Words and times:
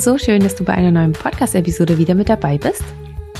So 0.00 0.16
schön, 0.16 0.42
dass 0.42 0.54
du 0.54 0.64
bei 0.64 0.74
einer 0.74 0.92
neuen 0.92 1.12
Podcast-Episode 1.12 1.98
wieder 1.98 2.14
mit 2.14 2.28
dabei 2.28 2.56
bist. 2.56 2.84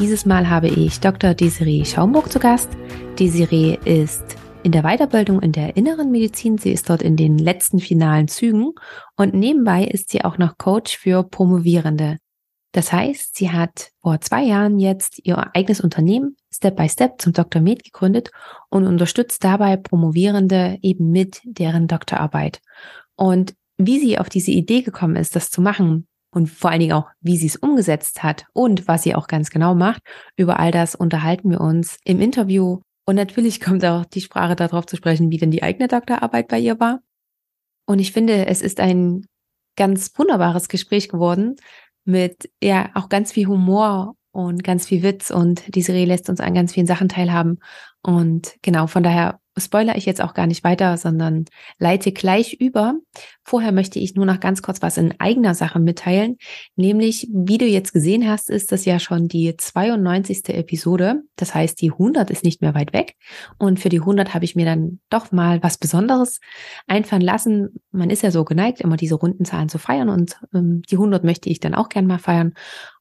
Dieses 0.00 0.26
Mal 0.26 0.50
habe 0.50 0.66
ich 0.66 0.98
Dr. 0.98 1.32
Desiree 1.32 1.84
Schaumburg 1.84 2.32
zu 2.32 2.40
Gast. 2.40 2.70
Desiree 3.18 3.78
ist 3.84 4.36
in 4.64 4.72
der 4.72 4.82
Weiterbildung 4.82 5.40
in 5.40 5.52
der 5.52 5.76
inneren 5.76 6.10
Medizin. 6.10 6.58
Sie 6.58 6.72
ist 6.72 6.90
dort 6.90 7.02
in 7.02 7.16
den 7.16 7.38
letzten 7.38 7.78
finalen 7.78 8.26
Zügen 8.26 8.72
und 9.16 9.34
nebenbei 9.34 9.84
ist 9.84 10.10
sie 10.10 10.24
auch 10.24 10.36
noch 10.36 10.58
Coach 10.58 10.98
für 10.98 11.22
Promovierende. 11.22 12.18
Das 12.72 12.92
heißt, 12.92 13.36
sie 13.36 13.52
hat 13.52 13.90
vor 14.02 14.20
zwei 14.20 14.42
Jahren 14.42 14.80
jetzt 14.80 15.20
ihr 15.24 15.54
eigenes 15.54 15.80
Unternehmen 15.80 16.36
Step 16.52 16.76
by 16.76 16.88
Step 16.88 17.20
zum 17.20 17.32
Dr. 17.34 17.62
Med 17.62 17.84
gegründet 17.84 18.30
und 18.68 18.84
unterstützt 18.84 19.44
dabei 19.44 19.76
Promovierende 19.76 20.78
eben 20.82 21.10
mit 21.12 21.40
deren 21.44 21.86
Doktorarbeit. 21.86 22.60
Und 23.14 23.54
wie 23.76 24.00
sie 24.00 24.18
auf 24.18 24.28
diese 24.28 24.50
Idee 24.50 24.82
gekommen 24.82 25.14
ist, 25.14 25.36
das 25.36 25.50
zu 25.50 25.60
machen 25.60 26.08
und 26.38 26.46
vor 26.48 26.70
allen 26.70 26.78
Dingen 26.78 26.92
auch, 26.92 27.10
wie 27.20 27.36
sie 27.36 27.48
es 27.48 27.56
umgesetzt 27.56 28.22
hat 28.22 28.46
und 28.52 28.86
was 28.86 29.02
sie 29.02 29.16
auch 29.16 29.26
ganz 29.26 29.50
genau 29.50 29.74
macht, 29.74 30.02
über 30.36 30.60
all 30.60 30.70
das 30.70 30.94
unterhalten 30.94 31.50
wir 31.50 31.60
uns 31.60 31.98
im 32.04 32.20
Interview. 32.20 32.78
Und 33.04 33.16
natürlich 33.16 33.60
kommt 33.60 33.84
auch 33.84 34.04
die 34.04 34.20
Sprache 34.20 34.54
darauf 34.54 34.86
zu 34.86 34.96
sprechen, 34.96 35.32
wie 35.32 35.38
denn 35.38 35.50
die 35.50 35.64
eigene 35.64 35.88
Doktorarbeit 35.88 36.46
bei 36.46 36.60
ihr 36.60 36.78
war. 36.78 37.00
Und 37.86 37.98
ich 37.98 38.12
finde, 38.12 38.46
es 38.46 38.62
ist 38.62 38.78
ein 38.78 39.26
ganz 39.76 40.12
wunderbares 40.16 40.68
Gespräch 40.68 41.08
geworden 41.08 41.56
mit 42.04 42.50
ja 42.62 42.90
auch 42.94 43.08
ganz 43.08 43.32
viel 43.32 43.46
Humor 43.46 44.14
und 44.38 44.62
ganz 44.62 44.86
viel 44.86 45.02
Witz 45.02 45.30
und 45.30 45.74
die 45.74 45.82
Serie 45.82 46.06
lässt 46.06 46.30
uns 46.30 46.38
an 46.38 46.54
ganz 46.54 46.72
vielen 46.72 46.86
Sachen 46.86 47.08
teilhaben. 47.08 47.58
Und 48.02 48.54
genau, 48.62 48.86
von 48.86 49.02
daher 49.02 49.40
spoiler 49.56 49.96
ich 49.96 50.06
jetzt 50.06 50.20
auch 50.20 50.32
gar 50.32 50.46
nicht 50.46 50.62
weiter, 50.62 50.96
sondern 50.96 51.46
leite 51.80 52.12
gleich 52.12 52.54
über. 52.60 52.94
Vorher 53.42 53.72
möchte 53.72 53.98
ich 53.98 54.14
nur 54.14 54.26
noch 54.26 54.38
ganz 54.38 54.62
kurz 54.62 54.80
was 54.80 54.96
in 54.96 55.18
eigener 55.18 55.56
Sache 55.56 55.80
mitteilen. 55.80 56.36
Nämlich, 56.76 57.26
wie 57.32 57.58
du 57.58 57.66
jetzt 57.66 57.92
gesehen 57.92 58.28
hast, 58.28 58.48
ist 58.48 58.70
das 58.70 58.84
ja 58.84 59.00
schon 59.00 59.26
die 59.26 59.56
92. 59.56 60.50
Episode. 60.50 61.22
Das 61.34 61.54
heißt, 61.56 61.80
die 61.80 61.90
100 61.90 62.30
ist 62.30 62.44
nicht 62.44 62.60
mehr 62.60 62.74
weit 62.74 62.92
weg. 62.92 63.16
Und 63.58 63.80
für 63.80 63.88
die 63.88 63.98
100 63.98 64.34
habe 64.34 64.44
ich 64.44 64.54
mir 64.54 64.66
dann 64.66 65.00
doch 65.10 65.32
mal 65.32 65.60
was 65.64 65.78
Besonderes 65.78 66.38
einfallen 66.86 67.22
lassen. 67.22 67.80
Man 67.90 68.10
ist 68.10 68.22
ja 68.22 68.30
so 68.30 68.44
geneigt, 68.44 68.80
immer 68.80 68.96
diese 68.96 69.16
runden 69.16 69.44
Zahlen 69.44 69.68
zu 69.68 69.78
feiern 69.78 70.08
und 70.08 70.36
ähm, 70.54 70.82
die 70.88 70.94
100 70.94 71.24
möchte 71.24 71.50
ich 71.50 71.58
dann 71.58 71.74
auch 71.74 71.88
gern 71.88 72.06
mal 72.06 72.18
feiern. 72.18 72.54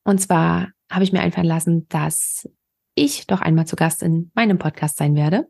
Und 0.08 0.20
zwar 0.20 0.70
habe 0.90 1.04
ich 1.04 1.12
mir 1.12 1.20
einfallen 1.20 1.48
lassen, 1.48 1.86
dass 1.90 2.48
ich 2.96 3.28
doch 3.28 3.42
einmal 3.42 3.68
zu 3.68 3.76
Gast 3.76 4.02
in 4.02 4.32
meinem 4.36 4.58
Podcast 4.58 4.96
sein 4.96 5.16
werde. 5.16 5.50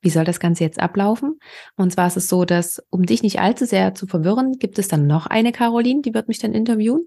Wie 0.00 0.08
soll 0.08 0.24
das 0.24 0.40
Ganze 0.40 0.64
jetzt 0.64 0.80
ablaufen? 0.80 1.38
Und 1.76 1.92
zwar 1.92 2.06
ist 2.06 2.16
es 2.16 2.26
so, 2.30 2.46
dass, 2.46 2.82
um 2.88 3.04
dich 3.04 3.22
nicht 3.22 3.38
allzu 3.38 3.66
sehr 3.66 3.94
zu 3.94 4.06
verwirren, 4.06 4.52
gibt 4.52 4.78
es 4.78 4.88
dann 4.88 5.06
noch 5.06 5.26
eine 5.26 5.52
Caroline, 5.52 6.00
die 6.00 6.14
wird 6.14 6.26
mich 6.26 6.38
dann 6.38 6.54
interviewen. 6.54 7.06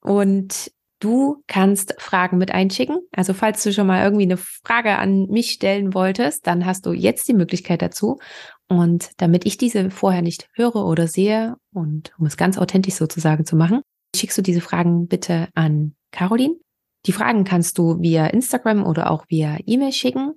Und 0.00 0.70
du 1.00 1.42
kannst 1.48 2.00
Fragen 2.00 2.38
mit 2.38 2.52
einschicken. 2.52 3.00
Also 3.10 3.34
falls 3.34 3.64
du 3.64 3.72
schon 3.72 3.88
mal 3.88 4.04
irgendwie 4.04 4.22
eine 4.22 4.36
Frage 4.36 4.98
an 4.98 5.26
mich 5.26 5.50
stellen 5.50 5.92
wolltest, 5.92 6.46
dann 6.46 6.66
hast 6.66 6.86
du 6.86 6.92
jetzt 6.92 7.26
die 7.26 7.34
Möglichkeit 7.34 7.82
dazu. 7.82 8.20
Und 8.68 9.10
damit 9.16 9.44
ich 9.44 9.56
diese 9.56 9.90
vorher 9.90 10.22
nicht 10.22 10.48
höre 10.54 10.86
oder 10.86 11.08
sehe 11.08 11.56
und 11.72 12.12
um 12.16 12.26
es 12.26 12.36
ganz 12.36 12.58
authentisch 12.58 12.94
sozusagen 12.94 13.44
zu 13.44 13.56
machen, 13.56 13.80
schickst 14.14 14.38
du 14.38 14.42
diese 14.42 14.60
Fragen 14.60 15.08
bitte 15.08 15.48
an 15.54 15.96
Caroline. 16.12 16.54
Die 17.06 17.12
Fragen 17.12 17.42
kannst 17.44 17.78
du 17.78 18.00
via 18.00 18.26
Instagram 18.26 18.86
oder 18.86 19.10
auch 19.10 19.24
via 19.28 19.58
E-Mail 19.66 19.92
schicken. 19.92 20.34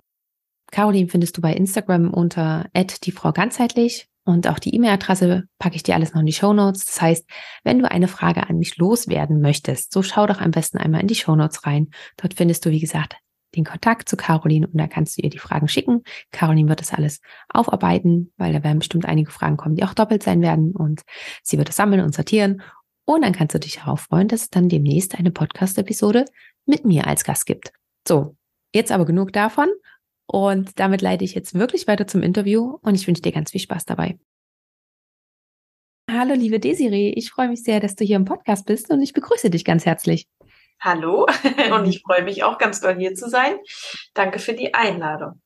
Caroline 0.72 1.08
findest 1.08 1.36
du 1.36 1.40
bei 1.40 1.52
Instagram 1.52 2.12
unter 2.12 2.68
die 2.74 3.12
Frau 3.12 3.32
ganzheitlich 3.32 4.08
und 4.26 4.48
auch 4.48 4.58
die 4.58 4.74
E-Mail-Adresse 4.74 5.44
packe 5.60 5.76
ich 5.76 5.84
dir 5.84 5.94
alles 5.94 6.12
noch 6.12 6.20
in 6.20 6.26
die 6.26 6.32
Show 6.32 6.52
Notes. 6.52 6.84
Das 6.84 7.00
heißt, 7.00 7.30
wenn 7.62 7.78
du 7.78 7.88
eine 7.88 8.08
Frage 8.08 8.48
an 8.48 8.58
mich 8.58 8.76
loswerden 8.76 9.40
möchtest, 9.40 9.92
so 9.92 10.02
schau 10.02 10.26
doch 10.26 10.40
am 10.40 10.50
besten 10.50 10.78
einmal 10.78 11.00
in 11.00 11.06
die 11.06 11.14
Show 11.14 11.36
Notes 11.36 11.64
rein. 11.64 11.90
Dort 12.16 12.34
findest 12.34 12.64
du, 12.66 12.70
wie 12.70 12.80
gesagt, 12.80 13.16
den 13.54 13.64
Kontakt 13.64 14.08
zu 14.08 14.16
Caroline 14.16 14.66
und 14.66 14.76
da 14.78 14.88
kannst 14.88 15.16
du 15.16 15.22
ihr 15.22 15.30
die 15.30 15.38
Fragen 15.38 15.68
schicken. 15.68 16.02
Caroline 16.32 16.68
wird 16.68 16.80
das 16.80 16.92
alles 16.92 17.20
aufarbeiten, 17.48 18.32
weil 18.36 18.52
da 18.52 18.64
werden 18.64 18.80
bestimmt 18.80 19.06
einige 19.06 19.30
Fragen 19.30 19.56
kommen, 19.56 19.76
die 19.76 19.84
auch 19.84 19.94
doppelt 19.94 20.24
sein 20.24 20.42
werden 20.42 20.72
und 20.74 21.02
sie 21.44 21.56
wird 21.56 21.68
es 21.68 21.76
sammeln 21.76 22.02
und 22.02 22.12
sortieren. 22.12 22.62
Und 23.06 23.22
dann 23.22 23.32
kannst 23.32 23.54
du 23.54 23.60
dich 23.60 23.76
darauf 23.76 24.00
freuen, 24.00 24.28
dass 24.28 24.42
es 24.42 24.50
dann 24.50 24.68
demnächst 24.68 25.16
eine 25.16 25.30
Podcast-Episode 25.30 26.24
mit 26.66 26.84
mir 26.84 27.06
als 27.06 27.24
Gast 27.24 27.46
gibt. 27.46 27.72
So, 28.06 28.36
jetzt 28.74 28.90
aber 28.90 29.06
genug 29.06 29.32
davon 29.32 29.68
und 30.26 30.78
damit 30.80 31.02
leite 31.02 31.24
ich 31.24 31.34
jetzt 31.34 31.54
wirklich 31.54 31.86
weiter 31.86 32.08
zum 32.08 32.22
Interview 32.22 32.78
und 32.82 32.96
ich 32.96 33.06
wünsche 33.06 33.22
dir 33.22 33.32
ganz 33.32 33.52
viel 33.52 33.60
Spaß 33.60 33.84
dabei. 33.84 34.18
Hallo, 36.10 36.34
liebe 36.34 36.58
Desiree, 36.58 37.10
ich 37.10 37.30
freue 37.30 37.48
mich 37.48 37.62
sehr, 37.62 37.78
dass 37.78 37.94
du 37.94 38.04
hier 38.04 38.16
im 38.16 38.24
Podcast 38.24 38.66
bist 38.66 38.90
und 38.90 39.00
ich 39.02 39.12
begrüße 39.12 39.50
dich 39.50 39.64
ganz 39.64 39.86
herzlich. 39.86 40.26
Hallo 40.80 41.26
und 41.72 41.86
ich 41.86 42.02
freue 42.02 42.24
mich 42.24 42.42
auch 42.42 42.58
ganz 42.58 42.80
doll 42.80 42.96
hier 42.96 43.14
zu 43.14 43.28
sein. 43.28 43.56
Danke 44.14 44.40
für 44.40 44.52
die 44.52 44.74
Einladung. 44.74 45.40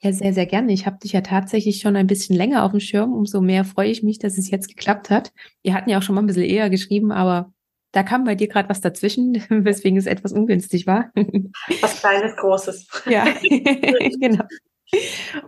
Ja, 0.00 0.12
sehr, 0.12 0.32
sehr 0.32 0.46
gerne. 0.46 0.72
Ich 0.72 0.86
habe 0.86 0.98
dich 1.02 1.12
ja 1.12 1.20
tatsächlich 1.20 1.80
schon 1.80 1.96
ein 1.96 2.06
bisschen 2.06 2.36
länger 2.36 2.64
auf 2.64 2.70
dem 2.70 2.80
Schirm. 2.80 3.12
Umso 3.12 3.40
mehr 3.40 3.64
freue 3.64 3.90
ich 3.90 4.02
mich, 4.02 4.18
dass 4.18 4.38
es 4.38 4.50
jetzt 4.50 4.68
geklappt 4.68 5.10
hat. 5.10 5.32
Wir 5.62 5.74
hatten 5.74 5.90
ja 5.90 5.98
auch 5.98 6.02
schon 6.02 6.14
mal 6.14 6.22
ein 6.22 6.26
bisschen 6.26 6.44
eher 6.44 6.70
geschrieben, 6.70 7.12
aber 7.12 7.52
da 7.92 8.02
kam 8.02 8.24
bei 8.24 8.34
dir 8.34 8.48
gerade 8.48 8.68
was 8.68 8.80
dazwischen, 8.80 9.34
weswegen 9.48 9.98
es 9.98 10.06
etwas 10.06 10.32
ungünstig 10.32 10.86
war. 10.86 11.10
Was 11.80 12.00
Kleines, 12.00 12.36
Großes. 12.36 12.86
Ja, 13.08 13.24
genau. 14.20 14.44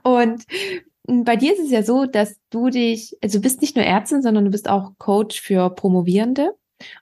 Und 0.02 0.44
bei 1.06 1.36
dir 1.36 1.52
ist 1.52 1.60
es 1.60 1.70
ja 1.70 1.82
so, 1.82 2.06
dass 2.06 2.36
du 2.50 2.70
dich, 2.70 3.16
also 3.22 3.38
du 3.38 3.42
bist 3.42 3.60
nicht 3.60 3.76
nur 3.76 3.84
Ärztin, 3.84 4.22
sondern 4.22 4.44
du 4.44 4.50
bist 4.50 4.68
auch 4.68 4.92
Coach 4.98 5.40
für 5.40 5.70
Promovierende. 5.70 6.54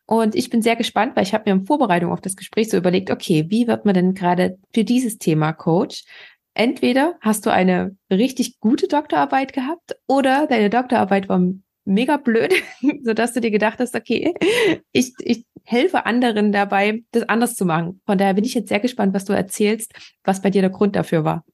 Und 0.07 0.35
ich 0.35 0.49
bin 0.51 0.63
sehr 0.63 0.77
gespannt, 0.77 1.17
weil 1.17 1.25
ich 1.25 1.35
habe 1.35 1.45
mir 1.47 1.61
in 1.61 1.67
Vorbereitung 1.67 2.13
auf 2.13 2.21
das 2.21 2.37
Gespräch 2.37 2.71
so 2.71 2.77
überlegt, 2.77 3.11
okay, 3.11 3.47
wie 3.49 3.67
wird 3.67 3.85
man 3.85 3.95
denn 3.95 4.15
gerade 4.15 4.59
für 4.73 4.85
dieses 4.85 5.19
Thema 5.19 5.53
Coach? 5.53 6.05
Entweder 6.57 7.19
hast 7.21 7.45
du 7.45 7.51
eine 7.51 7.99
richtig 8.11 8.61
gute 8.61 8.89
Doktorarbeit 8.89 9.53
gehabt 9.53 9.95
oder 10.09 10.47
deine 10.47 10.71
Doktorarbeit 10.71 11.29
war 11.29 11.39
mega 11.85 12.17
blöd, 12.17 12.55
so 13.05 13.13
dass 13.13 13.35
du 13.35 13.43
dir 13.43 13.51
gedacht 13.51 13.79
hast, 13.79 13.95
okay, 13.95 14.33
ich, 14.91 15.13
ich 15.19 15.45
helfe 15.65 16.07
anderen 16.07 16.53
dabei, 16.53 17.03
das 17.13 17.29
anders 17.29 17.57
zu 17.57 17.67
machen. 17.67 18.01
Von 18.07 18.17
daher 18.17 18.33
bin 18.33 18.45
ich 18.45 18.55
jetzt 18.55 18.71
sehr 18.71 18.81
gespannt, 18.81 19.13
was 19.13 19.27
du 19.27 19.35
erzählst, 19.35 19.93
was 20.25 20.41
bei 20.41 20.49
dir 20.49 20.63
der 20.63 20.71
Grund 20.71 20.97
dafür 20.97 21.25
war. 21.25 21.45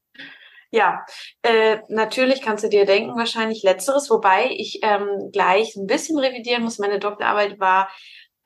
Ja, 0.71 1.05
äh, 1.41 1.79
natürlich 1.89 2.41
kannst 2.41 2.63
du 2.63 2.69
dir 2.69 2.85
denken, 2.85 3.17
wahrscheinlich 3.17 3.61
letzteres, 3.61 4.09
wobei 4.09 4.51
ich 4.51 4.79
ähm, 4.83 5.31
gleich 5.33 5.75
ein 5.75 5.85
bisschen 5.85 6.17
revidieren 6.17 6.63
muss. 6.63 6.79
Meine 6.79 6.99
Doktorarbeit 6.99 7.59
war 7.59 7.89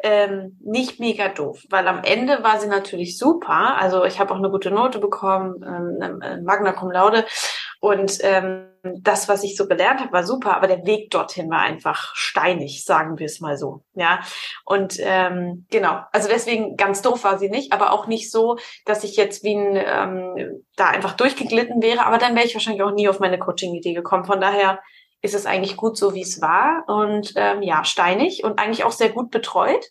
ähm, 0.04 0.58
nicht 0.64 1.00
mega 1.00 1.30
doof, 1.30 1.64
weil 1.70 1.88
am 1.88 2.04
Ende 2.04 2.44
war 2.44 2.60
sie 2.60 2.68
natürlich 2.68 3.18
super. 3.18 3.78
Also 3.80 4.06
ich 4.06 4.20
habe 4.20 4.34
auch 4.34 4.38
eine 4.38 4.52
gute 4.52 4.72
Note 4.72 5.00
bekommen, 5.00 5.64
ähm, 5.64 6.44
Magna 6.44 6.74
Cum 6.74 6.92
Laude 6.92 7.26
und 7.80 8.18
ähm, 8.22 8.68
das, 9.02 9.28
was 9.28 9.44
ich 9.44 9.56
so 9.56 9.68
gelernt 9.68 10.00
habe, 10.00 10.14
war 10.14 10.24
super, 10.24 10.56
aber 10.56 10.68
der 10.68 10.86
Weg 10.86 11.12
dorthin 11.12 11.50
war 11.50 11.62
einfach 11.62 12.16
steinig, 12.16 12.86
sagen 12.86 13.20
wir 13.20 13.26
es 13.26 13.40
mal 13.40 13.58
so. 13.58 13.84
Ja. 13.94 14.20
Und 14.66 14.98
ähm, 15.00 15.66
genau, 15.70 16.00
also 16.12 16.30
deswegen 16.30 16.76
ganz 16.76 17.02
doof 17.02 17.24
war 17.24 17.38
sie 17.38 17.50
nicht, 17.50 17.74
aber 17.74 17.92
auch 17.92 18.08
nicht 18.08 18.32
so, 18.32 18.58
dass 18.86 19.04
ich 19.04 19.16
jetzt 19.16 19.44
wie 19.44 19.56
ein 19.56 19.76
ähm, 19.76 20.64
da 20.76 20.88
einfach 20.88 21.14
durchgeglitten 21.14 21.82
wäre, 21.82 22.06
aber 22.06 22.18
dann 22.18 22.36
wäre 22.36 22.46
ich 22.46 22.54
wahrscheinlich 22.54 22.84
auch 22.84 22.94
nie 22.94 23.10
auf 23.10 23.20
meine 23.20 23.40
Coaching-Idee 23.40 23.94
gekommen. 23.94 24.26
Von 24.26 24.42
daher 24.42 24.80
ist 25.22 25.36
es 25.36 25.46
eigentlich 25.46 25.78
gut 25.78 25.98
so, 25.98 26.14
wie 26.14 26.22
es 26.22 26.42
war. 26.42 26.84
Und 26.88 27.34
ähm, 27.36 27.62
ja, 27.62 27.84
steinig 27.84 28.44
und 28.44 28.60
eigentlich 28.60 28.84
auch 28.84 28.92
sehr 28.92 29.10
gut 29.10 29.32
betreut, 29.32 29.86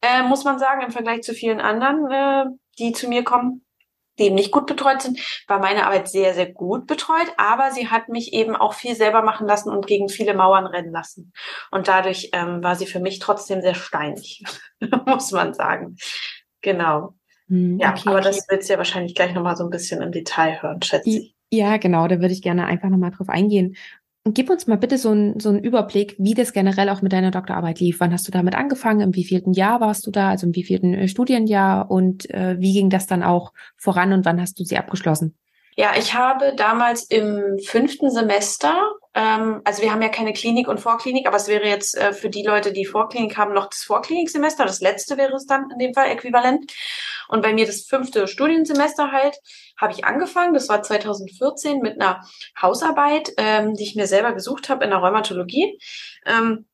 äh, 0.00 0.22
muss 0.22 0.44
man 0.44 0.58
sagen, 0.58 0.82
im 0.82 0.90
Vergleich 0.90 1.22
zu 1.22 1.34
vielen 1.34 1.60
anderen, 1.60 2.10
äh, 2.10 2.44
die 2.78 2.92
zu 2.92 3.08
mir 3.08 3.24
kommen 3.24 3.64
die 4.18 4.24
eben 4.24 4.34
nicht 4.34 4.52
gut 4.52 4.66
betreut 4.66 5.02
sind, 5.02 5.18
war 5.48 5.58
meine 5.58 5.86
Arbeit 5.86 6.08
sehr, 6.08 6.34
sehr 6.34 6.50
gut 6.50 6.86
betreut, 6.86 7.32
aber 7.36 7.72
sie 7.72 7.88
hat 7.88 8.08
mich 8.08 8.32
eben 8.32 8.54
auch 8.54 8.74
viel 8.74 8.94
selber 8.94 9.22
machen 9.22 9.46
lassen 9.46 9.70
und 9.70 9.86
gegen 9.86 10.08
viele 10.08 10.34
Mauern 10.34 10.66
rennen 10.66 10.92
lassen. 10.92 11.32
Und 11.70 11.88
dadurch 11.88 12.30
ähm, 12.32 12.62
war 12.62 12.76
sie 12.76 12.86
für 12.86 13.00
mich 13.00 13.18
trotzdem 13.18 13.60
sehr 13.60 13.74
steinig, 13.74 14.42
muss 15.06 15.32
man 15.32 15.54
sagen. 15.54 15.96
Genau. 16.60 17.14
Hm, 17.48 17.78
ja, 17.78 17.90
okay, 17.90 18.02
aber 18.06 18.18
okay. 18.18 18.28
das 18.28 18.46
willst 18.48 18.68
du 18.68 18.74
ja 18.74 18.78
wahrscheinlich 18.78 19.14
gleich 19.14 19.34
nochmal 19.34 19.56
so 19.56 19.64
ein 19.64 19.70
bisschen 19.70 20.00
im 20.00 20.12
Detail 20.12 20.62
hören, 20.62 20.80
schätze 20.82 21.10
ich. 21.10 21.34
Ja, 21.50 21.76
genau, 21.76 22.08
da 22.08 22.20
würde 22.20 22.32
ich 22.32 22.42
gerne 22.42 22.66
einfach 22.66 22.88
nochmal 22.88 23.10
drauf 23.10 23.28
eingehen. 23.28 23.76
Gib 24.26 24.48
uns 24.48 24.66
mal 24.66 24.78
bitte 24.78 24.96
so, 24.96 25.12
ein, 25.12 25.38
so 25.38 25.50
einen 25.50 25.62
Überblick, 25.62 26.16
wie 26.18 26.32
das 26.32 26.54
generell 26.54 26.88
auch 26.88 27.02
mit 27.02 27.12
deiner 27.12 27.30
Doktorarbeit 27.30 27.78
lief. 27.80 28.00
Wann 28.00 28.10
hast 28.10 28.26
du 28.26 28.32
damit 28.32 28.54
angefangen? 28.54 29.00
Im 29.00 29.14
wievielten 29.14 29.52
Jahr 29.52 29.82
warst 29.82 30.06
du 30.06 30.10
da? 30.10 30.30
Also 30.30 30.46
im 30.46 30.54
wievielten 30.54 30.94
äh, 30.94 31.08
Studienjahr? 31.08 31.90
Und 31.90 32.30
äh, 32.30 32.58
wie 32.58 32.72
ging 32.72 32.88
das 32.88 33.06
dann 33.06 33.22
auch 33.22 33.52
voran 33.76 34.14
und 34.14 34.24
wann 34.24 34.40
hast 34.40 34.58
du 34.58 34.64
sie 34.64 34.78
abgeschlossen? 34.78 35.36
Ja, 35.76 35.94
ich 35.96 36.14
habe 36.14 36.54
damals 36.54 37.04
im 37.04 37.58
fünften 37.58 38.10
Semester, 38.10 38.92
ähm, 39.14 39.60
also 39.64 39.82
wir 39.82 39.92
haben 39.92 40.02
ja 40.02 40.08
keine 40.08 40.32
Klinik 40.32 40.68
und 40.68 40.80
Vorklinik, 40.80 41.26
aber 41.26 41.36
es 41.36 41.48
wäre 41.48 41.66
jetzt 41.66 41.96
äh, 41.96 42.12
für 42.12 42.30
die 42.30 42.44
Leute, 42.44 42.72
die 42.72 42.84
Vorklinik 42.84 43.36
haben, 43.36 43.54
noch 43.54 43.68
das 43.68 43.82
Vorkliniksemester. 43.82 44.64
Das 44.64 44.80
letzte 44.80 45.16
wäre 45.16 45.34
es 45.34 45.46
dann 45.46 45.70
in 45.72 45.78
dem 45.78 45.94
Fall 45.94 46.10
äquivalent. 46.10 46.72
Und 47.28 47.42
bei 47.42 47.52
mir 47.52 47.66
das 47.66 47.82
fünfte 47.82 48.28
Studiensemester 48.28 49.10
halt, 49.10 49.36
habe 49.76 49.92
ich 49.92 50.04
angefangen. 50.04 50.54
Das 50.54 50.68
war 50.68 50.82
2014 50.82 51.80
mit 51.80 52.00
einer 52.00 52.22
Hausarbeit, 52.60 53.32
ähm, 53.36 53.74
die 53.74 53.84
ich 53.84 53.96
mir 53.96 54.06
selber 54.06 54.32
gesucht 54.32 54.68
habe 54.68 54.84
in 54.84 54.90
der 54.90 54.98
Rheumatologie. 55.00 55.78
Ähm, 56.26 56.66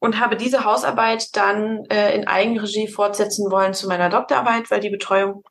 und 0.00 0.20
habe 0.20 0.36
diese 0.36 0.64
Hausarbeit 0.64 1.36
dann 1.36 1.84
äh, 1.86 2.14
in 2.14 2.26
Eigenregie 2.26 2.88
fortsetzen 2.88 3.50
wollen 3.50 3.74
zu 3.74 3.88
meiner 3.88 4.10
Doktorarbeit, 4.10 4.70
weil 4.70 4.80
die 4.80 4.90
Betreuung 4.90 5.44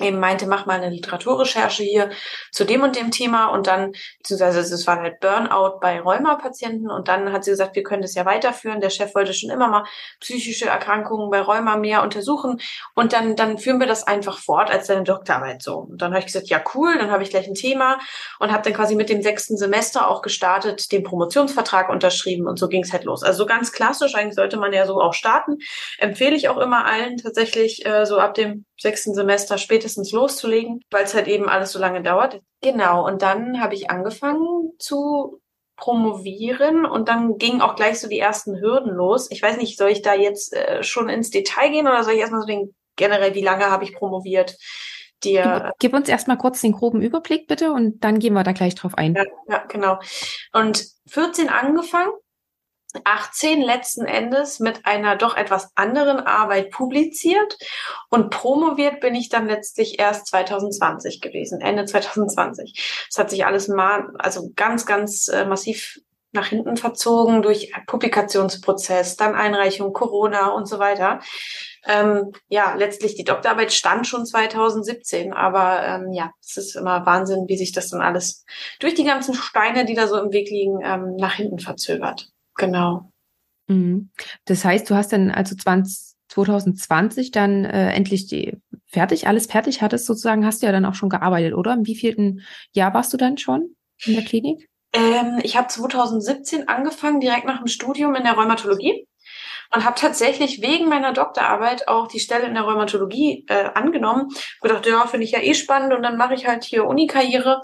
eben 0.00 0.18
meinte, 0.18 0.46
mach 0.46 0.66
mal 0.66 0.80
eine 0.80 0.90
Literaturrecherche 0.90 1.82
hier 1.82 2.10
zu 2.50 2.64
dem 2.64 2.82
und 2.82 2.96
dem 2.96 3.10
Thema 3.10 3.46
und 3.46 3.66
dann, 3.66 3.92
beziehungsweise 4.18 4.60
es 4.60 4.86
war 4.86 5.00
halt 5.00 5.20
Burnout 5.20 5.80
bei 5.80 6.00
Rheuma-Patienten 6.00 6.90
und 6.90 7.08
dann 7.08 7.32
hat 7.32 7.44
sie 7.44 7.50
gesagt, 7.50 7.76
wir 7.76 7.82
können 7.82 8.02
das 8.02 8.14
ja 8.14 8.24
weiterführen. 8.24 8.80
Der 8.80 8.90
Chef 8.90 9.14
wollte 9.14 9.34
schon 9.34 9.50
immer 9.50 9.68
mal 9.68 9.84
psychische 10.20 10.66
Erkrankungen 10.66 11.30
bei 11.30 11.40
Rheuma 11.40 11.76
mehr 11.76 12.02
untersuchen 12.02 12.60
und 12.94 13.12
dann, 13.12 13.36
dann 13.36 13.58
führen 13.58 13.80
wir 13.80 13.86
das 13.86 14.06
einfach 14.06 14.38
fort 14.38 14.70
als 14.70 14.86
seine 14.86 15.04
Doktorarbeit 15.04 15.62
so. 15.62 15.78
Und 15.78 16.00
dann 16.00 16.12
habe 16.12 16.20
ich 16.20 16.26
gesagt, 16.26 16.48
ja 16.48 16.62
cool, 16.74 16.96
dann 16.98 17.10
habe 17.10 17.22
ich 17.22 17.30
gleich 17.30 17.46
ein 17.46 17.54
Thema 17.54 17.98
und 18.38 18.50
habe 18.50 18.62
dann 18.62 18.72
quasi 18.72 18.94
mit 18.94 19.10
dem 19.10 19.22
sechsten 19.22 19.56
Semester 19.56 20.08
auch 20.08 20.22
gestartet, 20.22 20.90
den 20.90 21.02
Promotionsvertrag 21.02 21.90
unterschrieben 21.90 22.46
und 22.46 22.58
so 22.58 22.68
ging 22.68 22.82
es 22.82 22.92
halt 22.92 23.04
los. 23.04 23.22
Also 23.22 23.42
so 23.42 23.46
ganz 23.46 23.72
klassisch, 23.72 24.14
eigentlich 24.14 24.36
sollte 24.36 24.56
man 24.56 24.72
ja 24.72 24.86
so 24.86 25.00
auch 25.00 25.14
starten. 25.14 25.58
Empfehle 25.98 26.36
ich 26.36 26.48
auch 26.48 26.58
immer 26.58 26.86
allen 26.86 27.18
tatsächlich 27.18 27.84
äh, 27.84 28.06
so 28.06 28.18
ab 28.18 28.34
dem 28.34 28.64
sechsten 28.82 29.14
Semester 29.14 29.58
spätestens 29.82 30.12
loszulegen, 30.12 30.80
weil 30.90 31.04
es 31.04 31.14
halt 31.14 31.26
eben 31.26 31.48
alles 31.48 31.72
so 31.72 31.78
lange 31.78 32.02
dauert. 32.02 32.40
Genau, 32.60 33.04
und 33.06 33.22
dann 33.22 33.60
habe 33.60 33.74
ich 33.74 33.90
angefangen 33.90 34.70
zu 34.78 35.40
promovieren 35.76 36.86
und 36.86 37.08
dann 37.08 37.38
gingen 37.38 37.60
auch 37.60 37.74
gleich 37.74 37.98
so 37.98 38.08
die 38.08 38.20
ersten 38.20 38.60
Hürden 38.60 38.92
los. 38.92 39.28
Ich 39.30 39.42
weiß 39.42 39.56
nicht, 39.56 39.76
soll 39.76 39.90
ich 39.90 40.02
da 40.02 40.14
jetzt 40.14 40.54
äh, 40.54 40.84
schon 40.84 41.08
ins 41.08 41.30
Detail 41.30 41.70
gehen 41.70 41.88
oder 41.88 42.04
soll 42.04 42.14
ich 42.14 42.20
erstmal 42.20 42.42
so 42.42 42.46
den 42.46 42.74
generell, 42.94 43.34
wie 43.34 43.42
lange 43.42 43.64
habe 43.70 43.84
ich 43.84 43.94
promoviert? 43.94 44.56
Dir, 45.24 45.72
gib, 45.78 45.94
uns 45.94 46.08
erstmal 46.08 46.36
kurz 46.36 46.60
den 46.60 46.72
groben 46.72 47.00
Überblick 47.00 47.46
bitte 47.46 47.72
und 47.72 48.02
dann 48.02 48.18
gehen 48.18 48.34
wir 48.34 48.42
da 48.42 48.52
gleich 48.52 48.74
drauf 48.74 48.94
ein. 48.96 49.14
Ja, 49.14 49.24
ja 49.48 49.64
genau. 49.68 49.98
Und 50.52 50.84
14 51.08 51.48
angefangen 51.48 52.12
18 53.04 53.62
letzten 53.62 54.04
Endes 54.04 54.60
mit 54.60 54.84
einer 54.84 55.16
doch 55.16 55.36
etwas 55.36 55.70
anderen 55.74 56.20
Arbeit 56.20 56.70
publiziert 56.70 57.56
und 58.10 58.30
promoviert 58.30 59.00
bin 59.00 59.14
ich 59.14 59.28
dann 59.28 59.46
letztlich 59.46 59.98
erst 59.98 60.26
2020 60.28 61.20
gewesen, 61.20 61.60
Ende 61.60 61.84
2020. 61.84 63.06
Es 63.08 63.18
hat 63.18 63.30
sich 63.30 63.46
alles 63.46 63.68
mal, 63.68 64.08
also 64.18 64.50
ganz, 64.54 64.86
ganz 64.86 65.28
äh, 65.28 65.44
massiv 65.44 65.98
nach 66.32 66.46
hinten 66.46 66.76
verzogen 66.76 67.42
durch 67.42 67.72
Publikationsprozess, 67.86 69.16
dann 69.16 69.34
Einreichung, 69.34 69.92
Corona 69.92 70.48
und 70.48 70.66
so 70.66 70.78
weiter. 70.78 71.20
Ähm, 71.84 72.32
ja, 72.48 72.74
letztlich 72.74 73.14
die 73.16 73.24
Doktorarbeit 73.24 73.72
stand 73.72 74.06
schon 74.06 74.24
2017, 74.24 75.32
aber 75.32 75.82
ähm, 75.84 76.12
ja, 76.12 76.30
es 76.40 76.56
ist 76.56 76.76
immer 76.76 77.04
Wahnsinn, 77.04 77.44
wie 77.48 77.58
sich 77.58 77.72
das 77.72 77.90
dann 77.90 78.00
alles 78.00 78.44
durch 78.80 78.94
die 78.94 79.04
ganzen 79.04 79.34
Steine, 79.34 79.84
die 79.84 79.94
da 79.94 80.06
so 80.06 80.18
im 80.18 80.32
Weg 80.32 80.48
liegen, 80.48 80.80
ähm, 80.82 81.16
nach 81.16 81.34
hinten 81.34 81.58
verzögert. 81.58 82.31
Genau. 82.56 83.10
Mhm. 83.68 84.10
Das 84.44 84.64
heißt, 84.64 84.88
du 84.88 84.94
hast 84.94 85.12
dann 85.12 85.30
also 85.30 85.54
20, 85.54 86.16
2020 86.28 87.30
dann 87.30 87.64
äh, 87.64 87.92
endlich 87.92 88.26
die 88.26 88.56
fertig, 88.86 89.26
alles 89.26 89.46
fertig 89.46 89.82
hattest 89.82 90.06
sozusagen, 90.06 90.44
hast 90.44 90.62
du 90.62 90.66
ja 90.66 90.72
dann 90.72 90.84
auch 90.84 90.94
schon 90.94 91.08
gearbeitet, 91.08 91.54
oder? 91.54 91.74
Im 91.74 91.86
wievielten 91.86 92.42
Jahr 92.72 92.94
warst 92.94 93.12
du 93.12 93.16
dann 93.16 93.38
schon 93.38 93.74
in 94.04 94.14
der 94.14 94.24
Klinik? 94.24 94.68
Ähm, 94.94 95.40
ich 95.42 95.56
habe 95.56 95.68
2017 95.68 96.68
angefangen, 96.68 97.20
direkt 97.20 97.46
nach 97.46 97.58
dem 97.58 97.66
Studium 97.66 98.14
in 98.14 98.24
der 98.24 98.34
Rheumatologie 98.34 99.06
und 99.74 99.84
habe 99.84 99.98
tatsächlich 99.98 100.62
wegen 100.62 100.88
meiner 100.88 101.12
Doktorarbeit 101.12 101.88
auch 101.88 102.06
die 102.06 102.20
Stelle 102.20 102.46
in 102.46 102.54
der 102.54 102.64
Rheumatologie 102.64 103.44
äh, 103.48 103.70
angenommen. 103.74 104.28
Gedacht, 104.60 104.86
ja, 104.86 105.06
finde 105.06 105.24
ich 105.24 105.32
ja 105.32 105.40
eh 105.40 105.54
spannend 105.54 105.94
und 105.94 106.02
dann 106.02 106.16
mache 106.16 106.34
ich 106.34 106.46
halt 106.46 106.64
hier 106.64 106.86
Uni-Karriere. 106.86 107.60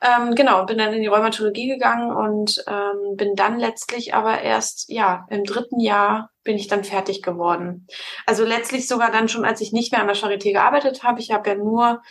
Ähm, 0.00 0.34
genau, 0.34 0.64
bin 0.66 0.78
dann 0.78 0.92
in 0.92 1.02
die 1.02 1.08
Rheumatologie 1.08 1.68
gegangen 1.68 2.14
und 2.14 2.62
ähm, 2.66 3.16
bin 3.16 3.34
dann 3.34 3.58
letztlich 3.58 4.14
aber 4.14 4.40
erst, 4.42 4.86
ja, 4.88 5.26
im 5.30 5.44
dritten 5.44 5.80
Jahr 5.80 6.30
bin 6.44 6.56
ich 6.56 6.68
dann 6.68 6.84
fertig 6.84 7.22
geworden. 7.22 7.86
Also 8.24 8.44
letztlich 8.44 8.86
sogar 8.88 9.10
dann 9.10 9.28
schon, 9.28 9.44
als 9.44 9.60
ich 9.60 9.72
nicht 9.72 9.92
mehr 9.92 10.00
an 10.00 10.06
der 10.06 10.16
Charité 10.16 10.52
gearbeitet 10.52 11.02
habe. 11.02 11.20
Ich 11.20 11.30
habe 11.30 11.50
ja 11.50 11.56
nur 11.56 12.02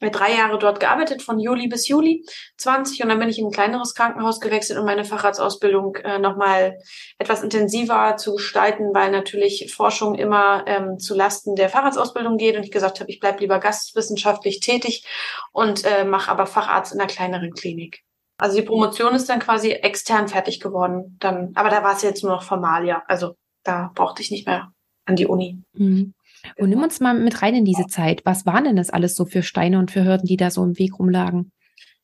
drei 0.00 0.34
Jahre 0.34 0.58
dort 0.58 0.80
gearbeitet, 0.80 1.22
von 1.22 1.38
Juli 1.38 1.68
bis 1.68 1.88
Juli 1.88 2.24
20. 2.56 3.02
Und 3.02 3.10
dann 3.10 3.18
bin 3.18 3.28
ich 3.28 3.38
in 3.38 3.46
ein 3.46 3.52
kleineres 3.52 3.94
Krankenhaus 3.94 4.40
gewechselt, 4.40 4.78
um 4.78 4.86
meine 4.86 5.04
Facharztausbildung 5.04 5.96
äh, 5.96 6.18
nochmal 6.18 6.78
etwas 7.18 7.42
intensiver 7.42 8.16
zu 8.16 8.36
gestalten, 8.36 8.94
weil 8.94 9.10
natürlich 9.10 9.72
Forschung 9.74 10.14
immer 10.14 10.64
ähm, 10.66 10.98
zu 10.98 11.14
Lasten 11.14 11.54
der 11.54 11.68
Facharztausbildung 11.68 12.38
geht. 12.38 12.56
Und 12.56 12.62
ich 12.62 12.70
gesagt 12.70 13.00
habe, 13.00 13.10
ich 13.10 13.20
bleib 13.20 13.40
lieber 13.40 13.58
gastwissenschaftlich 13.58 14.60
tätig 14.60 15.04
und 15.52 15.84
äh, 15.84 16.04
mache 16.04 16.30
aber 16.30 16.46
Facharzt 16.46 16.94
in 16.94 17.00
einer 17.00 17.10
kleineren 17.10 17.52
Klinik. 17.52 18.02
Also 18.38 18.56
die 18.56 18.66
Promotion 18.66 19.14
ist 19.14 19.28
dann 19.28 19.38
quasi 19.38 19.72
extern 19.72 20.28
fertig 20.28 20.60
geworden. 20.60 21.18
Dann, 21.20 21.52
aber 21.54 21.68
da 21.68 21.84
war 21.84 21.94
es 21.94 22.02
jetzt 22.02 22.22
nur 22.22 22.32
noch 22.32 22.42
Formalia. 22.42 23.02
Also 23.06 23.34
da 23.64 23.90
brauchte 23.94 24.22
ich 24.22 24.30
nicht 24.30 24.46
mehr 24.46 24.72
an 25.04 25.16
die 25.16 25.26
Uni. 25.26 25.62
Mhm. 25.74 26.14
Und 26.56 26.70
nimm 26.70 26.82
uns 26.82 27.00
mal 27.00 27.14
mit 27.14 27.42
rein 27.42 27.54
in 27.54 27.64
diese 27.64 27.86
Zeit. 27.86 28.22
Was 28.24 28.46
waren 28.46 28.64
denn 28.64 28.76
das 28.76 28.90
alles 28.90 29.14
so 29.14 29.24
für 29.24 29.42
Steine 29.42 29.78
und 29.78 29.90
für 29.90 30.04
Hürden, 30.04 30.26
die 30.26 30.36
da 30.36 30.50
so 30.50 30.62
im 30.62 30.78
Weg 30.78 30.98
rumlagen? 30.98 31.52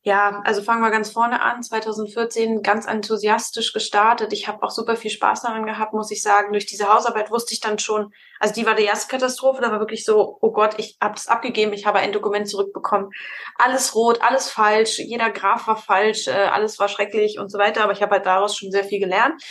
Ja, 0.06 0.40
also 0.44 0.62
fangen 0.62 0.82
wir 0.82 0.92
ganz 0.92 1.10
vorne 1.10 1.42
an. 1.42 1.64
2014 1.64 2.62
ganz 2.62 2.86
enthusiastisch 2.86 3.72
gestartet. 3.72 4.32
Ich 4.32 4.46
habe 4.46 4.62
auch 4.62 4.70
super 4.70 4.94
viel 4.94 5.10
Spaß 5.10 5.42
daran 5.42 5.66
gehabt, 5.66 5.94
muss 5.94 6.12
ich 6.12 6.22
sagen. 6.22 6.52
Durch 6.52 6.64
diese 6.64 6.94
Hausarbeit 6.94 7.32
wusste 7.32 7.54
ich 7.54 7.60
dann 7.60 7.80
schon, 7.80 8.12
also 8.38 8.54
die 8.54 8.64
war 8.64 8.76
die 8.76 8.84
erste 8.84 9.08
Katastrophe. 9.08 9.62
Da 9.62 9.72
war 9.72 9.80
wirklich 9.80 10.04
so, 10.04 10.38
oh 10.40 10.52
Gott, 10.52 10.74
ich 10.78 10.96
habe 11.02 11.14
das 11.14 11.26
abgegeben, 11.26 11.72
ich 11.72 11.86
habe 11.86 11.98
ein 11.98 12.12
Dokument 12.12 12.48
zurückbekommen. 12.48 13.10
Alles 13.56 13.96
rot, 13.96 14.22
alles 14.22 14.48
falsch, 14.48 15.00
jeder 15.00 15.30
Graph 15.30 15.66
war 15.66 15.76
falsch, 15.76 16.28
äh, 16.28 16.30
alles 16.30 16.78
war 16.78 16.86
schrecklich 16.86 17.40
und 17.40 17.50
so 17.50 17.58
weiter. 17.58 17.82
Aber 17.82 17.92
ich 17.92 18.00
habe 18.00 18.12
halt 18.12 18.26
daraus 18.26 18.56
schon 18.56 18.70
sehr 18.70 18.84
viel 18.84 19.00
gelernt. 19.00 19.42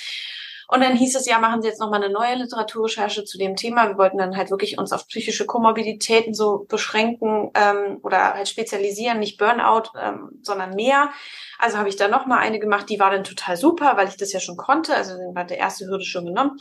Und 0.68 0.82
dann 0.82 0.96
hieß 0.96 1.16
es 1.16 1.28
ja, 1.28 1.40
machen 1.40 1.62
Sie 1.62 1.68
jetzt 1.68 1.80
nochmal 1.80 2.04
eine 2.04 2.12
neue 2.12 2.36
Literaturrecherche 2.36 3.24
zu 3.24 3.38
dem 3.38 3.56
Thema. 3.56 3.88
Wir 3.88 3.98
wollten 3.98 4.18
dann 4.18 4.36
halt 4.36 4.50
wirklich 4.50 4.78
uns 4.78 4.92
auf 4.92 5.08
psychische 5.08 5.46
Komorbiditäten 5.46 6.34
so 6.34 6.66
beschränken 6.68 7.52
ähm, 7.54 8.00
oder 8.02 8.34
halt 8.34 8.50
spezialisieren, 8.50 9.20
nicht 9.20 9.38
Burnout, 9.38 9.92
ähm, 10.00 10.40
sondern 10.42 10.76
mehr. 10.76 11.12
Also 11.60 11.78
habe 11.78 11.90
ich 11.90 11.96
da 11.96 12.08
nochmal 12.08 12.40
eine 12.40 12.60
gemacht, 12.60 12.90
die 12.90 13.00
war 13.00 13.12
dann 13.12 13.24
total 13.24 13.58
super, 13.58 13.96
weil 13.96 14.08
ich 14.08 14.18
das 14.18 14.34
ja 14.34 14.40
schon 14.40 14.58
konnte. 14.58 14.96
Also 14.96 15.18
dann 15.18 15.36
war 15.36 15.46
der 15.46 15.58
erste 15.58 15.86
Hürde 15.86 16.06
schon 16.06 16.26
genommen. 16.26 16.58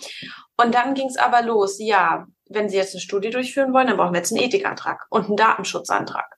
Und 0.56 0.75
dann 0.75 0.94
ging 0.94 1.08
es 1.08 1.16
aber 1.16 1.42
los. 1.42 1.78
Ja, 1.78 2.26
wenn 2.49 2.69
Sie 2.69 2.77
jetzt 2.77 2.95
eine 2.95 3.01
Studie 3.01 3.31
durchführen 3.31 3.73
wollen, 3.73 3.87
dann 3.87 3.97
brauchen 3.97 4.13
wir 4.13 4.19
jetzt 4.19 4.33
einen 4.33 4.43
Ethikantrag 4.43 5.07
und 5.09 5.27
einen 5.27 5.37
Datenschutzantrag. 5.37 6.37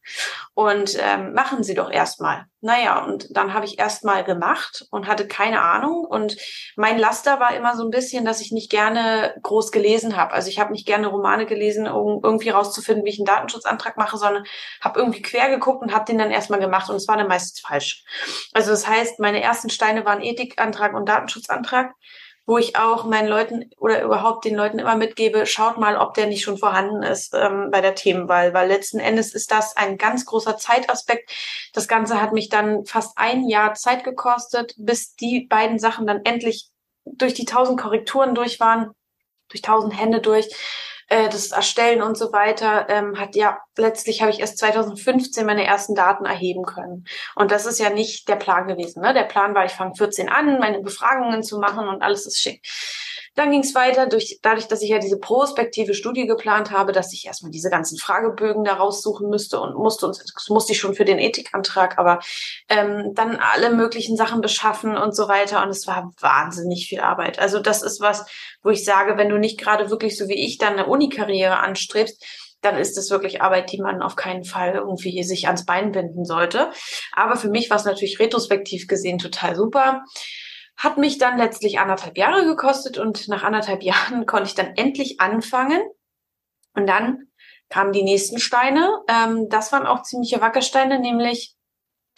Und 0.55 0.97
ähm, 1.01 1.33
machen 1.33 1.65
Sie 1.65 1.75
doch 1.75 1.91
erstmal. 1.91 2.47
Naja, 2.61 3.05
und 3.05 3.29
dann 3.37 3.55
habe 3.55 3.67
ich 3.67 3.79
erstmal 3.79 4.25
gemacht 4.25 4.87
und 4.91 5.07
hatte 5.07 5.27
keine 5.29 5.63
Ahnung. 5.63 6.05
Und 6.05 6.37
mein 6.77 6.99
Laster 6.99 7.41
war 7.41 7.55
immer 7.55 7.77
so 7.77 7.85
ein 7.85 7.91
bisschen, 7.91 8.25
dass 8.25 8.41
ich 8.41 8.53
nicht 8.53 8.71
gerne 8.71 9.35
groß 9.43 9.73
gelesen 9.73 10.17
habe. 10.17 10.33
Also 10.33 10.49
ich 10.49 10.59
habe 10.59 10.73
nicht 10.73 10.87
gerne 10.87 11.09
Romane 11.09 11.47
gelesen, 11.47 11.87
um 11.87 12.21
irgendwie 12.23 12.51
rauszufinden, 12.51 13.05
wie 13.05 13.11
ich 13.11 13.19
einen 13.19 13.27
Datenschutzantrag 13.27 13.97
mache, 13.97 14.17
sondern 14.17 14.45
habe 14.81 14.99
irgendwie 15.01 15.23
quer 15.23 15.51
geguckt 15.51 15.83
und 15.83 15.93
habe 15.93 16.07
den 16.07 16.19
dann 16.19 16.31
erstmal 16.31 16.61
gemacht. 16.61 16.89
Und 16.89 16.97
es 16.97 17.09
war 17.09 17.17
dann 17.17 17.29
meistens 17.29 17.61
falsch. 17.61 18.05
Also 18.53 18.71
das 18.71 18.87
heißt, 18.87 19.21
meine 19.21 19.43
ersten 19.43 19.71
Steine 19.71 20.05
waren 20.05 20.23
Ethikantrag 20.23 20.95
und 20.95 21.09
Datenschutzantrag 21.09 21.93
wo 22.47 22.59
ich 22.59 22.76
auch 22.76 23.05
meinen 23.05 23.29
Leuten 23.29 23.71
oder 23.76 24.03
überhaupt 24.03 24.45
den 24.45 24.55
Leuten 24.55 24.79
immer 24.79 24.95
mitgebe, 24.95 25.47
schaut 25.47 25.79
mal, 25.79 25.97
ob 25.97 26.15
der 26.15 26.26
nicht 26.26 26.45
schon 26.45 26.59
vorhanden 26.59 27.03
ist 27.03 27.35
ähm, 27.35 27.71
bei 27.73 27.81
der 27.81 27.97
Themenwahl, 27.97 28.55
weil 28.55 28.69
letzten 28.69 29.00
Endes 29.00 29.35
ist 29.35 29.50
das 29.50 29.76
ein 29.76 29.99
ganz 29.99 30.25
großer 30.25 30.57
Zeitaspekt. 30.57 31.31
Das 31.73 31.88
Ganze 31.88 32.23
hat 32.23 32.33
mich 32.33 32.49
dann 32.49 32.87
fast 32.87 33.19
ein 33.19 33.49
Jahr 33.49 33.75
Zeit 33.75 34.05
gekostet, 34.05 34.75
bis 34.79 35.17
die 35.17 35.47
beiden 35.47 35.81
Sachen 35.81 36.07
dann 36.07 36.25
endlich 36.25 36.71
durch 37.05 37.35
die 37.35 37.47
tausend 37.47 37.81
Korrekturen 37.81 38.35
durch 38.37 38.61
waren, 38.61 38.93
durch 39.49 39.62
tausend 39.62 39.99
Hände 39.99 40.21
durch 40.21 40.49
äh, 41.09 41.29
das 41.29 41.53
Erstellen 41.53 42.03
und 42.03 42.17
so 42.17 42.33
weiter, 42.33 42.89
ähm, 42.89 43.19
hat 43.19 43.37
ja 43.37 43.59
letztlich 43.77 44.23
habe 44.23 44.31
ich 44.31 44.41
erst 44.41 44.59
2015 44.59 45.47
meine 45.47 45.65
ersten 45.65 45.95
Daten 45.95 46.25
erheben 46.25 46.65
können. 46.65 47.07
Und 47.35 47.51
das 47.51 47.67
ist 47.67 47.79
ja 47.79 47.91
nicht 47.91 48.29
der 48.29 48.37
Plan 48.37 48.67
gewesen. 48.67 49.03
Ne? 49.03 49.15
Der 49.15 49.25
Plan 49.25 49.55
war, 49.55 49.65
ich 49.65 49.73
fange 49.73 49.95
14 49.95 50.29
an, 50.29 50.59
meine 50.59 50.81
Befragungen 50.81 51.43
zu 51.43 51.59
machen 51.59 51.89
und 51.89 52.03
alles 52.03 52.27
ist 52.27 52.39
schick. 52.39 52.63
Dann 53.37 53.50
ging 53.50 53.61
es 53.61 53.75
weiter 53.75 54.07
durch, 54.07 54.38
dadurch, 54.43 54.66
dass 54.66 54.81
ich 54.81 54.88
ja 54.88 54.99
diese 54.99 55.19
prospektive 55.19 55.93
Studie 55.93 56.26
geplant 56.26 56.71
habe, 56.71 56.93
dass 56.93 57.12
ich 57.12 57.26
erstmal 57.26 57.50
diese 57.52 57.69
ganzen 57.69 57.99
Fragebögen 57.99 58.64
da 58.64 58.75
raussuchen 58.75 59.28
müsste 59.28 59.61
und 59.61 59.76
musste 59.76 60.07
uns, 60.07 60.19
das 60.19 60.49
musste 60.49 60.73
ich 60.73 60.81
schon 60.81 60.95
für 60.95 61.05
den 61.05 61.19
Ethikantrag, 61.19 61.99
aber 61.99 62.19
ähm, 62.71 63.12
dann 63.14 63.37
alle 63.37 63.71
möglichen 63.71 64.16
Sachen 64.16 64.40
beschaffen 64.40 64.97
und 64.97 65.14
so 65.14 65.28
weiter. 65.28 65.62
Und 65.62 65.69
es 65.69 65.87
war 65.87 66.12
wahnsinnig 66.19 66.88
viel 66.88 67.00
Arbeit. 67.00 67.38
Also 67.38 67.61
das 67.61 67.83
ist 67.83 68.00
was, 68.00 68.25
wo 68.62 68.71
ich 68.71 68.85
sage, 68.85 69.19
wenn 69.19 69.28
du 69.28 69.38
nicht 69.38 69.61
gerade 69.61 69.90
wirklich 69.90 70.16
so 70.16 70.28
wie 70.28 70.47
ich 70.47 70.57
dann 70.57 70.73
eine 70.73 70.87
Unikarriere 70.87 71.59
anstrebst, 71.59 72.25
dann 72.62 72.78
ist 72.78 72.97
es 72.97 73.11
wirklich 73.11 73.43
Arbeit, 73.43 73.71
die 73.71 73.81
man 73.81 74.00
auf 74.02 74.16
keinen 74.16 74.45
Fall 74.45 74.75
irgendwie 74.75 75.23
sich 75.23 75.47
ans 75.47 75.66
Bein 75.66 75.93
binden 75.93 76.25
sollte. 76.25 76.71
Aber 77.12 77.37
für 77.37 77.50
mich 77.50 77.69
war 77.69 77.76
es 77.76 77.85
natürlich 77.85 78.19
retrospektiv 78.19 78.87
gesehen 78.87 79.19
total 79.19 79.55
super. 79.55 80.02
Hat 80.76 80.99
mich 80.99 81.18
dann 81.18 81.38
letztlich 81.38 81.78
anderthalb 81.78 82.18
Jahre 82.18 82.45
gekostet 82.45 82.99
und 82.99 83.28
nach 83.28 83.42
anderthalb 83.42 83.83
Jahren 83.83 84.26
konnte 84.26 84.49
ich 84.49 84.54
dann 84.54 84.75
endlich 84.76 85.21
anfangen. 85.21 85.83
Und 86.75 86.87
dann 86.87 87.28
kamen 87.68 87.92
die 87.92 88.02
nächsten 88.02 88.38
Steine. 88.38 89.00
Ähm, 89.09 89.49
das 89.49 89.73
waren 89.73 89.87
auch 89.87 90.02
ziemliche 90.02 90.40
Wackersteine, 90.40 90.99
nämlich 90.99 91.56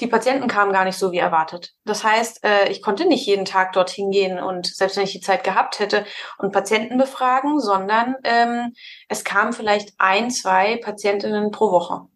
die 0.01 0.07
Patienten 0.07 0.47
kamen 0.47 0.73
gar 0.73 0.85
nicht 0.85 0.97
so 0.97 1.11
wie 1.11 1.19
erwartet. 1.19 1.75
Das 1.85 2.05
heißt, 2.05 2.45
äh, 2.45 2.69
ich 2.69 2.83
konnte 2.83 3.07
nicht 3.07 3.27
jeden 3.27 3.45
Tag 3.45 3.73
dorthin 3.73 4.11
gehen 4.11 4.39
und 4.39 4.67
selbst 4.67 4.97
wenn 4.97 5.05
ich 5.05 5.13
die 5.13 5.21
Zeit 5.21 5.43
gehabt 5.43 5.81
hätte 5.81 6.05
und 6.39 6.53
Patienten 6.53 6.99
befragen, 6.99 7.59
sondern 7.59 8.15
ähm, 8.23 8.75
es 9.09 9.25
kamen 9.25 9.53
vielleicht 9.53 9.95
ein, 9.99 10.31
zwei 10.31 10.77
Patientinnen 10.77 11.51
pro 11.51 11.73
Woche. 11.73 12.07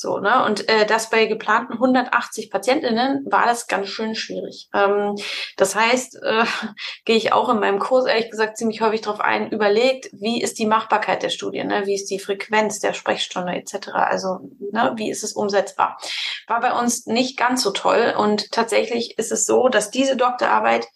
So, 0.00 0.20
ne? 0.20 0.44
Und 0.44 0.68
äh, 0.68 0.86
das 0.86 1.10
bei 1.10 1.26
geplanten 1.26 1.72
180 1.72 2.52
PatientInnen 2.52 3.26
war 3.28 3.46
das 3.46 3.66
ganz 3.66 3.88
schön 3.88 4.14
schwierig. 4.14 4.68
Ähm, 4.72 5.16
das 5.56 5.74
heißt, 5.74 6.22
äh, 6.22 6.44
gehe 7.04 7.16
ich 7.16 7.32
auch 7.32 7.48
in 7.48 7.58
meinem 7.58 7.80
Kurs 7.80 8.06
ehrlich 8.06 8.30
gesagt 8.30 8.58
ziemlich 8.58 8.80
häufig 8.80 9.00
darauf 9.00 9.20
ein, 9.20 9.50
überlegt, 9.50 10.08
wie 10.12 10.40
ist 10.40 10.60
die 10.60 10.66
Machbarkeit 10.66 11.24
der 11.24 11.30
Studie, 11.30 11.64
ne? 11.64 11.84
wie 11.86 11.96
ist 11.96 12.06
die 12.12 12.20
Frequenz 12.20 12.78
der 12.78 12.92
Sprechstunde 12.92 13.52
etc. 13.54 13.88
Also, 13.94 14.38
ne, 14.70 14.92
wie 14.94 15.10
ist 15.10 15.24
es 15.24 15.32
umsetzbar? 15.32 15.98
War 16.46 16.60
bei 16.60 16.78
uns 16.78 17.06
nicht 17.06 17.36
ganz 17.36 17.64
so 17.64 17.72
toll 17.72 18.14
und 18.16 18.52
tatsächlich 18.52 19.18
ist 19.18 19.32
es 19.32 19.46
so, 19.46 19.68
dass 19.68 19.90
diese 19.90 20.16
Doktorarbeit 20.16 20.86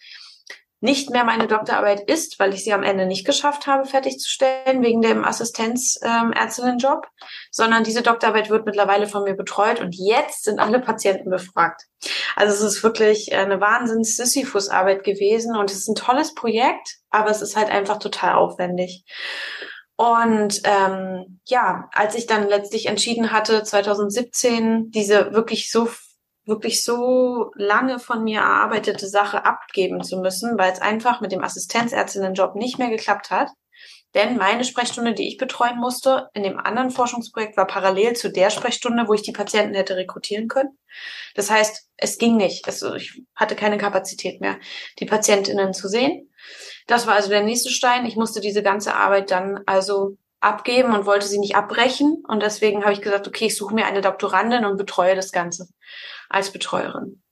nicht 0.83 1.11
mehr 1.11 1.23
meine 1.23 1.47
Doktorarbeit 1.47 2.01
ist, 2.11 2.41
weil 2.41 2.53
ich 2.53 2.65
sie 2.65 2.73
am 2.73 2.83
Ende 2.83 3.07
nicht 3.07 3.25
geschafft 3.25 3.69
habe, 3.69 3.87
fertigzustellen, 3.87 4.83
wegen 4.83 5.01
dem 5.01 5.25
Assistenzärztinnenjob, 5.25 7.05
ähm, 7.05 7.27
sondern 7.53 7.85
diese 7.85 8.03
Doktorarbeit 8.03 8.51
wird 8.51 8.67
mittlerweile 8.67 9.07
von 9.07 9.23
mir 9.23 9.35
betreut 9.35 9.81
und 9.81 9.95
jetzt 9.95 10.43
sind 10.43 10.59
alle 10.59 10.81
Patienten 10.81 11.31
befragt. 11.31 11.83
Also 12.35 12.53
es 12.53 12.75
ist 12.75 12.83
wirklich 12.83 13.33
eine 13.33 13.61
wahnsinns 13.61 14.17
Sisyphus-Arbeit 14.17 15.05
gewesen 15.05 15.57
und 15.57 15.71
es 15.71 15.79
ist 15.79 15.89
ein 15.89 15.95
tolles 15.95 16.35
Projekt, 16.35 16.97
aber 17.11 17.31
es 17.31 17.43
ist 17.43 17.57
halt 17.57 17.71
einfach 17.71 18.01
total 18.01 18.35
aufwendig. 18.35 19.05
Und 19.95 20.63
ähm, 20.65 21.39
ja, 21.47 21.89
als 21.93 22.17
ich 22.17 22.27
dann 22.27 22.49
letztlich 22.49 22.87
entschieden 22.87 23.31
hatte, 23.31 23.63
2017 23.63 24.91
diese 24.91 25.33
wirklich 25.33 25.71
so 25.71 25.89
wirklich 26.45 26.83
so 26.83 27.51
lange 27.55 27.99
von 27.99 28.25
mir 28.25 28.41
erarbeitete 28.41 29.07
Sache 29.07 29.45
abgeben 29.45 30.03
zu 30.03 30.19
müssen, 30.19 30.59
weil 30.59 30.73
es 30.73 30.81
einfach 30.81 31.21
mit 31.21 31.33
dem 31.33 31.45
Assistenzärztinnenjob 31.45 32.57
nicht 32.57 32.79
mehr 32.79 32.91
geklappt 32.91 33.31
hat. 33.31 33.49
Denn 34.15 34.37
meine 34.37 34.65
Sprechstunde, 34.65 35.15
die 35.15 35.29
ich 35.29 35.39
betreuen 35.39 35.79
musste, 35.79 36.29
in 36.35 36.43
dem 36.43 36.59
anderen 36.59 36.91
Forschungsprojekt 36.91 37.57
war 37.57 37.67
parallel 37.67 38.15
zu 38.15 38.31
der 38.31 38.51
Sprechstunde, 38.51 39.09
wo 39.09 39.15
ich 39.15 39.23
die 39.23 39.33
Patienten 39.33 39.75
hätte 39.75 39.97
rekrutieren 39.97 40.49
können. 40.49 40.79
Das 41.35 41.51
heißt, 41.51 41.89
es 41.97 42.19
ging 42.19 42.37
nicht. 42.37 42.67
Also 42.67 42.95
ich 42.95 43.23
hatte 43.35 43.57
keine 43.57 43.79
Kapazität 43.79 44.41
mehr, 44.43 44.59
die 44.99 45.07
Patientinnen 45.07 45.73
zu 45.73 45.89
sehen. 45.89 46.31
Das 46.87 47.07
war 47.07 47.15
also 47.15 47.31
der 47.31 47.43
nächste 47.43 47.71
Stein. 47.71 48.05
Ich 48.05 48.17
musste 48.17 48.41
diese 48.41 48.63
ganze 48.63 48.95
Arbeit 48.95 49.31
dann 49.31 49.61
also 49.65 50.19
abgeben 50.41 50.93
und 50.93 51.07
wollte 51.07 51.27
sie 51.27 51.39
nicht 51.39 51.57
abbrechen. 51.57 52.23
Und 52.29 52.43
deswegen 52.43 52.83
habe 52.83 52.93
ich 52.93 53.01
gesagt, 53.01 53.29
okay, 53.29 53.47
ich 53.47 53.57
suche 53.57 53.75
mir 53.75 53.87
eine 53.87 54.03
Doktorandin 54.03 54.67
und 54.67 54.77
betreue 54.77 55.15
das 55.15 55.33
Ganze 55.33 55.69
als 56.33 56.51
Betreuerin. 56.51 57.23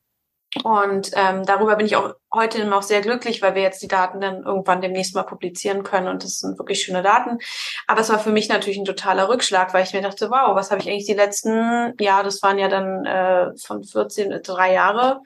Und 0.65 1.13
ähm, 1.15 1.47
darüber 1.47 1.77
bin 1.77 1.87
ich 1.87 1.95
auch 1.95 2.15
heute 2.35 2.75
auch 2.75 2.83
sehr 2.83 3.03
glücklich, 3.03 3.41
weil 3.41 3.55
wir 3.55 3.63
jetzt 3.63 3.83
die 3.83 3.89
Daten 3.89 4.21
dann 4.21 4.43
irgendwann 4.43 4.81
demnächst 4.81 5.15
mal 5.15 5.23
publizieren 5.23 5.85
können 5.85 6.09
und 6.09 6.25
das 6.25 6.41
sind 6.41 6.59
wirklich 6.59 6.83
schöne 6.83 7.03
Daten. 7.03 7.39
Aber 7.87 8.01
es 8.01 8.09
war 8.09 8.19
für 8.19 8.33
mich 8.33 8.49
natürlich 8.49 8.79
ein 8.79 8.85
totaler 8.85 9.29
Rückschlag, 9.29 9.73
weil 9.73 9.85
ich 9.85 9.93
mir 9.93 10.03
dachte, 10.03 10.29
wow, 10.29 10.57
was 10.57 10.73
habe 10.73 10.81
ich 10.81 10.89
eigentlich 10.89 11.07
die 11.07 11.15
letzten, 11.15 11.95
ja, 12.01 12.25
das 12.25 12.43
waren 12.43 12.59
ja 12.59 12.67
dann 12.67 13.05
äh, 13.07 13.57
von 13.65 13.85
14, 13.85 14.41
drei 14.43 14.73
Jahre 14.73 15.21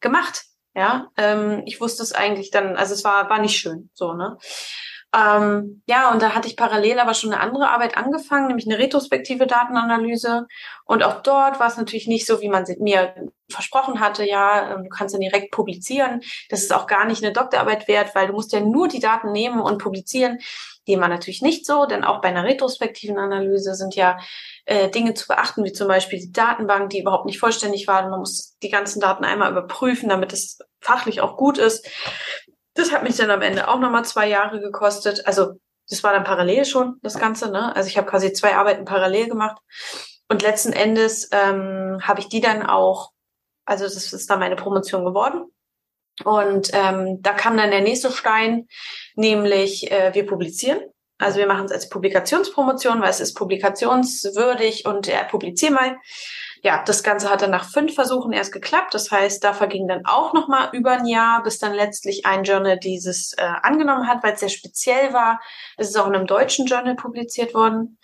gemacht. 0.00 0.42
Ja, 0.74 1.08
ähm, 1.16 1.62
ich 1.66 1.80
wusste 1.80 2.02
es 2.02 2.12
eigentlich 2.12 2.50
dann, 2.50 2.74
also 2.74 2.94
es 2.94 3.04
war, 3.04 3.30
war 3.30 3.38
nicht 3.38 3.56
schön, 3.56 3.90
so, 3.94 4.12
ne? 4.12 4.38
Ähm, 5.14 5.82
ja, 5.86 6.10
und 6.10 6.20
da 6.22 6.34
hatte 6.34 6.48
ich 6.48 6.56
parallel 6.56 6.98
aber 6.98 7.14
schon 7.14 7.32
eine 7.32 7.40
andere 7.40 7.68
Arbeit 7.68 7.96
angefangen, 7.96 8.48
nämlich 8.48 8.66
eine 8.66 8.78
retrospektive 8.78 9.46
Datenanalyse. 9.46 10.46
Und 10.86 11.04
auch 11.04 11.22
dort 11.22 11.60
war 11.60 11.68
es 11.68 11.76
natürlich 11.76 12.08
nicht 12.08 12.26
so, 12.26 12.40
wie 12.40 12.48
man 12.48 12.64
mir 12.78 13.14
versprochen 13.48 14.00
hatte, 14.00 14.26
ja, 14.26 14.74
ähm, 14.74 14.84
du 14.84 14.88
kannst 14.88 15.14
dann 15.14 15.20
direkt 15.20 15.52
publizieren. 15.52 16.20
Das 16.48 16.62
ist 16.62 16.72
auch 16.72 16.86
gar 16.86 17.04
nicht 17.04 17.22
eine 17.22 17.32
Doktorarbeit 17.32 17.86
wert, 17.86 18.14
weil 18.14 18.26
du 18.26 18.32
musst 18.32 18.52
ja 18.52 18.60
nur 18.60 18.88
die 18.88 18.98
Daten 18.98 19.30
nehmen 19.30 19.60
und 19.60 19.78
publizieren. 19.78 20.38
Die 20.88 20.98
war 20.98 21.08
natürlich 21.08 21.42
nicht 21.42 21.64
so, 21.64 21.86
denn 21.86 22.02
auch 22.02 22.20
bei 22.20 22.28
einer 22.28 22.44
retrospektiven 22.44 23.18
Analyse 23.18 23.74
sind 23.74 23.94
ja 23.94 24.18
äh, 24.64 24.90
Dinge 24.90 25.14
zu 25.14 25.28
beachten, 25.28 25.64
wie 25.64 25.72
zum 25.72 25.86
Beispiel 25.86 26.18
die 26.18 26.32
Datenbank, 26.32 26.90
die 26.90 27.00
überhaupt 27.00 27.26
nicht 27.26 27.38
vollständig 27.38 27.86
war. 27.86 28.08
Man 28.08 28.20
muss 28.20 28.56
die 28.62 28.70
ganzen 28.70 29.00
Daten 29.00 29.24
einmal 29.24 29.52
überprüfen, 29.52 30.08
damit 30.08 30.32
es 30.32 30.58
fachlich 30.80 31.20
auch 31.20 31.36
gut 31.36 31.58
ist. 31.58 31.88
Das 32.74 32.92
hat 32.92 33.02
mich 33.02 33.16
dann 33.16 33.30
am 33.30 33.42
Ende 33.42 33.68
auch 33.68 33.78
nochmal 33.78 34.04
zwei 34.04 34.28
Jahre 34.28 34.60
gekostet. 34.60 35.26
Also 35.26 35.54
das 35.88 36.02
war 36.02 36.12
dann 36.12 36.24
parallel 36.24 36.64
schon, 36.64 36.98
das 37.02 37.18
Ganze. 37.18 37.50
Ne? 37.50 37.74
Also 37.74 37.88
ich 37.88 37.96
habe 37.96 38.08
quasi 38.08 38.32
zwei 38.32 38.56
Arbeiten 38.56 38.84
parallel 38.84 39.28
gemacht. 39.28 39.58
Und 40.28 40.42
letzten 40.42 40.72
Endes 40.72 41.28
ähm, 41.32 42.00
habe 42.02 42.20
ich 42.20 42.28
die 42.28 42.40
dann 42.40 42.64
auch, 42.64 43.12
also 43.64 43.84
das 43.84 44.12
ist 44.12 44.30
dann 44.30 44.40
meine 44.40 44.56
Promotion 44.56 45.04
geworden. 45.04 45.44
Und 46.24 46.70
ähm, 46.72 47.20
da 47.22 47.32
kam 47.32 47.56
dann 47.56 47.70
der 47.70 47.80
nächste 47.80 48.10
Stein, 48.10 48.68
nämlich 49.16 49.90
äh, 49.90 50.14
wir 50.14 50.26
publizieren. 50.26 50.80
Also 51.18 51.38
wir 51.38 51.46
machen 51.46 51.66
es 51.66 51.72
als 51.72 51.88
Publikationspromotion, 51.88 53.00
weil 53.00 53.10
es 53.10 53.20
ist 53.20 53.34
publikationswürdig 53.34 54.86
und 54.86 55.08
äh, 55.08 55.24
publizier 55.24 55.70
mal 55.70 55.96
ja, 56.64 56.82
das 56.82 57.02
Ganze 57.02 57.28
hat 57.28 57.42
dann 57.42 57.50
nach 57.50 57.68
fünf 57.68 57.94
Versuchen 57.94 58.32
erst 58.32 58.50
geklappt. 58.50 58.94
Das 58.94 59.10
heißt, 59.10 59.44
da 59.44 59.52
verging 59.52 59.86
dann 59.86 60.06
auch 60.06 60.32
noch 60.32 60.48
mal 60.48 60.70
über 60.72 60.92
ein 60.92 61.04
Jahr, 61.04 61.42
bis 61.42 61.58
dann 61.58 61.74
letztlich 61.74 62.24
ein 62.24 62.42
Journal 62.42 62.78
dieses 62.78 63.34
äh, 63.34 63.42
angenommen 63.62 64.08
hat, 64.08 64.22
weil 64.22 64.32
es 64.32 64.40
sehr 64.40 64.48
speziell 64.48 65.12
war. 65.12 65.42
Es 65.76 65.90
ist 65.90 65.96
auch 65.98 66.06
in 66.06 66.14
einem 66.14 66.26
deutschen 66.26 66.64
Journal 66.64 66.94
publiziert 66.94 67.52
worden. 67.52 67.98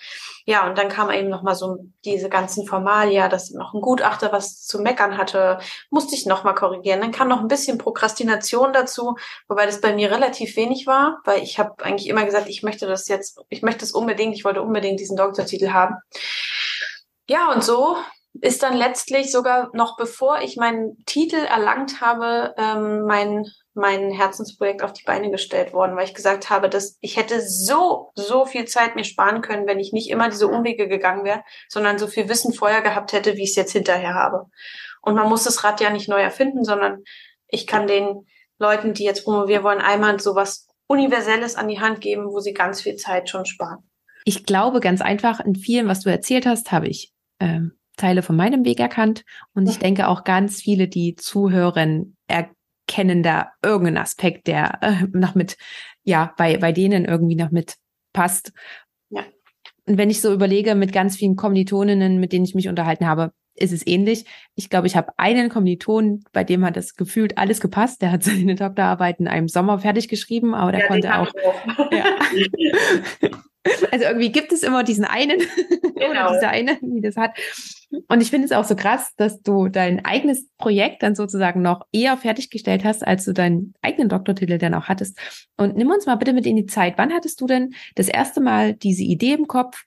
Ja, 0.44 0.68
und 0.68 0.76
dann 0.76 0.90
kam 0.90 1.10
eben 1.10 1.30
noch 1.30 1.42
mal 1.42 1.54
so 1.54 1.78
diese 2.04 2.28
ganzen 2.28 2.66
Formalia, 2.66 3.30
dass 3.30 3.50
noch 3.50 3.72
ein 3.72 3.80
Gutachter 3.80 4.30
was 4.30 4.62
zu 4.66 4.78
meckern 4.78 5.16
hatte, 5.16 5.58
musste 5.88 6.14
ich 6.14 6.26
noch 6.26 6.44
mal 6.44 6.52
korrigieren. 6.52 7.00
Dann 7.00 7.12
kam 7.12 7.28
noch 7.28 7.40
ein 7.40 7.48
bisschen 7.48 7.78
Prokrastination 7.78 8.74
dazu, 8.74 9.16
wobei 9.48 9.64
das 9.64 9.80
bei 9.80 9.94
mir 9.94 10.10
relativ 10.10 10.54
wenig 10.56 10.86
war, 10.86 11.22
weil 11.24 11.42
ich 11.42 11.58
habe 11.58 11.82
eigentlich 11.82 12.10
immer 12.10 12.26
gesagt, 12.26 12.46
ich 12.46 12.62
möchte 12.62 12.86
das 12.86 13.08
jetzt, 13.08 13.40
ich 13.48 13.62
möchte 13.62 13.86
es 13.86 13.92
unbedingt, 13.92 14.34
ich 14.34 14.44
wollte 14.44 14.60
unbedingt 14.60 15.00
diesen 15.00 15.16
Doktortitel 15.16 15.70
haben. 15.70 15.94
Ja, 17.26 17.50
und 17.52 17.64
so 17.64 17.96
ist 18.40 18.62
dann 18.62 18.76
letztlich 18.76 19.32
sogar 19.32 19.70
noch 19.74 19.96
bevor 19.96 20.40
ich 20.40 20.56
meinen 20.56 21.02
Titel 21.04 21.36
erlangt 21.36 22.00
habe, 22.00 22.54
ähm, 22.56 23.04
mein 23.06 23.46
mein 23.74 24.10
Herzensprojekt 24.10 24.82
auf 24.82 24.92
die 24.92 25.04
Beine 25.04 25.30
gestellt 25.30 25.72
worden, 25.72 25.96
weil 25.96 26.04
ich 26.04 26.14
gesagt 26.14 26.50
habe, 26.50 26.68
dass 26.68 26.98
ich 27.00 27.16
hätte 27.16 27.40
so, 27.40 28.10
so 28.14 28.44
viel 28.44 28.64
Zeit 28.64 28.96
mir 28.96 29.04
sparen 29.04 29.42
können, 29.42 29.66
wenn 29.66 29.78
ich 29.78 29.92
nicht 29.92 30.10
immer 30.10 30.28
diese 30.28 30.48
Umwege 30.48 30.88
gegangen 30.88 31.24
wäre, 31.24 31.42
sondern 31.68 31.98
so 31.98 32.06
viel 32.06 32.28
Wissen 32.28 32.52
vorher 32.52 32.82
gehabt 32.82 33.12
hätte, 33.12 33.36
wie 33.36 33.44
ich 33.44 33.50
es 33.50 33.56
jetzt 33.56 33.72
hinterher 33.72 34.14
habe. 34.14 34.46
Und 35.02 35.14
man 35.14 35.28
muss 35.28 35.44
das 35.44 35.62
Rad 35.62 35.80
ja 35.80 35.90
nicht 35.90 36.08
neu 36.08 36.20
erfinden, 36.20 36.64
sondern 36.64 37.04
ich 37.48 37.66
kann 37.66 37.86
den 37.86 38.26
Leuten, 38.58 38.92
die 38.92 39.04
jetzt 39.04 39.24
promovieren 39.24 39.64
wollen, 39.64 39.80
einmal 39.80 40.18
so 40.20 40.34
was 40.34 40.68
Universelles 40.86 41.54
an 41.54 41.68
die 41.68 41.80
Hand 41.80 42.00
geben, 42.00 42.26
wo 42.26 42.40
sie 42.40 42.52
ganz 42.52 42.82
viel 42.82 42.96
Zeit 42.96 43.30
schon 43.30 43.46
sparen. 43.46 43.88
Ich 44.24 44.44
glaube 44.44 44.80
ganz 44.80 45.00
einfach, 45.00 45.40
in 45.40 45.54
vielen, 45.54 45.88
was 45.88 46.00
du 46.00 46.10
erzählt 46.10 46.44
hast, 46.44 46.72
habe 46.72 46.88
ich 46.88 47.14
ähm, 47.38 47.79
Teile 48.00 48.22
von 48.22 48.36
meinem 48.36 48.64
Weg 48.64 48.80
erkannt. 48.80 49.24
Und 49.54 49.68
ich 49.68 49.78
denke 49.78 50.08
auch 50.08 50.24
ganz 50.24 50.60
viele, 50.60 50.88
die 50.88 51.14
zuhören, 51.14 52.16
erkennen 52.26 53.22
da 53.22 53.50
irgendeinen 53.62 53.98
Aspekt, 53.98 54.46
der 54.46 54.78
äh, 54.82 55.06
noch 55.12 55.34
mit, 55.34 55.56
ja, 56.02 56.34
bei, 56.36 56.56
bei 56.56 56.72
denen 56.72 57.04
irgendwie 57.04 57.36
noch 57.36 57.50
mit 57.50 57.76
passt. 58.12 58.52
Ja. 59.10 59.24
Und 59.86 59.98
wenn 59.98 60.10
ich 60.10 60.20
so 60.20 60.32
überlege, 60.32 60.74
mit 60.74 60.92
ganz 60.92 61.16
vielen 61.16 61.36
Kommilitoninnen, 61.36 62.18
mit 62.18 62.32
denen 62.32 62.44
ich 62.44 62.54
mich 62.54 62.68
unterhalten 62.68 63.06
habe, 63.06 63.32
ist 63.54 63.72
es 63.72 63.86
ähnlich. 63.86 64.24
Ich 64.54 64.70
glaube, 64.70 64.86
ich 64.86 64.96
habe 64.96 65.12
einen 65.18 65.50
Kommiliton, 65.50 66.24
bei 66.32 66.44
dem 66.44 66.64
hat 66.64 66.76
das 66.76 66.94
gefühlt 66.94 67.36
alles 67.36 67.60
gepasst. 67.60 68.02
Der 68.02 68.12
hat 68.12 68.22
seine 68.24 68.54
Doktorarbeit 68.54 69.20
in 69.20 69.28
einem 69.28 69.48
Sommer 69.48 69.78
fertig 69.78 70.08
geschrieben, 70.08 70.54
aber 70.54 70.72
der 70.72 70.82
ja, 70.82 70.86
konnte 70.86 71.14
auch. 71.14 71.28
auch. 71.28 71.92
Ja. 71.92 73.30
Also 73.90 74.06
irgendwie 74.06 74.32
gibt 74.32 74.52
es 74.52 74.62
immer 74.62 74.84
diesen 74.84 75.04
einen 75.04 75.38
genau. 75.94 76.30
oder 76.30 76.32
diese 76.32 76.48
eine, 76.48 76.78
die 76.80 77.00
das 77.00 77.16
hat. 77.16 77.32
Und 78.08 78.20
ich 78.22 78.30
finde 78.30 78.46
es 78.46 78.52
auch 78.52 78.64
so 78.64 78.76
krass, 78.76 79.12
dass 79.16 79.42
du 79.42 79.68
dein 79.68 80.04
eigenes 80.04 80.48
Projekt 80.56 81.02
dann 81.02 81.14
sozusagen 81.14 81.60
noch 81.60 81.86
eher 81.92 82.16
fertiggestellt 82.16 82.84
hast, 82.84 83.06
als 83.06 83.24
du 83.24 83.32
deinen 83.32 83.74
eigenen 83.82 84.08
Doktortitel 84.08 84.58
dann 84.58 84.74
auch 84.74 84.84
hattest. 84.84 85.18
Und 85.56 85.76
nimm 85.76 85.90
uns 85.90 86.06
mal 86.06 86.16
bitte 86.16 86.32
mit 86.32 86.46
in 86.46 86.56
die 86.56 86.66
Zeit. 86.66 86.94
Wann 86.96 87.12
hattest 87.12 87.40
du 87.40 87.46
denn 87.46 87.74
das 87.96 88.08
erste 88.08 88.40
Mal 88.40 88.74
diese 88.74 89.02
Idee 89.02 89.34
im 89.34 89.46
Kopf? 89.46 89.84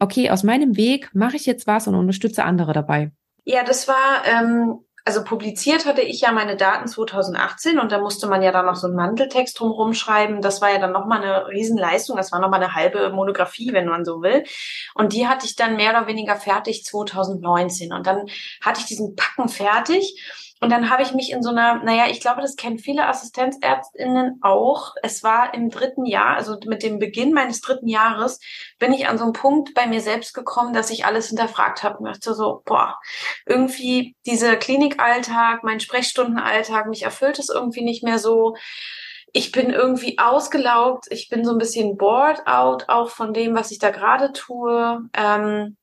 Okay, 0.00 0.30
aus 0.30 0.42
meinem 0.42 0.76
Weg 0.76 1.10
mache 1.14 1.36
ich 1.36 1.46
jetzt 1.46 1.66
was 1.66 1.86
und 1.86 1.94
unterstütze 1.94 2.44
andere 2.44 2.72
dabei. 2.72 3.12
Ja, 3.44 3.62
das 3.62 3.86
war 3.86 4.24
ähm, 4.26 4.80
also 5.06 5.22
publiziert 5.22 5.84
hatte 5.84 6.00
ich 6.00 6.22
ja 6.22 6.32
meine 6.32 6.56
Daten 6.56 6.88
2018 6.88 7.78
und 7.78 7.92
da 7.92 7.98
musste 7.98 8.26
man 8.26 8.40
ja 8.40 8.52
dann 8.52 8.64
noch 8.64 8.76
so 8.76 8.86
einen 8.86 8.96
Manteltext 8.96 9.60
drumherum 9.60 9.92
schreiben. 9.92 10.40
Das 10.40 10.62
war 10.62 10.72
ja 10.72 10.78
dann 10.78 10.92
nochmal 10.92 11.22
eine 11.22 11.46
Riesenleistung. 11.48 12.16
Das 12.16 12.32
war 12.32 12.40
nochmal 12.40 12.62
eine 12.62 12.74
halbe 12.74 13.10
Monographie, 13.10 13.74
wenn 13.74 13.86
man 13.86 14.06
so 14.06 14.22
will. 14.22 14.44
Und 14.94 15.12
die 15.12 15.28
hatte 15.28 15.44
ich 15.44 15.56
dann 15.56 15.76
mehr 15.76 15.90
oder 15.90 16.06
weniger 16.06 16.36
fertig 16.36 16.84
2019. 16.84 17.92
Und 17.92 18.06
dann 18.06 18.28
hatte 18.62 18.80
ich 18.80 18.86
diesen 18.86 19.14
Packen 19.14 19.50
fertig. 19.50 20.18
Und 20.60 20.70
dann 20.70 20.88
habe 20.88 21.02
ich 21.02 21.12
mich 21.12 21.30
in 21.30 21.42
so 21.42 21.50
einer, 21.50 21.82
naja, 21.82 22.06
ich 22.08 22.20
glaube, 22.20 22.40
das 22.40 22.56
kennen 22.56 22.78
viele 22.78 23.06
Assistenzärztinnen 23.06 24.38
auch. 24.40 24.94
Es 25.02 25.22
war 25.22 25.52
im 25.52 25.68
dritten 25.68 26.06
Jahr, 26.06 26.36
also 26.36 26.56
mit 26.66 26.82
dem 26.82 26.98
Beginn 26.98 27.32
meines 27.32 27.60
dritten 27.60 27.88
Jahres, 27.88 28.40
bin 28.78 28.92
ich 28.92 29.08
an 29.08 29.18
so 29.18 29.24
einen 29.24 29.32
Punkt 29.32 29.74
bei 29.74 29.86
mir 29.86 30.00
selbst 30.00 30.32
gekommen, 30.32 30.72
dass 30.72 30.90
ich 30.90 31.04
alles 31.04 31.28
hinterfragt 31.28 31.82
habe. 31.82 31.98
Ich 32.00 32.12
dachte 32.12 32.34
so, 32.34 32.62
boah, 32.64 32.98
irgendwie 33.46 34.16
dieser 34.26 34.56
Klinikalltag, 34.56 35.64
mein 35.64 35.80
Sprechstundenalltag, 35.80 36.86
mich 36.86 37.02
erfüllt 37.02 37.38
es 37.38 37.50
irgendwie 37.50 37.84
nicht 37.84 38.02
mehr 38.02 38.18
so 38.18 38.54
ich 39.36 39.50
bin 39.50 39.70
irgendwie 39.70 40.16
ausgelaugt, 40.18 41.06
ich 41.10 41.28
bin 41.28 41.44
so 41.44 41.50
ein 41.50 41.58
bisschen 41.58 41.96
bored 41.96 42.46
out 42.46 42.88
auch 42.88 43.10
von 43.10 43.34
dem, 43.34 43.56
was 43.56 43.72
ich 43.72 43.80
da 43.80 43.90
gerade 43.90 44.32
tue. 44.32 45.00
Ähm, 45.12 45.76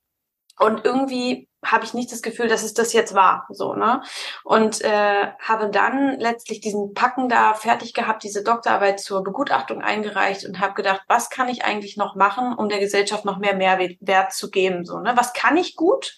und 0.60 0.86
irgendwie 0.86 1.50
habe 1.64 1.86
ich 1.86 1.94
nicht 1.94 2.12
das 2.12 2.22
Gefühl, 2.22 2.48
dass 2.48 2.64
es 2.64 2.74
das 2.74 2.94
jetzt 2.94 3.14
war, 3.14 3.46
so 3.50 3.76
ne? 3.76 4.02
Und 4.44 4.82
äh, 4.82 5.28
habe 5.40 5.70
dann 5.70 6.20
letztlich 6.20 6.60
diesen 6.60 6.94
Packen 6.94 7.30
da 7.30 7.54
fertig 7.54 7.94
gehabt, 7.94 8.24
diese 8.24 8.44
Doktorarbeit 8.44 9.00
zur 9.00 9.24
Begutachtung 9.24 9.82
eingereicht 9.82 10.46
und 10.46 10.60
habe 10.60 10.74
gedacht, 10.74 11.02
was 11.08 11.30
kann 11.30 11.50
ich 11.50 11.64
eigentlich 11.64 11.98
noch 11.98 12.16
machen, 12.16 12.54
um 12.54 12.68
der 12.68 12.80
Gesellschaft 12.80 13.26
noch 13.26 13.38
mehr 13.38 13.56
Mehrwert 13.56 14.34
zu 14.34 14.50
geben, 14.50 14.86
so 14.86 15.00
ne? 15.00 15.14
Was 15.16 15.34
kann 15.34 15.58
ich 15.58 15.76
gut? 15.76 16.16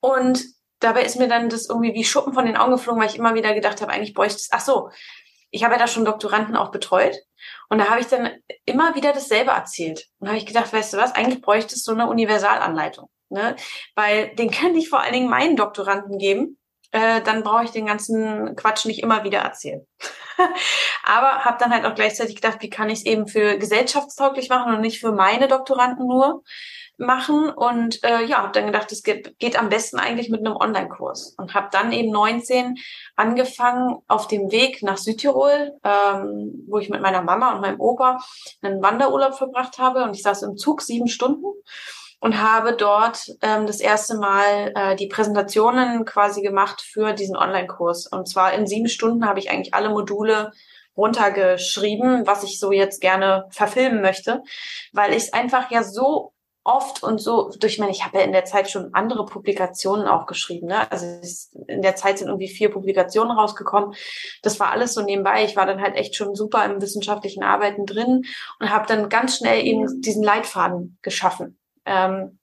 Und 0.00 0.44
dabei 0.80 1.04
ist 1.04 1.16
mir 1.16 1.28
dann 1.28 1.48
das 1.48 1.68
irgendwie 1.68 1.94
wie 1.94 2.04
Schuppen 2.04 2.34
von 2.34 2.46
den 2.46 2.56
Augen 2.56 2.72
geflogen, 2.72 3.00
weil 3.00 3.08
ich 3.08 3.18
immer 3.18 3.34
wieder 3.34 3.54
gedacht 3.54 3.80
habe, 3.80 3.92
eigentlich 3.92 4.14
bräuchte 4.14 4.36
es. 4.36 4.48
Ach 4.50 4.60
so, 4.60 4.90
ich 5.50 5.62
habe 5.62 5.74
ja 5.74 5.78
da 5.78 5.86
schon 5.86 6.04
Doktoranden 6.04 6.56
auch 6.56 6.72
betreut 6.72 7.16
und 7.68 7.78
da 7.78 7.88
habe 7.90 8.00
ich 8.00 8.08
dann 8.08 8.30
immer 8.64 8.96
wieder 8.96 9.12
dasselbe 9.12 9.52
erzählt 9.52 10.08
und 10.18 10.28
habe 10.28 10.38
ich 10.38 10.46
gedacht, 10.46 10.72
weißt 10.72 10.94
du 10.94 10.98
was? 10.98 11.14
Eigentlich 11.14 11.42
bräuchte 11.42 11.76
es 11.76 11.84
so 11.84 11.92
eine 11.92 12.08
Universalanleitung 12.08 13.08
ne? 13.28 13.56
Weil 13.94 14.34
den 14.36 14.50
kann 14.50 14.74
ich 14.74 14.88
vor 14.88 15.00
allen 15.00 15.12
Dingen 15.12 15.30
meinen 15.30 15.56
Doktoranden 15.56 16.18
geben. 16.18 16.58
Äh, 16.90 17.22
dann 17.22 17.42
brauche 17.42 17.64
ich 17.64 17.70
den 17.70 17.86
ganzen 17.86 18.54
Quatsch 18.54 18.86
nicht 18.86 19.02
immer 19.02 19.24
wieder 19.24 19.40
erzählen. 19.40 19.84
Aber 21.04 21.44
habe 21.44 21.56
dann 21.58 21.72
halt 21.72 21.84
auch 21.84 21.94
gleichzeitig 21.94 22.36
gedacht, 22.36 22.58
wie 22.60 22.70
kann 22.70 22.88
ich 22.88 23.00
es 23.00 23.06
eben 23.06 23.26
für 23.26 23.58
gesellschaftstauglich 23.58 24.48
machen 24.48 24.74
und 24.74 24.80
nicht 24.80 25.00
für 25.00 25.12
meine 25.12 25.48
Doktoranden 25.48 26.06
nur 26.06 26.44
machen 26.96 27.50
und 27.50 28.02
äh, 28.04 28.24
ja, 28.24 28.38
habe 28.38 28.52
dann 28.52 28.66
gedacht, 28.66 28.92
es 28.92 29.02
geht, 29.02 29.38
geht 29.38 29.58
am 29.58 29.68
besten 29.68 29.98
eigentlich 29.98 30.30
mit 30.30 30.40
einem 30.40 30.56
Online-Kurs 30.56 31.34
und 31.36 31.54
habe 31.54 31.68
dann 31.72 31.90
eben 31.90 32.12
19 32.12 32.76
angefangen 33.16 33.98
auf 34.06 34.28
dem 34.28 34.52
Weg 34.52 34.82
nach 34.82 34.96
Südtirol, 34.96 35.72
ähm, 35.82 36.64
wo 36.68 36.78
ich 36.78 36.90
mit 36.90 37.02
meiner 37.02 37.22
Mama 37.22 37.54
und 37.54 37.60
meinem 37.60 37.80
Opa 37.80 38.18
einen 38.62 38.82
Wanderurlaub 38.82 39.34
verbracht 39.34 39.78
habe 39.78 40.04
und 40.04 40.14
ich 40.14 40.22
saß 40.22 40.42
im 40.42 40.56
Zug 40.56 40.82
sieben 40.82 41.08
Stunden 41.08 41.46
und 42.24 42.40
habe 42.40 42.72
dort 42.72 43.36
ähm, 43.42 43.66
das 43.66 43.80
erste 43.80 44.16
Mal 44.16 44.72
äh, 44.74 44.96
die 44.96 45.08
Präsentationen 45.08 46.06
quasi 46.06 46.40
gemacht 46.40 46.80
für 46.80 47.12
diesen 47.12 47.36
Online-Kurs. 47.36 48.06
Und 48.06 48.26
zwar 48.26 48.54
in 48.54 48.66
sieben 48.66 48.88
Stunden 48.88 49.26
habe 49.26 49.40
ich 49.40 49.50
eigentlich 49.50 49.74
alle 49.74 49.90
Module 49.90 50.50
runtergeschrieben, 50.96 52.26
was 52.26 52.42
ich 52.42 52.58
so 52.58 52.72
jetzt 52.72 53.02
gerne 53.02 53.44
verfilmen 53.50 54.00
möchte, 54.00 54.42
weil 54.94 55.10
ich 55.10 55.24
es 55.24 55.32
einfach 55.34 55.70
ja 55.70 55.82
so 55.82 56.32
oft 56.62 57.02
und 57.02 57.20
so 57.20 57.50
durch 57.60 57.78
meine, 57.78 57.92
ich 57.92 58.06
habe 58.06 58.16
ja 58.16 58.24
in 58.24 58.32
der 58.32 58.46
Zeit 58.46 58.70
schon 58.70 58.94
andere 58.94 59.26
Publikationen 59.26 60.08
auch 60.08 60.24
geschrieben. 60.24 60.68
Ne? 60.68 60.90
Also 60.90 61.04
in 61.68 61.82
der 61.82 61.94
Zeit 61.94 62.16
sind 62.16 62.28
irgendwie 62.28 62.48
vier 62.48 62.70
Publikationen 62.70 63.36
rausgekommen. 63.36 63.94
Das 64.40 64.58
war 64.58 64.70
alles 64.70 64.94
so 64.94 65.02
nebenbei. 65.02 65.44
Ich 65.44 65.56
war 65.56 65.66
dann 65.66 65.82
halt 65.82 65.94
echt 65.96 66.16
schon 66.16 66.34
super 66.34 66.64
im 66.64 66.80
wissenschaftlichen 66.80 67.42
Arbeiten 67.42 67.84
drin 67.84 68.22
und 68.60 68.70
habe 68.70 68.86
dann 68.86 69.10
ganz 69.10 69.36
schnell 69.36 69.62
eben 69.66 70.00
diesen 70.00 70.22
Leitfaden 70.22 70.96
geschaffen. 71.02 71.58
Ähm, 71.86 72.38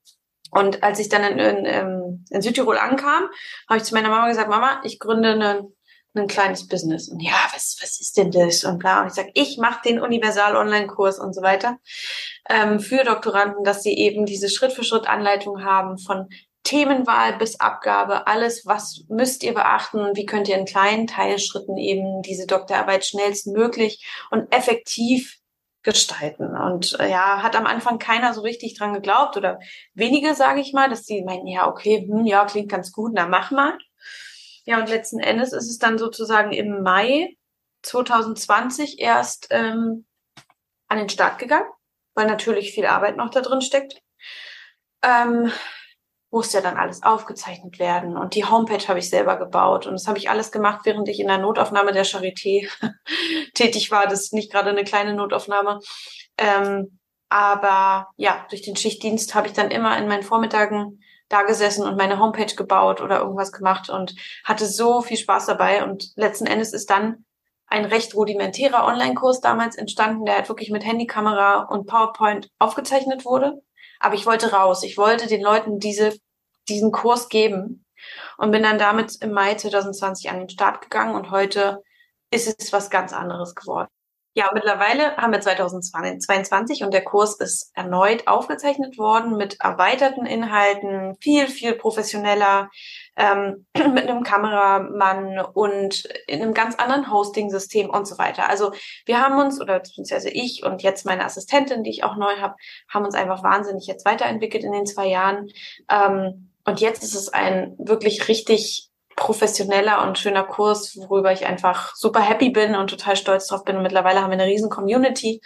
und 0.51 0.83
als 0.83 0.99
ich 0.99 1.09
dann 1.09 1.23
in, 1.23 1.39
in, 1.39 1.65
ähm, 1.65 2.25
in 2.29 2.41
Südtirol 2.41 2.77
ankam, 2.77 3.23
habe 3.69 3.77
ich 3.77 3.83
zu 3.83 3.95
meiner 3.95 4.09
Mama 4.09 4.27
gesagt, 4.27 4.49
Mama, 4.49 4.81
ich 4.83 4.99
gründe 4.99 5.31
einen 5.31 5.73
ein 6.13 6.27
kleines 6.27 6.67
Business. 6.67 7.07
Und 7.09 7.21
ja, 7.21 7.37
was, 7.53 7.77
was 7.81 7.99
ist 7.99 8.17
denn 8.17 8.31
das? 8.31 8.63
Und 8.63 8.79
bla. 8.79 9.01
Und 9.01 9.07
ich 9.07 9.13
sage, 9.13 9.31
ich 9.33 9.57
mache 9.57 9.81
den 9.85 10.01
Universal-Online-Kurs 10.01 11.19
und 11.19 11.33
so 11.33 11.41
weiter 11.41 11.77
ähm, 12.49 12.79
für 12.79 13.03
Doktoranden, 13.03 13.63
dass 13.63 13.83
sie 13.83 13.97
eben 13.97 14.25
diese 14.25 14.49
Schritt-für-Schritt-Anleitung 14.49 15.63
haben 15.63 15.97
von 15.97 16.27
Themenwahl 16.63 17.37
bis 17.37 17.59
Abgabe, 17.59 18.27
alles, 18.27 18.67
was 18.67 19.03
müsst 19.09 19.41
ihr 19.43 19.53
beachten, 19.53 20.15
wie 20.15 20.27
könnt 20.27 20.47
ihr 20.47 20.57
in 20.57 20.65
kleinen 20.65 21.07
Teilschritten 21.07 21.75
eben 21.77 22.21
diese 22.21 22.45
Doktorarbeit 22.45 23.03
schnellstmöglich 23.03 24.05
und 24.29 24.53
effektiv 24.53 25.40
gestalten. 25.83 26.55
Und 26.55 26.99
äh, 26.99 27.09
ja, 27.09 27.41
hat 27.41 27.55
am 27.55 27.65
Anfang 27.65 27.99
keiner 27.99 28.33
so 28.33 28.41
richtig 28.41 28.77
dran 28.77 28.93
geglaubt 28.93 29.37
oder 29.37 29.59
wenige, 29.93 30.35
sage 30.35 30.61
ich 30.61 30.73
mal, 30.73 30.89
dass 30.89 31.03
die 31.03 31.23
meinen, 31.23 31.47
ja, 31.47 31.67
okay, 31.67 32.07
hm, 32.07 32.25
ja, 32.25 32.45
klingt 32.45 32.69
ganz 32.69 32.91
gut, 32.91 33.11
na 33.13 33.27
mach 33.27 33.51
mal. 33.51 33.77
Ja, 34.65 34.79
und 34.79 34.89
letzten 34.89 35.19
Endes 35.19 35.53
ist 35.53 35.69
es 35.69 35.79
dann 35.79 35.97
sozusagen 35.97 36.51
im 36.51 36.83
Mai 36.83 37.35
2020 37.81 38.99
erst 38.99 39.47
ähm, 39.49 40.05
an 40.87 40.99
den 40.99 41.09
Start 41.09 41.39
gegangen, 41.39 41.69
weil 42.13 42.27
natürlich 42.27 42.73
viel 42.73 42.85
Arbeit 42.85 43.17
noch 43.17 43.31
da 43.31 43.41
drin 43.41 43.61
steckt. 43.61 44.01
Ähm, 45.03 45.51
musste 46.31 46.57
ja 46.57 46.63
dann 46.63 46.77
alles 46.77 47.03
aufgezeichnet 47.03 47.77
werden. 47.77 48.17
Und 48.17 48.35
die 48.35 48.45
Homepage 48.45 48.87
habe 48.87 48.99
ich 48.99 49.09
selber 49.09 49.37
gebaut. 49.37 49.85
Und 49.85 49.93
das 49.93 50.07
habe 50.07 50.17
ich 50.17 50.29
alles 50.29 50.51
gemacht, 50.51 50.81
während 50.85 51.07
ich 51.09 51.19
in 51.19 51.27
der 51.27 51.37
Notaufnahme 51.37 51.91
der 51.91 52.05
Charité 52.05 52.67
tätig 53.53 53.91
war. 53.91 54.07
Das 54.07 54.21
ist 54.21 54.33
nicht 54.33 54.51
gerade 54.51 54.69
eine 54.69 54.85
kleine 54.85 55.13
Notaufnahme. 55.13 55.79
Ähm, 56.37 56.99
aber 57.29 58.07
ja, 58.15 58.45
durch 58.49 58.61
den 58.61 58.75
Schichtdienst 58.75 59.35
habe 59.35 59.47
ich 59.47 59.53
dann 59.53 59.71
immer 59.71 59.97
in 59.97 60.07
meinen 60.07 60.23
Vormittagen 60.23 61.01
da 61.27 61.43
gesessen 61.43 61.85
und 61.85 61.97
meine 61.97 62.19
Homepage 62.19 62.53
gebaut 62.55 63.01
oder 63.01 63.19
irgendwas 63.19 63.51
gemacht 63.51 63.89
und 63.89 64.15
hatte 64.43 64.65
so 64.65 65.01
viel 65.01 65.17
Spaß 65.17 65.45
dabei. 65.45 65.83
Und 65.83 66.11
letzten 66.15 66.45
Endes 66.45 66.73
ist 66.73 66.89
dann 66.89 67.25
ein 67.67 67.85
recht 67.85 68.15
rudimentärer 68.15 68.85
Online-Kurs 68.85 69.39
damals 69.39 69.77
entstanden, 69.77 70.25
der 70.25 70.35
halt 70.35 70.49
wirklich 70.49 70.71
mit 70.71 70.85
Handykamera 70.85 71.63
und 71.63 71.87
PowerPoint 71.87 72.49
aufgezeichnet 72.59 73.23
wurde. 73.23 73.61
Aber 74.01 74.15
ich 74.15 74.25
wollte 74.25 74.51
raus. 74.51 74.83
Ich 74.83 74.97
wollte 74.97 75.27
den 75.27 75.41
Leuten 75.41 75.79
diese, 75.79 76.17
diesen 76.67 76.91
Kurs 76.91 77.29
geben 77.29 77.85
und 78.37 78.51
bin 78.51 78.63
dann 78.63 78.79
damit 78.79 79.21
im 79.21 79.31
Mai 79.31 79.55
2020 79.55 80.29
an 80.29 80.39
den 80.39 80.49
Start 80.49 80.81
gegangen 80.81 81.15
und 81.15 81.31
heute 81.31 81.83
ist 82.31 82.61
es 82.61 82.73
was 82.73 82.89
ganz 82.89 83.13
anderes 83.13 83.55
geworden. 83.55 83.89
Ja, 84.33 84.49
mittlerweile 84.53 85.17
haben 85.17 85.33
wir 85.33 85.41
2022 85.41 86.83
und 86.83 86.93
der 86.93 87.03
Kurs 87.03 87.37
ist 87.41 87.69
erneut 87.73 88.29
aufgezeichnet 88.29 88.97
worden 88.97 89.35
mit 89.35 89.59
erweiterten 89.59 90.25
Inhalten, 90.25 91.17
viel, 91.19 91.47
viel 91.47 91.73
professioneller, 91.73 92.69
ähm, 93.17 93.65
mit 93.75 94.07
einem 94.07 94.23
Kameramann 94.23 95.37
und 95.53 96.05
in 96.27 96.41
einem 96.41 96.53
ganz 96.53 96.75
anderen 96.75 97.11
Hosting-System 97.11 97.89
und 97.89 98.07
so 98.07 98.17
weiter. 98.17 98.49
Also 98.49 98.71
wir 99.05 99.19
haben 99.19 99.37
uns, 99.37 99.59
oder 99.59 99.79
beziehungsweise 99.79 100.29
ich 100.29 100.63
und 100.63 100.81
jetzt 100.81 101.05
meine 101.05 101.25
Assistentin, 101.25 101.83
die 101.83 101.89
ich 101.89 102.05
auch 102.05 102.15
neu 102.15 102.37
habe, 102.37 102.55
haben 102.87 103.03
uns 103.03 103.15
einfach 103.15 103.43
wahnsinnig 103.43 103.85
jetzt 103.85 104.05
weiterentwickelt 104.05 104.63
in 104.63 104.71
den 104.71 104.85
zwei 104.85 105.07
Jahren. 105.07 105.49
Ähm, 105.89 106.51
und 106.63 106.79
jetzt 106.79 107.03
ist 107.03 107.15
es 107.15 107.27
ein 107.27 107.75
wirklich 107.79 108.29
richtig 108.29 108.90
professioneller 109.21 110.01
und 110.01 110.17
schöner 110.17 110.43
Kurs, 110.43 110.97
worüber 110.97 111.31
ich 111.31 111.45
einfach 111.45 111.95
super 111.95 112.21
happy 112.21 112.49
bin 112.49 112.75
und 112.75 112.89
total 112.89 113.15
stolz 113.15 113.45
drauf 113.45 113.63
bin. 113.63 113.77
Und 113.77 113.83
mittlerweile 113.83 114.21
haben 114.21 114.31
wir 114.31 114.39
eine 114.39 114.47
riesen 114.47 114.71
Community, 114.71 115.41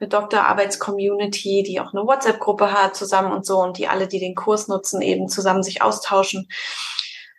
eine 0.00 0.08
Doktorarbeits-Community, 0.08 1.62
die 1.62 1.80
auch 1.80 1.92
eine 1.92 2.06
WhatsApp-Gruppe 2.06 2.72
hat 2.72 2.96
zusammen 2.96 3.32
und 3.32 3.44
so 3.44 3.58
und 3.58 3.76
die 3.76 3.88
alle, 3.88 4.08
die 4.08 4.20
den 4.20 4.34
Kurs 4.34 4.68
nutzen, 4.68 5.02
eben 5.02 5.28
zusammen 5.28 5.62
sich 5.62 5.82
austauschen 5.82 6.48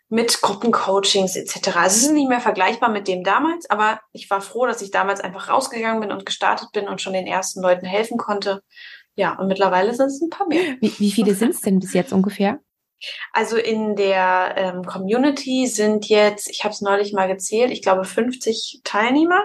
mit 0.08 0.40
Gruppencoachings 0.40 1.34
etc. 1.34 1.76
Also 1.78 1.96
es 1.96 2.02
ist 2.02 2.12
nicht 2.12 2.28
mehr 2.28 2.40
vergleichbar 2.40 2.90
mit 2.90 3.08
dem 3.08 3.24
damals, 3.24 3.68
aber 3.68 3.98
ich 4.12 4.30
war 4.30 4.40
froh, 4.40 4.66
dass 4.66 4.82
ich 4.82 4.92
damals 4.92 5.20
einfach 5.20 5.48
rausgegangen 5.48 6.00
bin 6.00 6.12
und 6.12 6.26
gestartet 6.26 6.68
bin 6.72 6.86
und 6.86 7.00
schon 7.00 7.14
den 7.14 7.26
ersten 7.26 7.60
Leuten 7.60 7.86
helfen 7.86 8.18
konnte. 8.18 8.62
Ja, 9.16 9.36
und 9.36 9.48
mittlerweile 9.48 9.92
sind 9.94 10.06
es 10.06 10.20
ein 10.20 10.30
paar 10.30 10.46
mehr. 10.46 10.76
Wie, 10.80 10.94
wie 11.00 11.10
viele 11.10 11.34
sind 11.34 11.54
es 11.54 11.60
denn 11.60 11.80
bis 11.80 11.92
jetzt 11.92 12.12
ungefähr? 12.12 12.60
Also 13.32 13.56
in 13.56 13.96
der 13.96 14.54
ähm, 14.56 14.84
Community 14.84 15.66
sind 15.66 16.08
jetzt, 16.08 16.48
ich 16.50 16.64
habe 16.64 16.72
es 16.72 16.80
neulich 16.80 17.12
mal 17.12 17.28
gezählt, 17.28 17.70
ich 17.70 17.82
glaube 17.82 18.04
50 18.04 18.80
Teilnehmer, 18.84 19.40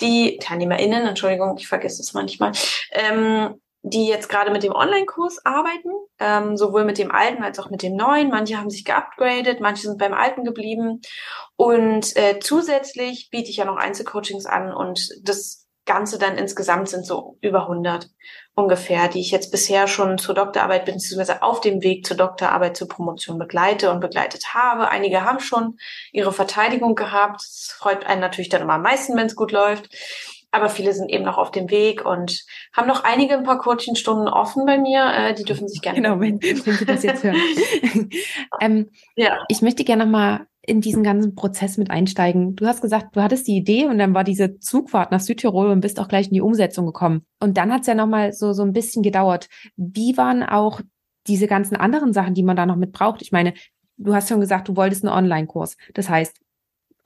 die 0.00 0.38
TeilnehmerInnen, 0.38 1.06
Entschuldigung, 1.06 1.56
ich 1.58 1.68
vergesse 1.68 2.02
es 2.02 2.14
manchmal, 2.14 2.52
ähm, 2.92 3.60
die 3.82 4.06
jetzt 4.06 4.28
gerade 4.28 4.50
mit 4.50 4.62
dem 4.62 4.72
Online-Kurs 4.72 5.44
arbeiten, 5.44 5.90
ähm, 6.18 6.56
sowohl 6.56 6.84
mit 6.84 6.96
dem 6.96 7.10
alten 7.10 7.42
als 7.42 7.58
auch 7.58 7.68
mit 7.68 7.82
dem 7.82 7.94
neuen. 7.94 8.30
Manche 8.30 8.56
haben 8.56 8.70
sich 8.70 8.84
geupgradet, 8.84 9.60
manche 9.60 9.82
sind 9.82 9.98
beim 9.98 10.14
alten 10.14 10.42
geblieben. 10.42 11.02
Und 11.56 12.16
äh, 12.16 12.38
zusätzlich 12.40 13.28
biete 13.30 13.50
ich 13.50 13.58
ja 13.58 13.66
noch 13.66 13.76
Einzelcoachings 13.76 14.46
an 14.46 14.72
und 14.72 15.10
das 15.22 15.63
Ganze 15.86 16.18
dann 16.18 16.38
insgesamt 16.38 16.88
sind 16.88 17.04
so 17.04 17.36
über 17.40 17.62
100 17.62 18.08
ungefähr, 18.54 19.08
die 19.08 19.20
ich 19.20 19.30
jetzt 19.30 19.50
bisher 19.50 19.86
schon 19.86 20.18
zur 20.18 20.34
Doktorarbeit 20.34 20.84
bzw. 20.86 21.40
auf 21.40 21.60
dem 21.60 21.82
Weg 21.82 22.06
zur 22.06 22.16
Doktorarbeit 22.16 22.76
zur 22.76 22.88
Promotion 22.88 23.38
begleite 23.38 23.90
und 23.90 24.00
begleitet 24.00 24.54
habe. 24.54 24.88
Einige 24.88 25.24
haben 25.24 25.40
schon 25.40 25.78
ihre 26.12 26.32
Verteidigung 26.32 26.94
gehabt. 26.94 27.42
Es 27.42 27.74
freut 27.76 28.06
einen 28.06 28.20
natürlich 28.20 28.48
dann 28.48 28.62
immer 28.62 28.74
am 28.74 28.82
meisten, 28.82 29.16
wenn 29.16 29.26
es 29.26 29.36
gut 29.36 29.52
läuft. 29.52 29.88
Aber 30.52 30.68
viele 30.68 30.92
sind 30.92 31.10
eben 31.10 31.24
noch 31.24 31.36
auf 31.36 31.50
dem 31.50 31.68
Weg 31.68 32.06
und 32.06 32.44
haben 32.72 32.86
noch 32.86 33.02
einige 33.02 33.34
ein 33.34 33.42
paar 33.42 33.58
Coachingstunden 33.58 34.28
offen 34.28 34.64
bei 34.64 34.78
mir. 34.78 35.04
Äh, 35.12 35.34
die 35.34 35.42
dürfen 35.42 35.66
sich 35.66 35.82
gerne. 35.82 36.00
Genau, 36.00 36.20
wenn, 36.20 36.40
wenn 36.40 36.56
Sie 36.56 36.86
das 36.86 37.02
jetzt 37.02 37.24
hören. 37.24 37.40
ähm, 38.60 38.90
ja. 39.16 39.38
Ich 39.48 39.62
möchte 39.62 39.82
gerne 39.82 40.04
nochmal 40.04 40.46
in 40.66 40.80
diesen 40.80 41.02
ganzen 41.02 41.34
Prozess 41.34 41.76
mit 41.76 41.90
einsteigen. 41.90 42.56
Du 42.56 42.66
hast 42.66 42.80
gesagt, 42.80 43.16
du 43.16 43.22
hattest 43.22 43.46
die 43.46 43.56
Idee 43.56 43.86
und 43.86 43.98
dann 43.98 44.14
war 44.14 44.24
diese 44.24 44.58
Zugfahrt 44.58 45.10
nach 45.10 45.20
Südtirol 45.20 45.68
und 45.68 45.80
bist 45.80 46.00
auch 46.00 46.08
gleich 46.08 46.28
in 46.28 46.34
die 46.34 46.40
Umsetzung 46.40 46.86
gekommen. 46.86 47.22
Und 47.40 47.56
dann 47.56 47.72
hat 47.72 47.82
es 47.82 47.86
ja 47.86 47.94
nochmal 47.94 48.32
so, 48.32 48.52
so 48.52 48.62
ein 48.62 48.72
bisschen 48.72 49.02
gedauert. 49.02 49.48
Wie 49.76 50.16
waren 50.16 50.42
auch 50.42 50.80
diese 51.26 51.46
ganzen 51.46 51.76
anderen 51.76 52.12
Sachen, 52.12 52.34
die 52.34 52.42
man 52.42 52.56
da 52.56 52.66
noch 52.66 52.76
mit 52.76 52.92
braucht? 52.92 53.20
Ich 53.22 53.32
meine, 53.32 53.54
du 53.96 54.14
hast 54.14 54.28
schon 54.28 54.40
gesagt, 54.40 54.68
du 54.68 54.76
wolltest 54.76 55.04
einen 55.04 55.14
Online-Kurs. 55.14 55.76
Das 55.92 56.08
heißt, 56.08 56.40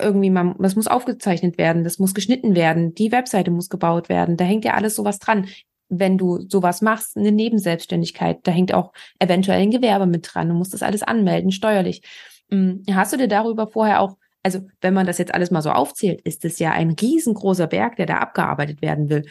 irgendwie, 0.01 0.31
man, 0.31 0.55
das 0.59 0.77
muss 0.77 0.87
aufgezeichnet 0.87 1.59
werden, 1.59 1.85
das 1.85 1.99
muss 1.99 2.14
geschnitten 2.14 2.55
werden, 2.55 2.94
die 2.94 3.11
Webseite 3.11 3.51
muss 3.51 3.68
gebaut 3.68 4.09
werden, 4.09 4.37
da 4.37 4.44
hängt 4.44 4.64
ja 4.64 4.75
alles 4.75 4.94
sowas 4.94 5.18
dran. 5.18 5.49
Wenn 5.88 6.18
du 6.18 6.40
sowas 6.49 6.83
machst, 6.83 7.16
eine 7.16 7.33
Nebenselbstständigkeit, 7.33 8.40
da 8.44 8.53
hängt 8.53 8.73
auch 8.75 8.92
eventuell 9.18 9.61
ein 9.61 9.71
Gewerbe 9.71 10.07
mit 10.07 10.29
dran, 10.33 10.49
du 10.49 10.55
musst 10.55 10.75
das 10.75 10.83
alles 10.83 11.03
anmelden, 11.03 11.51
steuerlich. 11.51 12.03
Hm, 12.51 12.83
hast 12.91 13.13
du 13.13 13.17
dir 13.17 13.29
darüber 13.29 13.67
vorher 13.67 14.01
auch, 14.01 14.17
also 14.43 14.61
wenn 14.81 14.95
man 14.95 15.07
das 15.07 15.19
jetzt 15.19 15.35
alles 15.35 15.51
mal 15.51 15.63
so 15.63 15.71
aufzählt, 15.71 16.21
ist 16.23 16.45
es 16.45 16.59
ja 16.59 16.73
ein 16.73 16.91
riesengroßer 16.91 17.67
Berg, 17.67 17.97
der 17.97 18.07
da 18.07 18.19
abgearbeitet 18.19 18.83
werden 18.83 19.09
will. 19.09 19.25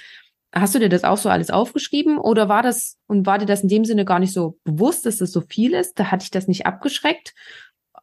Hast 0.54 0.76
du 0.76 0.80
dir 0.80 0.90
das 0.90 1.04
auch 1.04 1.18
so 1.18 1.30
alles 1.30 1.50
aufgeschrieben 1.50 2.18
oder 2.18 2.50
war 2.50 2.64
das 2.64 2.98
und 3.08 3.26
war 3.26 3.38
dir 3.38 3.46
das 3.46 3.64
in 3.64 3.70
dem 3.70 3.86
Sinne 3.86 4.06
gar 4.06 4.20
nicht 4.20 4.34
so 4.34 4.58
bewusst, 4.64 5.06
dass 5.06 5.18
das 5.18 5.32
so 5.32 5.42
viel 5.42 5.74
ist? 5.74 6.00
Da 6.00 6.12
hatte 6.12 6.24
ich 6.24 6.32
das 6.32 6.48
nicht 6.48 6.66
abgeschreckt? 6.66 7.34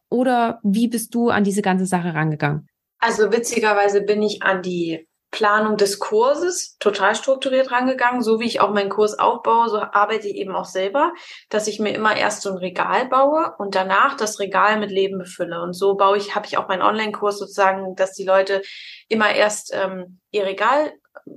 Oder 0.09 0.59
wie 0.63 0.87
bist 0.87 1.15
du 1.15 1.29
an 1.29 1.43
diese 1.43 1.61
ganze 1.61 1.85
Sache 1.85 2.13
rangegangen? 2.13 2.67
Also 2.99 3.31
witzigerweise 3.31 4.01
bin 4.01 4.21
ich 4.21 4.43
an 4.43 4.61
die 4.61 5.07
Planung 5.35 5.75
des 5.75 5.99
Kurses 5.99 6.77
total 6.79 7.13
strukturiert 7.13 7.69
rangegangen, 7.69 8.21
so 8.21 8.39
wie 8.39 8.45
ich 8.45 8.61
auch 8.61 8.71
meinen 8.71 8.89
Kurs 8.89 9.19
aufbaue, 9.19 9.67
so 9.67 9.79
arbeite 9.79 10.29
ich 10.29 10.35
eben 10.35 10.55
auch 10.55 10.63
selber, 10.63 11.11
dass 11.49 11.67
ich 11.67 11.79
mir 11.81 11.93
immer 11.93 12.15
erst 12.15 12.41
so 12.41 12.51
ein 12.51 12.57
Regal 12.57 13.07
baue 13.09 13.53
und 13.57 13.75
danach 13.75 14.15
das 14.15 14.39
Regal 14.39 14.79
mit 14.79 14.91
Leben 14.91 15.17
befülle. 15.17 15.61
Und 15.61 15.73
so 15.73 15.95
baue 15.95 16.15
ich, 16.15 16.35
habe 16.35 16.45
ich 16.45 16.57
auch 16.57 16.69
meinen 16.69 16.81
Online-Kurs 16.81 17.37
sozusagen, 17.37 17.95
dass 17.97 18.13
die 18.13 18.23
Leute 18.23 18.61
immer 19.09 19.35
erst 19.35 19.73
ähm, 19.73 20.21
ihr 20.31 20.45
Regal 20.45 20.93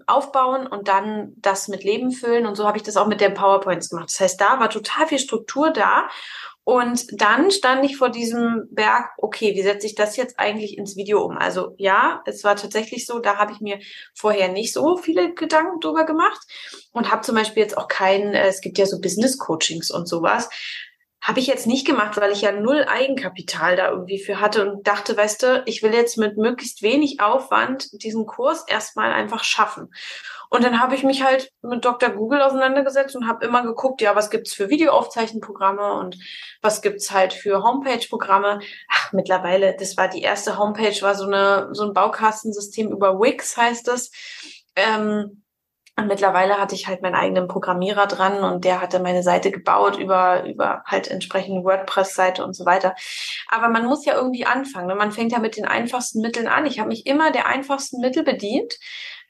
aufbauen 0.07 0.69
und 0.69 0.87
dann 0.87 1.33
das 1.37 1.67
mit 1.67 1.83
Leben 1.83 2.13
füllen. 2.13 2.47
Und 2.47 2.55
so 2.55 2.67
habe 2.67 2.77
ich 2.77 2.85
das 2.85 2.97
auch 2.97 3.09
mit 3.09 3.21
den 3.21 3.35
PowerPoints 3.35 3.89
gemacht. 3.89 4.11
Das 4.11 4.21
heißt, 4.21 4.41
da 4.41 4.61
war 4.61 4.71
total 4.71 5.09
viel 5.09 5.19
Struktur 5.19 5.71
da 5.71 6.09
und 6.69 7.07
dann 7.19 7.51
stand 7.51 7.83
ich 7.87 7.97
vor 7.97 8.11
diesem 8.11 8.69
Berg, 8.71 9.09
okay, 9.17 9.55
wie 9.55 9.63
setze 9.63 9.87
ich 9.87 9.95
das 9.95 10.19
jetzt 10.19 10.39
eigentlich 10.39 10.77
ins 10.77 10.97
Video 10.97 11.25
um? 11.25 11.39
Also 11.39 11.75
ja, 11.79 12.21
es 12.27 12.45
war 12.45 12.57
tatsächlich 12.57 13.07
so, 13.07 13.21
da 13.21 13.39
habe 13.39 13.53
ich 13.53 13.61
mir 13.63 13.79
vorher 14.15 14.49
nicht 14.49 14.75
so 14.75 14.99
viele 14.99 15.33
Gedanken 15.33 15.81
drüber 15.81 16.05
gemacht 16.05 16.39
und 16.93 17.11
habe 17.11 17.23
zum 17.23 17.37
Beispiel 17.37 17.63
jetzt 17.63 17.79
auch 17.79 17.89
keinen, 17.89 18.35
äh, 18.35 18.49
es 18.49 18.61
gibt 18.61 18.77
ja 18.77 18.85
so 18.85 19.01
Business-Coachings 19.01 19.91
und 19.91 20.11
sowas, 20.11 20.51
habe 21.23 21.41
ich 21.41 21.47
jetzt 21.47 21.67
nicht 21.67 21.87
gemacht, 21.87 22.19
weil 22.19 22.33
ich 22.33 22.43
ja 22.43 22.53
null 22.53 22.85
Eigenkapital 22.87 23.77
da 23.77 23.91
irgendwie 23.91 24.23
für 24.23 24.39
hatte 24.39 24.71
und 24.71 24.87
dachte, 24.87 25.17
weißt 25.17 25.43
du, 25.43 25.63
ich 25.65 25.83
will 25.83 25.95
jetzt 25.95 26.19
mit 26.19 26.37
möglichst 26.37 26.83
wenig 26.83 27.23
Aufwand 27.23 27.89
diesen 28.03 28.27
Kurs 28.27 28.67
erstmal 28.69 29.11
einfach 29.15 29.43
schaffen. 29.43 29.89
Und 30.51 30.65
dann 30.65 30.81
habe 30.81 30.95
ich 30.95 31.03
mich 31.03 31.23
halt 31.23 31.51
mit 31.63 31.85
Dr. 31.85 32.11
Google 32.11 32.41
auseinandergesetzt 32.41 33.15
und 33.17 33.29
habe 33.29 33.45
immer 33.45 33.63
geguckt, 33.63 34.01
ja, 34.01 34.17
was 34.17 34.31
gibt's 34.31 34.55
für 34.55 34.71
Videoaufzeichenprogramme 34.71 35.95
und 35.95 36.17
was 36.63 36.81
gibt's 36.81 37.11
halt 37.11 37.33
für 37.35 37.63
Homepage-Programme. 37.63 38.61
Ach, 38.89 39.13
mittlerweile, 39.13 39.77
das 39.77 39.97
war 39.97 40.09
die 40.09 40.23
erste 40.23 40.59
Homepage, 40.59 41.03
war 41.03 41.15
so 41.15 41.27
eine 41.27 41.69
so 41.73 41.85
ein 41.85 41.93
Baukastensystem 41.93 42.91
über 42.91 43.21
Wix 43.21 43.57
heißt 43.57 43.89
es. 43.89 44.11
Ähm, 44.77 45.43
und 45.99 46.07
mittlerweile 46.07 46.59
hatte 46.59 46.77
ich 46.77 46.87
halt 46.87 47.03
meinen 47.03 47.17
eigenen 47.17 47.49
Programmierer 47.49 48.07
dran 48.07 48.45
und 48.45 48.65
der 48.65 48.81
hatte 48.81 49.01
meine 49.01 49.25
Seite 49.25 49.51
gebaut 49.51 49.99
über, 49.99 50.45
über 50.45 50.85
halt 50.87 51.09
entsprechende 51.09 51.65
WordPress-Seite 51.65 52.45
und 52.45 52.55
so 52.55 52.65
weiter. 52.65 52.95
Aber 53.49 53.69
man 53.69 53.85
muss 53.85 54.05
ja 54.05 54.15
irgendwie 54.15 54.47
anfangen. 54.47 54.87
Ne? 54.87 54.95
Man 54.95 55.11
fängt 55.11 55.33
ja 55.33 55.41
mit 55.41 55.57
den 55.57 55.65
einfachsten 55.65 56.21
Mitteln 56.21 56.47
an. 56.47 56.67
Ich 56.67 56.79
habe 56.79 56.91
mich 56.91 57.05
immer 57.05 57.33
der 57.33 57.47
einfachsten 57.49 58.01
Mittel 58.01 58.23
bedient. 58.23 58.79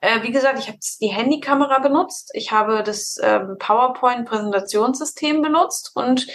Äh, 0.01 0.23
wie 0.23 0.31
gesagt, 0.31 0.59
ich 0.59 0.69
habe 0.69 0.79
die 1.01 1.09
Handykamera 1.09 1.81
benutzt. 1.81 2.31
Ich 2.35 2.53
habe 2.53 2.83
das 2.83 3.17
ähm, 3.23 3.57
PowerPoint-Präsentationssystem 3.59 5.43
benutzt 5.43 5.93
und 5.95 6.27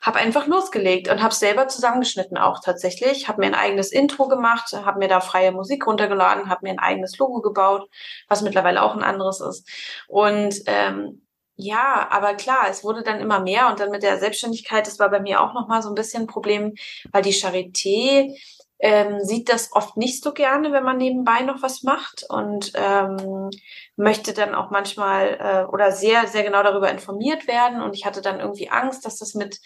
habe 0.00 0.18
einfach 0.18 0.48
losgelegt 0.48 1.08
und 1.08 1.22
habe 1.22 1.34
selber 1.34 1.68
zusammengeschnitten 1.68 2.36
auch 2.36 2.60
tatsächlich. 2.60 3.28
Habe 3.28 3.40
mir 3.40 3.46
ein 3.46 3.54
eigenes 3.54 3.92
Intro 3.92 4.26
gemacht, 4.26 4.72
habe 4.72 4.98
mir 4.98 5.08
da 5.08 5.20
freie 5.20 5.52
Musik 5.52 5.86
runtergeladen, 5.86 6.48
habe 6.48 6.66
mir 6.66 6.70
ein 6.72 6.80
eigenes 6.80 7.16
Logo 7.18 7.40
gebaut, 7.40 7.88
was 8.28 8.42
mittlerweile 8.42 8.82
auch 8.82 8.94
ein 8.96 9.04
anderes 9.04 9.40
ist. 9.40 9.68
Und 10.08 10.56
ähm, 10.66 11.22
ja, 11.54 12.08
aber 12.10 12.34
klar, 12.34 12.66
es 12.70 12.82
wurde 12.82 13.02
dann 13.04 13.20
immer 13.20 13.40
mehr 13.40 13.68
und 13.68 13.78
dann 13.78 13.90
mit 13.90 14.02
der 14.02 14.18
Selbstständigkeit, 14.18 14.86
das 14.86 14.98
war 14.98 15.10
bei 15.10 15.20
mir 15.20 15.40
auch 15.40 15.54
nochmal 15.54 15.82
so 15.82 15.90
ein 15.90 15.94
bisschen 15.94 16.24
ein 16.24 16.26
Problem, 16.26 16.74
weil 17.12 17.22
die 17.22 17.34
Charité 17.34 18.34
ähm, 18.82 19.20
sieht 19.20 19.48
das 19.48 19.72
oft 19.72 19.96
nicht 19.96 20.24
so 20.24 20.32
gerne, 20.32 20.72
wenn 20.72 20.82
man 20.82 20.96
nebenbei 20.96 21.42
noch 21.42 21.62
was 21.62 21.84
macht 21.84 22.24
und 22.28 22.72
ähm, 22.74 23.48
möchte 23.94 24.34
dann 24.34 24.56
auch 24.56 24.70
manchmal 24.70 25.38
äh, 25.40 25.72
oder 25.72 25.92
sehr, 25.92 26.26
sehr 26.26 26.42
genau 26.42 26.64
darüber 26.64 26.90
informiert 26.90 27.46
werden. 27.46 27.80
Und 27.80 27.94
ich 27.94 28.04
hatte 28.04 28.22
dann 28.22 28.40
irgendwie 28.40 28.70
Angst, 28.70 29.06
dass 29.06 29.18
das 29.18 29.34
mit, 29.34 29.60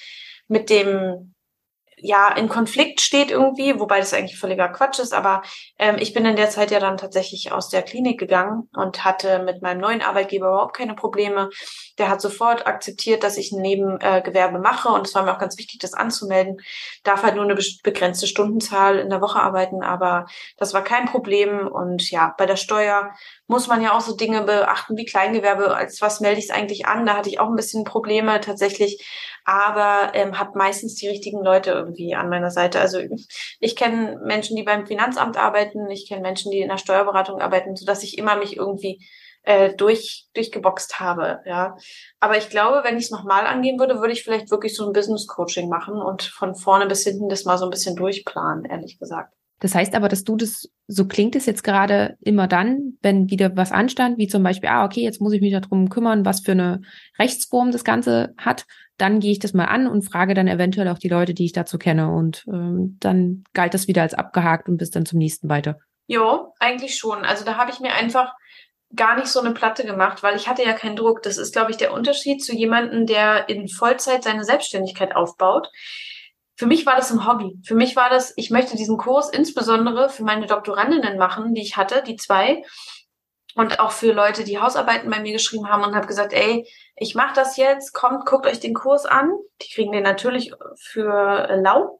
mit 0.48 0.68
dem 0.68 1.34
ja 1.98 2.28
in 2.32 2.48
Konflikt 2.48 3.00
steht 3.00 3.30
irgendwie, 3.30 3.78
wobei 3.80 3.98
das 3.98 4.12
eigentlich 4.12 4.38
völliger 4.38 4.68
Quatsch 4.68 4.98
ist. 4.98 5.14
Aber 5.14 5.42
ähm, 5.78 5.96
ich 5.98 6.12
bin 6.12 6.26
in 6.26 6.36
der 6.36 6.50
Zeit 6.50 6.70
ja 6.70 6.80
dann 6.80 6.96
tatsächlich 6.96 7.52
aus 7.52 7.68
der 7.68 7.82
Klinik 7.82 8.18
gegangen 8.18 8.68
und 8.74 9.04
hatte 9.04 9.40
mit 9.40 9.62
meinem 9.62 9.80
neuen 9.80 10.02
Arbeitgeber 10.02 10.48
überhaupt 10.48 10.76
keine 10.76 10.94
Probleme. 10.94 11.50
Der 11.98 12.08
hat 12.08 12.20
sofort 12.20 12.66
akzeptiert, 12.66 13.22
dass 13.22 13.38
ich 13.38 13.52
ein 13.52 13.62
Nebengewerbe 13.62 14.58
mache 14.58 14.90
und 14.90 15.06
es 15.06 15.14
war 15.14 15.22
mir 15.22 15.34
auch 15.34 15.38
ganz 15.38 15.58
wichtig, 15.58 15.80
das 15.80 15.94
anzumelden. 15.94 16.58
Darf 17.02 17.22
halt 17.22 17.36
nur 17.36 17.44
eine 17.44 17.56
begrenzte 17.82 18.26
Stundenzahl 18.26 18.98
in 18.98 19.08
der 19.08 19.20
Woche 19.20 19.40
arbeiten, 19.40 19.82
aber 19.82 20.26
das 20.58 20.74
war 20.74 20.84
kein 20.84 21.06
Problem. 21.06 21.66
Und 21.66 22.10
ja, 22.10 22.34
bei 22.36 22.46
der 22.46 22.56
Steuer 22.56 23.12
muss 23.46 23.68
man 23.68 23.82
ja 23.82 23.96
auch 23.96 24.00
so 24.00 24.16
Dinge 24.16 24.42
beachten 24.42 24.96
wie 24.96 25.04
Kleingewerbe. 25.04 25.74
Als 25.74 26.00
was 26.00 26.20
melde 26.20 26.38
ich 26.38 26.46
es 26.46 26.50
eigentlich 26.50 26.86
an? 26.86 27.06
Da 27.06 27.16
hatte 27.16 27.28
ich 27.28 27.40
auch 27.40 27.48
ein 27.48 27.56
bisschen 27.56 27.84
Probleme 27.84 28.40
tatsächlich 28.40 29.04
aber 29.46 30.12
ähm, 30.14 30.38
habe 30.38 30.58
meistens 30.58 30.96
die 30.96 31.06
richtigen 31.06 31.42
Leute 31.42 31.70
irgendwie 31.70 32.16
an 32.16 32.28
meiner 32.28 32.50
Seite. 32.50 32.80
Also 32.80 32.98
ich 33.60 33.76
kenne 33.76 34.20
Menschen, 34.24 34.56
die 34.56 34.64
beim 34.64 34.86
Finanzamt 34.86 35.36
arbeiten, 35.36 35.88
ich 35.88 36.08
kenne 36.08 36.20
Menschen, 36.20 36.50
die 36.50 36.58
in 36.58 36.68
der 36.68 36.78
Steuerberatung 36.78 37.40
arbeiten, 37.40 37.76
so 37.76 37.86
dass 37.86 38.02
ich 38.02 38.18
immer 38.18 38.34
mich 38.36 38.56
irgendwie 38.56 39.06
äh, 39.44 39.72
durch 39.72 40.26
durchgeboxt 40.34 40.98
habe. 40.98 41.42
Ja, 41.46 41.76
aber 42.18 42.36
ich 42.36 42.50
glaube, 42.50 42.82
wenn 42.82 42.98
ich 42.98 43.04
es 43.04 43.10
nochmal 43.12 43.46
angehen 43.46 43.78
würde, 43.78 44.00
würde 44.00 44.12
ich 44.12 44.24
vielleicht 44.24 44.50
wirklich 44.50 44.74
so 44.74 44.84
ein 44.84 44.92
Business 44.92 45.28
Coaching 45.28 45.68
machen 45.68 45.94
und 45.94 46.24
von 46.24 46.56
vorne 46.56 46.88
bis 46.88 47.04
hinten 47.04 47.28
das 47.28 47.44
mal 47.44 47.56
so 47.56 47.66
ein 47.66 47.70
bisschen 47.70 47.94
durchplanen, 47.94 48.64
ehrlich 48.64 48.98
gesagt. 48.98 49.35
Das 49.60 49.74
heißt 49.74 49.94
aber, 49.94 50.08
dass 50.08 50.24
du 50.24 50.36
das, 50.36 50.68
so 50.86 51.06
klingt 51.06 51.34
es 51.34 51.46
jetzt 51.46 51.64
gerade 51.64 52.16
immer 52.20 52.46
dann, 52.46 52.98
wenn 53.00 53.30
wieder 53.30 53.56
was 53.56 53.72
anstand, 53.72 54.18
wie 54.18 54.28
zum 54.28 54.42
Beispiel, 54.42 54.68
ah, 54.68 54.84
okay, 54.84 55.02
jetzt 55.02 55.20
muss 55.20 55.32
ich 55.32 55.40
mich 55.40 55.52
darum 55.52 55.88
kümmern, 55.88 56.24
was 56.24 56.40
für 56.40 56.52
eine 56.52 56.82
Rechtsform 57.18 57.70
das 57.72 57.84
Ganze 57.84 58.34
hat 58.36 58.66
dann 58.98 59.20
gehe 59.20 59.32
ich 59.32 59.38
das 59.38 59.52
mal 59.52 59.66
an 59.66 59.86
und 59.86 60.02
frage 60.02 60.34
dann 60.34 60.48
eventuell 60.48 60.88
auch 60.88 60.98
die 60.98 61.08
Leute, 61.08 61.34
die 61.34 61.44
ich 61.44 61.52
dazu 61.52 61.78
kenne. 61.78 62.10
Und 62.10 62.44
ähm, 62.48 62.96
dann 63.00 63.44
galt 63.52 63.74
das 63.74 63.88
wieder 63.88 64.02
als 64.02 64.14
abgehakt 64.14 64.68
und 64.68 64.78
bis 64.78 64.90
dann 64.90 65.06
zum 65.06 65.18
nächsten 65.18 65.48
weiter. 65.48 65.78
Jo, 66.06 66.54
eigentlich 66.58 66.96
schon. 66.96 67.24
Also 67.24 67.44
da 67.44 67.56
habe 67.56 67.70
ich 67.70 67.80
mir 67.80 67.92
einfach 67.92 68.32
gar 68.94 69.16
nicht 69.16 69.26
so 69.26 69.40
eine 69.40 69.52
Platte 69.52 69.84
gemacht, 69.84 70.22
weil 70.22 70.36
ich 70.36 70.48
hatte 70.48 70.62
ja 70.62 70.72
keinen 70.72 70.96
Druck. 70.96 71.22
Das 71.22 71.36
ist, 71.36 71.52
glaube 71.52 71.72
ich, 71.72 71.76
der 71.76 71.92
Unterschied 71.92 72.42
zu 72.42 72.54
jemandem, 72.54 73.06
der 73.06 73.48
in 73.48 73.68
Vollzeit 73.68 74.22
seine 74.22 74.44
Selbstständigkeit 74.44 75.14
aufbaut. 75.14 75.68
Für 76.56 76.66
mich 76.66 76.86
war 76.86 76.96
das 76.96 77.10
ein 77.10 77.26
Hobby. 77.26 77.58
Für 77.64 77.74
mich 77.74 77.96
war 77.96 78.10
das, 78.10 78.32
ich 78.36 78.50
möchte 78.50 78.76
diesen 78.76 78.96
Kurs 78.96 79.30
insbesondere 79.30 80.08
für 80.08 80.24
meine 80.24 80.46
Doktorandinnen 80.46 81.18
machen, 81.18 81.54
die 81.54 81.62
ich 81.62 81.76
hatte, 81.76 82.02
die 82.02 82.16
zwei, 82.16 82.62
und 83.56 83.80
auch 83.80 83.90
für 83.90 84.12
Leute, 84.12 84.44
die 84.44 84.60
Hausarbeiten 84.60 85.10
bei 85.10 85.18
mir 85.18 85.32
geschrieben 85.32 85.70
haben 85.70 85.82
und 85.82 85.94
habe 85.94 86.06
gesagt, 86.06 86.34
ey, 86.34 86.68
ich 86.94 87.14
mache 87.14 87.34
das 87.34 87.56
jetzt, 87.56 87.94
kommt, 87.94 88.26
guckt 88.26 88.46
euch 88.46 88.60
den 88.60 88.74
Kurs 88.74 89.06
an. 89.06 89.30
Die 89.62 89.72
kriegen 89.72 89.92
den 89.92 90.02
natürlich 90.02 90.52
für 90.78 91.56
lau. 91.62 91.98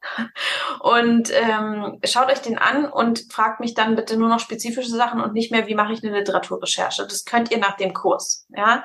Und 0.81 1.31
ähm, 1.33 1.99
schaut 2.05 2.31
euch 2.31 2.43
den 2.43 2.59
an 2.59 2.85
und 2.85 3.33
fragt 3.33 3.59
mich 3.59 3.73
dann 3.73 3.95
bitte 3.95 4.17
nur 4.17 4.29
noch 4.29 4.39
spezifische 4.39 4.91
Sachen 4.91 5.19
und 5.19 5.33
nicht 5.33 5.51
mehr, 5.51 5.65
wie 5.65 5.73
mache 5.73 5.93
ich 5.93 6.03
eine 6.03 6.15
Literaturrecherche. 6.15 7.07
Das 7.07 7.25
könnt 7.25 7.49
ihr 7.49 7.57
nach 7.57 7.75
dem 7.75 7.93
Kurs. 7.93 8.45
Ja. 8.49 8.83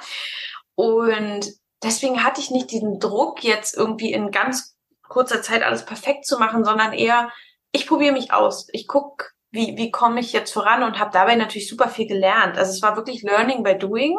Und 0.74 1.52
deswegen 1.82 2.24
hatte 2.24 2.40
ich 2.40 2.50
nicht 2.50 2.70
diesen 2.70 2.98
Druck, 2.98 3.44
jetzt 3.44 3.76
irgendwie 3.76 4.14
in 4.14 4.30
ganz 4.30 4.71
kurzer 5.12 5.42
Zeit 5.42 5.62
alles 5.62 5.84
perfekt 5.84 6.26
zu 6.26 6.38
machen, 6.38 6.64
sondern 6.64 6.92
eher, 6.92 7.30
ich 7.70 7.86
probiere 7.86 8.12
mich 8.12 8.32
aus. 8.32 8.68
Ich 8.72 8.86
gucke, 8.88 9.26
wie, 9.50 9.76
wie 9.76 9.90
komme 9.90 10.20
ich 10.20 10.32
jetzt 10.32 10.52
voran 10.52 10.82
und 10.82 10.98
habe 10.98 11.10
dabei 11.12 11.36
natürlich 11.36 11.68
super 11.68 11.88
viel 11.88 12.06
gelernt. 12.06 12.56
Also 12.56 12.72
es 12.72 12.80
war 12.80 12.96
wirklich 12.96 13.22
Learning 13.22 13.62
by 13.62 13.76
Doing. 13.76 14.18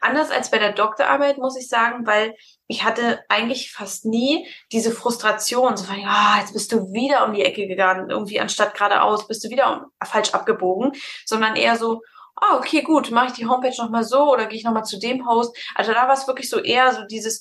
Anders 0.00 0.32
als 0.32 0.50
bei 0.50 0.58
der 0.58 0.72
Doktorarbeit, 0.72 1.38
muss 1.38 1.56
ich 1.56 1.68
sagen, 1.68 2.06
weil 2.06 2.34
ich 2.66 2.82
hatte 2.82 3.22
eigentlich 3.28 3.70
fast 3.70 4.04
nie 4.04 4.48
diese 4.72 4.90
Frustration, 4.90 5.76
so 5.76 5.84
von, 5.84 6.02
ah, 6.04 6.40
jetzt 6.40 6.52
bist 6.52 6.72
du 6.72 6.92
wieder 6.92 7.24
um 7.24 7.34
die 7.34 7.44
Ecke 7.44 7.68
gegangen, 7.68 8.10
irgendwie 8.10 8.40
anstatt 8.40 8.74
geradeaus, 8.74 9.28
bist 9.28 9.44
du 9.44 9.50
wieder 9.50 9.86
falsch 10.04 10.34
abgebogen, 10.34 10.92
sondern 11.24 11.54
eher 11.54 11.76
so, 11.76 12.00
ah, 12.34 12.56
okay, 12.56 12.82
gut, 12.82 13.12
mache 13.12 13.28
ich 13.28 13.32
die 13.34 13.46
Homepage 13.46 13.76
nochmal 13.78 14.02
so 14.02 14.32
oder 14.32 14.46
gehe 14.46 14.58
ich 14.58 14.64
nochmal 14.64 14.84
zu 14.84 14.98
dem 14.98 15.28
Host. 15.28 15.56
Also 15.76 15.92
da 15.92 16.08
war 16.08 16.14
es 16.14 16.26
wirklich 16.26 16.50
so 16.50 16.58
eher 16.58 16.92
so 16.92 17.04
dieses, 17.08 17.40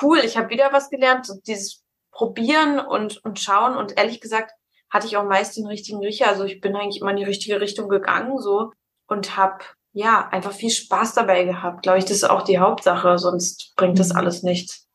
cool, 0.00 0.20
ich 0.20 0.36
habe 0.36 0.50
wieder 0.50 0.72
was 0.72 0.90
gelernt, 0.90 1.26
so 1.26 1.34
dieses 1.44 1.81
Probieren 2.12 2.78
und, 2.78 3.24
und 3.24 3.40
Schauen 3.40 3.76
und 3.76 3.98
ehrlich 3.98 4.20
gesagt, 4.20 4.52
hatte 4.90 5.06
ich 5.06 5.16
auch 5.16 5.24
meist 5.24 5.56
den 5.56 5.66
richtigen 5.66 5.98
Riecher. 5.98 6.28
Also 6.28 6.44
ich 6.44 6.60
bin 6.60 6.76
eigentlich 6.76 7.00
immer 7.00 7.10
in 7.10 7.16
die 7.16 7.24
richtige 7.24 7.60
Richtung 7.60 7.88
gegangen 7.88 8.38
so 8.38 8.72
und 9.08 9.36
habe 9.36 9.64
ja 9.92 10.28
einfach 10.30 10.52
viel 10.52 10.70
Spaß 10.70 11.14
dabei 11.14 11.44
gehabt. 11.44 11.82
Glaube 11.82 11.98
ich, 11.98 12.04
das 12.04 12.18
ist 12.18 12.24
auch 12.24 12.42
die 12.42 12.58
Hauptsache, 12.58 13.18
sonst 13.18 13.74
bringt 13.76 13.98
das 13.98 14.10
mhm. 14.10 14.16
alles 14.16 14.42
nichts. 14.42 14.86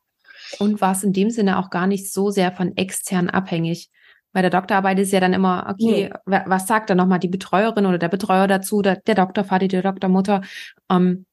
Und 0.58 0.80
war 0.80 0.92
es 0.92 1.02
in 1.02 1.12
dem 1.12 1.30
Sinne 1.30 1.58
auch 1.58 1.70
gar 1.70 1.86
nicht 1.86 2.12
so 2.12 2.30
sehr 2.30 2.52
von 2.52 2.76
extern 2.76 3.28
abhängig. 3.28 3.90
Bei 4.32 4.42
der 4.42 4.50
Doktorarbeit 4.50 4.98
ist 4.98 5.12
ja 5.12 5.20
dann 5.20 5.32
immer, 5.32 5.66
okay, 5.70 6.10
nee. 6.26 6.40
was 6.46 6.66
sagt 6.66 6.90
dann 6.90 6.98
nochmal 6.98 7.18
die 7.18 7.28
Betreuerin 7.28 7.86
oder 7.86 7.98
der 7.98 8.08
Betreuer 8.08 8.46
dazu, 8.46 8.82
der, 8.82 8.96
der 8.96 9.14
Doktorvater, 9.14 9.68
die 9.68 9.80
Doktormutter. 9.80 10.42
Ähm, 10.90 11.26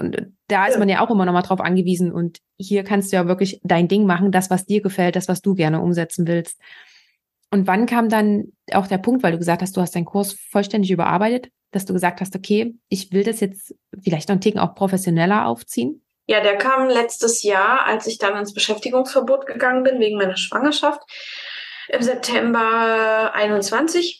und 0.00 0.32
da 0.48 0.66
ist 0.66 0.78
man 0.78 0.88
ja 0.88 1.00
auch 1.00 1.10
immer 1.10 1.24
nochmal 1.24 1.42
drauf 1.42 1.60
angewiesen. 1.60 2.12
Und 2.12 2.38
hier 2.58 2.82
kannst 2.82 3.12
du 3.12 3.16
ja 3.16 3.28
wirklich 3.28 3.60
dein 3.62 3.86
Ding 3.86 4.06
machen, 4.06 4.32
das, 4.32 4.50
was 4.50 4.66
dir 4.66 4.82
gefällt, 4.82 5.14
das, 5.14 5.28
was 5.28 5.42
du 5.42 5.54
gerne 5.54 5.80
umsetzen 5.80 6.26
willst. 6.26 6.58
Und 7.52 7.66
wann 7.66 7.86
kam 7.86 8.08
dann 8.08 8.52
auch 8.72 8.86
der 8.86 8.98
Punkt, 8.98 9.22
weil 9.22 9.32
du 9.32 9.38
gesagt 9.38 9.62
hast, 9.62 9.76
du 9.76 9.80
hast 9.80 9.94
deinen 9.94 10.04
Kurs 10.04 10.32
vollständig 10.50 10.90
überarbeitet, 10.90 11.50
dass 11.72 11.84
du 11.84 11.92
gesagt 11.92 12.20
hast, 12.20 12.34
okay, 12.34 12.74
ich 12.88 13.12
will 13.12 13.24
das 13.24 13.40
jetzt 13.40 13.74
vielleicht 14.02 14.28
noch 14.28 14.34
einen 14.34 14.40
Ticken 14.40 14.60
auch 14.60 14.74
professioneller 14.74 15.46
aufziehen? 15.46 16.02
Ja, 16.26 16.40
der 16.40 16.56
kam 16.58 16.88
letztes 16.88 17.42
Jahr, 17.42 17.86
als 17.86 18.06
ich 18.06 18.18
dann 18.18 18.36
ins 18.36 18.54
Beschäftigungsverbot 18.54 19.46
gegangen 19.46 19.82
bin, 19.82 19.98
wegen 19.98 20.16
meiner 20.16 20.36
Schwangerschaft, 20.36 21.00
im 21.88 22.02
September 22.02 23.32
21. 23.34 24.19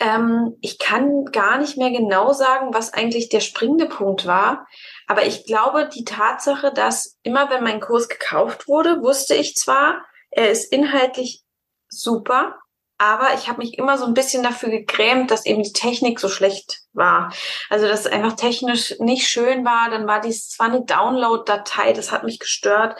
Ähm, 0.00 0.56
ich 0.60 0.78
kann 0.78 1.26
gar 1.26 1.58
nicht 1.58 1.76
mehr 1.76 1.90
genau 1.90 2.32
sagen, 2.32 2.72
was 2.72 2.92
eigentlich 2.92 3.28
der 3.28 3.40
springende 3.40 3.86
Punkt 3.86 4.26
war. 4.26 4.66
Aber 5.06 5.26
ich 5.26 5.46
glaube, 5.46 5.88
die 5.88 6.04
Tatsache, 6.04 6.72
dass 6.72 7.18
immer 7.22 7.50
wenn 7.50 7.64
mein 7.64 7.80
Kurs 7.80 8.08
gekauft 8.08 8.68
wurde, 8.68 9.02
wusste 9.02 9.34
ich 9.34 9.56
zwar, 9.56 10.04
er 10.30 10.50
ist 10.50 10.72
inhaltlich 10.72 11.42
super, 11.88 12.56
aber 13.02 13.34
ich 13.34 13.48
habe 13.48 13.58
mich 13.58 13.78
immer 13.78 13.98
so 13.98 14.04
ein 14.06 14.14
bisschen 14.14 14.42
dafür 14.42 14.70
gegrämt, 14.70 15.30
dass 15.30 15.44
eben 15.44 15.62
die 15.62 15.72
Technik 15.72 16.20
so 16.20 16.28
schlecht 16.28 16.82
war. 16.92 17.32
Also 17.68 17.88
dass 17.88 18.00
es 18.00 18.06
einfach 18.06 18.36
technisch 18.36 18.94
nicht 19.00 19.26
schön 19.26 19.64
war. 19.64 19.90
Dann 19.90 20.06
war 20.06 20.20
dies 20.20 20.50
zwar 20.50 20.68
eine 20.68 20.84
Download-Datei, 20.84 21.94
das 21.94 22.12
hat 22.12 22.22
mich 22.22 22.38
gestört, 22.38 22.96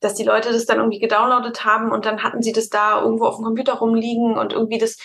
dass 0.00 0.14
die 0.14 0.24
Leute 0.24 0.52
das 0.52 0.66
dann 0.66 0.78
irgendwie 0.78 1.00
gedownloadet 1.00 1.64
haben 1.64 1.90
und 1.92 2.04
dann 2.04 2.22
hatten 2.22 2.42
sie 2.42 2.52
das 2.52 2.68
da 2.68 3.00
irgendwo 3.00 3.24
auf 3.24 3.36
dem 3.36 3.44
Computer 3.44 3.74
rumliegen 3.74 4.36
und 4.36 4.52
irgendwie 4.52 4.78
das, 4.78 4.98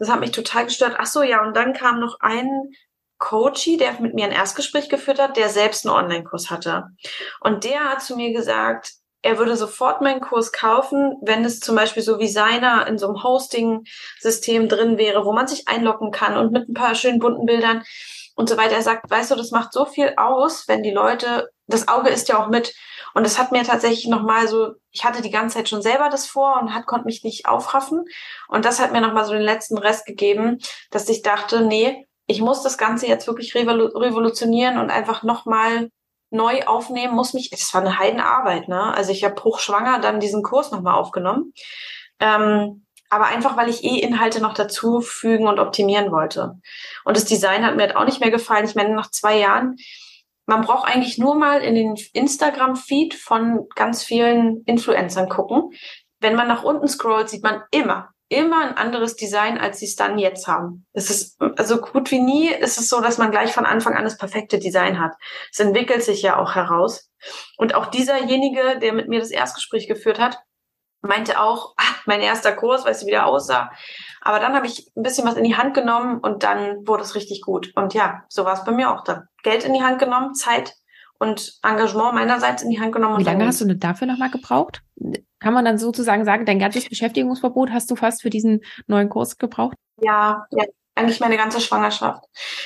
das 0.00 0.08
hat 0.08 0.18
mich 0.20 0.32
total 0.32 0.64
gestört. 0.64 0.96
Ach 0.98 1.06
so, 1.06 1.22
ja, 1.22 1.42
und 1.42 1.54
dann 1.54 1.74
kam 1.74 2.00
noch 2.00 2.16
ein 2.20 2.72
Coachy, 3.18 3.76
der 3.76 4.00
mit 4.00 4.14
mir 4.14 4.24
ein 4.24 4.32
Erstgespräch 4.32 4.88
geführt 4.88 5.20
hat, 5.20 5.36
der 5.36 5.50
selbst 5.50 5.86
einen 5.86 5.94
Online-Kurs 5.94 6.50
hatte. 6.50 6.86
Und 7.40 7.64
der 7.64 7.84
hat 7.90 8.02
zu 8.02 8.16
mir 8.16 8.32
gesagt, 8.32 8.94
er 9.22 9.36
würde 9.36 9.54
sofort 9.56 10.00
meinen 10.00 10.22
Kurs 10.22 10.52
kaufen, 10.52 11.16
wenn 11.20 11.44
es 11.44 11.60
zum 11.60 11.76
Beispiel 11.76 12.02
so 12.02 12.18
wie 12.18 12.28
seiner 12.28 12.86
in 12.86 12.96
so 12.96 13.08
einem 13.08 13.22
Hosting-System 13.22 14.70
drin 14.70 14.96
wäre, 14.96 15.26
wo 15.26 15.34
man 15.34 15.46
sich 15.46 15.68
einloggen 15.68 16.10
kann 16.10 16.38
und 16.38 16.50
mit 16.50 16.70
ein 16.70 16.74
paar 16.74 16.94
schönen 16.94 17.18
bunten 17.18 17.44
Bildern 17.44 17.84
und 18.36 18.48
so 18.48 18.56
weiter. 18.56 18.76
Er 18.76 18.82
sagt, 18.82 19.10
weißt 19.10 19.30
du, 19.30 19.36
das 19.36 19.50
macht 19.50 19.74
so 19.74 19.84
viel 19.84 20.14
aus, 20.16 20.66
wenn 20.66 20.82
die 20.82 20.90
Leute, 20.90 21.50
das 21.66 21.88
Auge 21.88 22.08
ist 22.08 22.30
ja 22.30 22.42
auch 22.42 22.48
mit. 22.48 22.72
Und 23.14 23.24
das 23.24 23.38
hat 23.38 23.52
mir 23.52 23.64
tatsächlich 23.64 24.06
nochmal 24.06 24.48
so, 24.48 24.74
ich 24.90 25.04
hatte 25.04 25.22
die 25.22 25.30
ganze 25.30 25.56
Zeit 25.56 25.68
schon 25.68 25.82
selber 25.82 26.08
das 26.08 26.26
vor 26.26 26.60
und 26.60 26.74
hat, 26.74 26.86
konnte 26.86 27.06
mich 27.06 27.24
nicht 27.24 27.46
aufraffen. 27.46 28.04
Und 28.48 28.64
das 28.64 28.80
hat 28.80 28.92
mir 28.92 29.00
nochmal 29.00 29.24
so 29.24 29.32
den 29.32 29.42
letzten 29.42 29.78
Rest 29.78 30.06
gegeben, 30.06 30.58
dass 30.90 31.08
ich 31.08 31.22
dachte, 31.22 31.62
nee, 31.62 32.06
ich 32.26 32.40
muss 32.40 32.62
das 32.62 32.78
Ganze 32.78 33.06
jetzt 33.06 33.26
wirklich 33.26 33.54
revolutionieren 33.54 34.78
und 34.78 34.90
einfach 34.90 35.22
nochmal 35.22 35.90
neu 36.30 36.62
aufnehmen, 36.62 37.14
muss 37.14 37.34
mich, 37.34 37.50
das 37.50 37.74
war 37.74 37.80
eine 37.80 37.98
Heidenarbeit, 37.98 38.68
ne? 38.68 38.94
Also 38.94 39.10
ich 39.10 39.24
habe 39.24 39.42
hochschwanger 39.42 39.98
dann 39.98 40.20
diesen 40.20 40.44
Kurs 40.44 40.70
nochmal 40.70 40.94
aufgenommen. 40.94 41.52
Ähm, 42.20 42.86
aber 43.08 43.26
einfach, 43.26 43.56
weil 43.56 43.68
ich 43.68 43.82
eh 43.82 43.98
Inhalte 43.98 44.40
noch 44.40 44.54
dazu 44.54 45.00
fügen 45.00 45.48
und 45.48 45.58
optimieren 45.58 46.12
wollte. 46.12 46.60
Und 47.04 47.16
das 47.16 47.24
Design 47.24 47.66
hat 47.66 47.74
mir 47.74 47.82
halt 47.82 47.96
auch 47.96 48.04
nicht 48.04 48.20
mehr 48.20 48.30
gefallen. 48.30 48.64
Ich 48.64 48.76
meine, 48.76 48.94
nach 48.94 49.10
zwei 49.10 49.36
Jahren, 49.36 49.76
man 50.50 50.62
braucht 50.62 50.88
eigentlich 50.88 51.16
nur 51.16 51.36
mal 51.36 51.62
in 51.62 51.76
den 51.76 51.94
Instagram-Feed 52.12 53.14
von 53.14 53.68
ganz 53.76 54.02
vielen 54.02 54.64
Influencern 54.64 55.28
gucken. 55.28 55.70
Wenn 56.18 56.34
man 56.34 56.48
nach 56.48 56.64
unten 56.64 56.88
scrollt, 56.88 57.28
sieht 57.28 57.44
man 57.44 57.62
immer, 57.70 58.08
immer 58.28 58.60
ein 58.60 58.76
anderes 58.76 59.14
Design, 59.14 59.58
als 59.58 59.78
sie 59.78 59.86
es 59.86 59.94
dann 59.94 60.18
jetzt 60.18 60.48
haben. 60.48 60.86
Es 60.92 61.08
ist, 61.08 61.40
also 61.56 61.80
gut 61.80 62.10
wie 62.10 62.18
nie 62.18 62.48
ist 62.48 62.78
es 62.78 62.88
so, 62.88 63.00
dass 63.00 63.16
man 63.16 63.30
gleich 63.30 63.52
von 63.52 63.64
Anfang 63.64 63.94
an 63.94 64.02
das 64.02 64.18
perfekte 64.18 64.58
Design 64.58 64.98
hat. 64.98 65.12
Es 65.52 65.60
entwickelt 65.60 66.02
sich 66.02 66.20
ja 66.20 66.36
auch 66.36 66.56
heraus. 66.56 67.08
Und 67.56 67.76
auch 67.76 67.86
dieserjenige, 67.86 68.80
der 68.80 68.92
mit 68.92 69.06
mir 69.06 69.20
das 69.20 69.30
Erstgespräch 69.30 69.86
geführt 69.86 70.18
hat, 70.18 70.40
meinte 71.00 71.40
auch, 71.40 71.74
ach, 71.76 72.06
mein 72.06 72.20
erster 72.20 72.52
Kurs, 72.52 72.84
weißt 72.84 73.02
du, 73.02 73.06
wie 73.06 73.12
der 73.12 73.26
aussah. 73.26 73.70
Aber 74.20 74.38
dann 74.38 74.54
habe 74.54 74.66
ich 74.66 74.90
ein 74.96 75.02
bisschen 75.02 75.26
was 75.26 75.36
in 75.36 75.44
die 75.44 75.56
Hand 75.56 75.74
genommen 75.74 76.18
und 76.18 76.42
dann 76.42 76.86
wurde 76.86 77.02
es 77.02 77.14
richtig 77.14 77.40
gut. 77.42 77.72
Und 77.74 77.94
ja, 77.94 78.24
so 78.28 78.44
war 78.44 78.54
es 78.54 78.64
bei 78.64 78.72
mir 78.72 78.92
auch 78.92 79.04
dann. 79.04 79.24
Geld 79.42 79.64
in 79.64 79.72
die 79.72 79.82
Hand 79.82 79.98
genommen, 79.98 80.34
Zeit 80.34 80.74
und 81.18 81.58
Engagement 81.62 82.14
meinerseits 82.14 82.62
in 82.62 82.70
die 82.70 82.80
Hand 82.80 82.92
genommen. 82.92 83.18
Wie 83.18 83.24
lange 83.24 83.46
hast 83.46 83.60
du 83.60 83.74
dafür 83.74 84.06
nochmal 84.06 84.30
gebraucht? 84.30 84.82
Kann 85.38 85.54
man 85.54 85.64
dann 85.64 85.78
sozusagen 85.78 86.24
sagen, 86.24 86.44
dein 86.44 86.58
ganzes 86.58 86.88
Beschäftigungsverbot 86.88 87.70
hast 87.70 87.90
du 87.90 87.96
fast 87.96 88.22
für 88.22 88.30
diesen 88.30 88.60
neuen 88.86 89.08
Kurs 89.08 89.38
gebraucht? 89.38 89.76
Ja, 90.02 90.46
ja 90.50 90.64
eigentlich 90.94 91.20
meine 91.20 91.36
ganze 91.36 91.60
Schwangerschaft. 91.60 92.24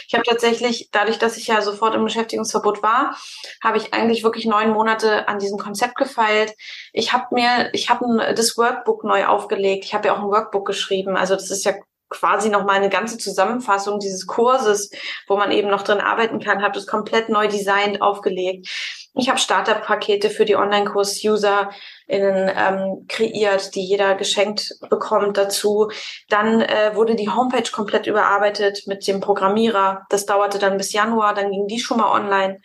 Ich 0.09 0.15
habe 0.15 0.25
tatsächlich, 0.25 0.89
dadurch, 0.91 1.19
dass 1.19 1.37
ich 1.37 1.47
ja 1.47 1.63
sofort 1.63 1.95
im 1.95 2.05
Beschäftigungsverbot 2.05 2.83
war, 2.83 3.17
habe 3.63 3.79
ich 3.79 3.95
eigentlich 3.95 4.25
wirklich 4.25 4.47
neun 4.47 4.71
Monate 4.71 5.29
an 5.29 5.39
diesem 5.39 5.59
Konzept 5.59 5.95
gefeilt. 5.97 6.53
Ich 6.93 7.13
habe 7.13 7.27
mir, 7.33 7.71
ich 7.73 7.91
habe 7.91 8.35
das 8.35 8.57
Workbook 8.57 9.05
neu 9.05 9.27
aufgelegt. 9.27 9.85
Ich 9.85 9.95
habe 9.95 10.09
ja 10.09 10.15
auch 10.15 10.21
ein 10.21 10.31
Workbook 10.31 10.67
geschrieben. 10.67 11.17
Also 11.17 11.35
das 11.35 11.51
ist 11.51 11.65
ja 11.65 11.75
quasi 12.15 12.49
nochmal 12.49 12.77
eine 12.77 12.91
ganze 12.91 13.19
Zusammenfassung 13.19 13.99
dieses 13.99 14.27
Kurses, 14.27 14.91
wo 15.27 15.37
man 15.37 15.51
eben 15.51 15.69
noch 15.69 15.83
drin 15.83 16.01
arbeiten 16.01 16.39
kann, 16.39 16.63
habe 16.63 16.75
das 16.75 16.87
komplett 16.87 17.29
neu 17.29 17.49
designt, 17.49 18.01
aufgelegt. 18.01 18.69
Ich 19.17 19.29
habe 19.29 19.39
Startup-Pakete 19.39 20.31
für 20.31 20.45
die 20.45 20.57
Online-Kurs-User 20.57 21.71
ähm, 22.09 23.07
kreiert, 23.09 23.75
die 23.75 23.85
jeder 23.85 24.15
geschenkt 24.15 24.75
bekommt 24.91 25.37
dazu. 25.37 25.89
Dann 26.29 26.61
äh, 26.61 26.95
wurde 26.95 27.15
die 27.15 27.31
Homepage 27.31 27.71
komplett 27.71 28.07
überarbeitet 28.07 28.87
mit 28.87 29.07
dem 29.07 29.21
Programmierer. 29.21 30.05
Das 30.11 30.27
dauerte 30.27 30.59
dann 30.59 30.77
bis 30.77 30.93
Januar, 30.93 31.35
dann 31.35 31.51
ging 31.51 31.69
die 31.69 31.79
schon 31.79 31.99
mal 31.99 32.11
online 32.11 32.61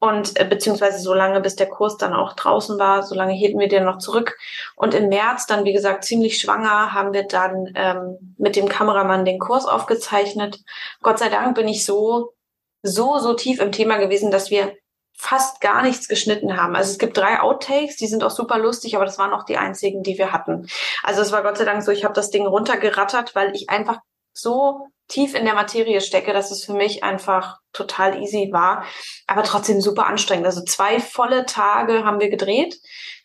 und 0.00 0.38
äh, 0.38 0.44
beziehungsweise 0.44 0.98
so 0.98 1.12
lange, 1.12 1.40
bis 1.40 1.56
der 1.56 1.68
Kurs 1.68 1.96
dann 1.96 2.14
auch 2.14 2.34
draußen 2.34 2.78
war, 2.78 3.02
so 3.02 3.14
lange 3.14 3.32
hielten 3.32 3.58
wir 3.58 3.68
den 3.68 3.84
noch 3.84 3.98
zurück. 3.98 4.38
Und 4.76 4.94
im 4.94 5.08
März, 5.08 5.46
dann 5.46 5.64
wie 5.64 5.72
gesagt 5.72 6.04
ziemlich 6.04 6.38
schwanger, 6.38 6.92
haben 6.94 7.12
wir 7.12 7.24
dann 7.24 7.72
ähm, 7.74 8.34
mit 8.38 8.56
dem 8.56 8.68
Kameramann 8.68 9.24
den 9.24 9.38
Kurs 9.38 9.66
aufgezeichnet. 9.66 10.60
Gott 11.02 11.18
sei 11.18 11.28
Dank 11.28 11.54
bin 11.56 11.68
ich 11.68 11.84
so 11.84 12.34
so 12.82 13.18
so 13.18 13.34
tief 13.34 13.60
im 13.60 13.72
Thema 13.72 13.98
gewesen, 13.98 14.30
dass 14.30 14.50
wir 14.50 14.72
fast 15.20 15.60
gar 15.60 15.82
nichts 15.82 16.06
geschnitten 16.06 16.56
haben. 16.56 16.76
Also 16.76 16.92
es 16.92 16.98
gibt 16.98 17.16
drei 17.16 17.40
Outtakes, 17.40 17.96
die 17.96 18.06
sind 18.06 18.22
auch 18.22 18.30
super 18.30 18.56
lustig, 18.56 18.94
aber 18.94 19.04
das 19.04 19.18
waren 19.18 19.32
auch 19.32 19.44
die 19.44 19.56
einzigen, 19.56 20.04
die 20.04 20.16
wir 20.16 20.32
hatten. 20.32 20.68
Also 21.02 21.22
es 21.22 21.32
war 21.32 21.42
Gott 21.42 21.58
sei 21.58 21.64
Dank 21.64 21.82
so, 21.82 21.90
ich 21.90 22.04
habe 22.04 22.14
das 22.14 22.30
Ding 22.30 22.46
runtergerattert, 22.46 23.34
weil 23.34 23.52
ich 23.56 23.68
einfach 23.68 23.98
so 24.32 24.86
tief 25.08 25.34
in 25.34 25.44
der 25.44 25.54
Materie 25.54 26.00
stecke, 26.00 26.32
dass 26.32 26.50
es 26.50 26.64
für 26.64 26.74
mich 26.74 27.02
einfach 27.02 27.58
total 27.72 28.22
easy 28.22 28.50
war, 28.52 28.84
aber 29.26 29.42
trotzdem 29.42 29.80
super 29.80 30.06
anstrengend. 30.06 30.46
Also 30.46 30.62
zwei 30.62 31.00
volle 31.00 31.46
Tage 31.46 32.04
haben 32.04 32.20
wir 32.20 32.28
gedreht, 32.28 32.78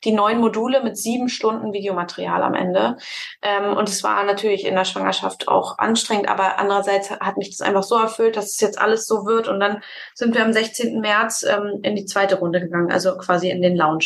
die 0.04 0.12
neun 0.12 0.40
Module 0.40 0.84
mit 0.84 0.98
sieben 0.98 1.30
Stunden 1.30 1.74
Videomaterial 1.74 2.44
am 2.44 2.54
Ende. 2.54 2.98
Ähm, 3.42 3.76
und 3.76 3.90
es 3.90 4.04
war 4.04 4.24
natürlich 4.24 4.66
in 4.66 4.76
der 4.76 4.86
Schwangerschaft 4.86 5.48
auch 5.48 5.78
anstrengend, 5.78 6.30
aber 6.30 6.60
andererseits 6.60 7.12
hat 7.12 7.38
mich 7.38 7.50
das 7.50 7.66
einfach 7.66 7.84
so 7.84 7.96
erfüllt, 7.96 8.38
dass 8.38 8.52
es 8.52 8.60
jetzt 8.60 8.80
alles 8.80 9.06
so 9.06 9.26
wird. 9.26 9.48
Und 9.48 9.60
dann 9.60 9.82
sind 10.14 10.36
wir 10.36 10.44
am 10.44 10.54
16. 10.54 11.00
März 11.00 11.44
ähm, 11.44 11.80
in 11.84 11.96
die 11.96 12.06
zweite 12.06 12.40
Runde 12.40 12.60
gegangen, 12.60 12.92
also 12.92 13.18
quasi 13.18 13.50
in 13.50 13.62
den 13.62 13.76
Lounge. 13.76 14.06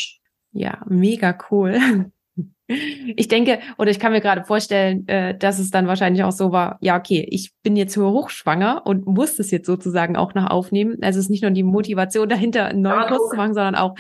Ja, 0.52 0.80
mega 0.86 1.38
cool. 1.52 2.12
Ich 2.68 3.28
denke, 3.28 3.60
oder 3.78 3.92
ich 3.92 4.00
kann 4.00 4.12
mir 4.12 4.22
gerade 4.22 4.44
vorstellen, 4.44 5.08
äh, 5.08 5.38
dass 5.38 5.60
es 5.60 5.72
dann 5.72 5.88
wahrscheinlich 5.88 6.24
auch 6.24 6.32
so 6.32 6.52
war, 6.52 6.78
ja, 6.82 6.98
okay, 6.98 7.26
ich 7.30 7.54
bin 7.64 7.76
jetzt 7.76 7.96
hochschwanger 7.96 8.82
und 8.86 9.06
muss 9.06 9.38
das 9.38 9.52
jetzt 9.52 9.68
sozusagen 9.68 10.18
auch 10.18 10.34
noch 10.34 10.50
aufnehmen. 10.50 10.98
Also 11.02 11.20
es 11.20 11.26
ist 11.26 11.30
nicht 11.30 11.44
nur 11.44 11.52
die 11.52 11.64
Motivation 11.64 12.28
dahinter, 12.28 12.66
einen 12.66 12.82
neuen 12.82 13.08
Kurs 13.08 13.30
zu 13.30 13.38
machen, 13.38 13.54
sondern 13.54 13.76
auch 13.76 13.96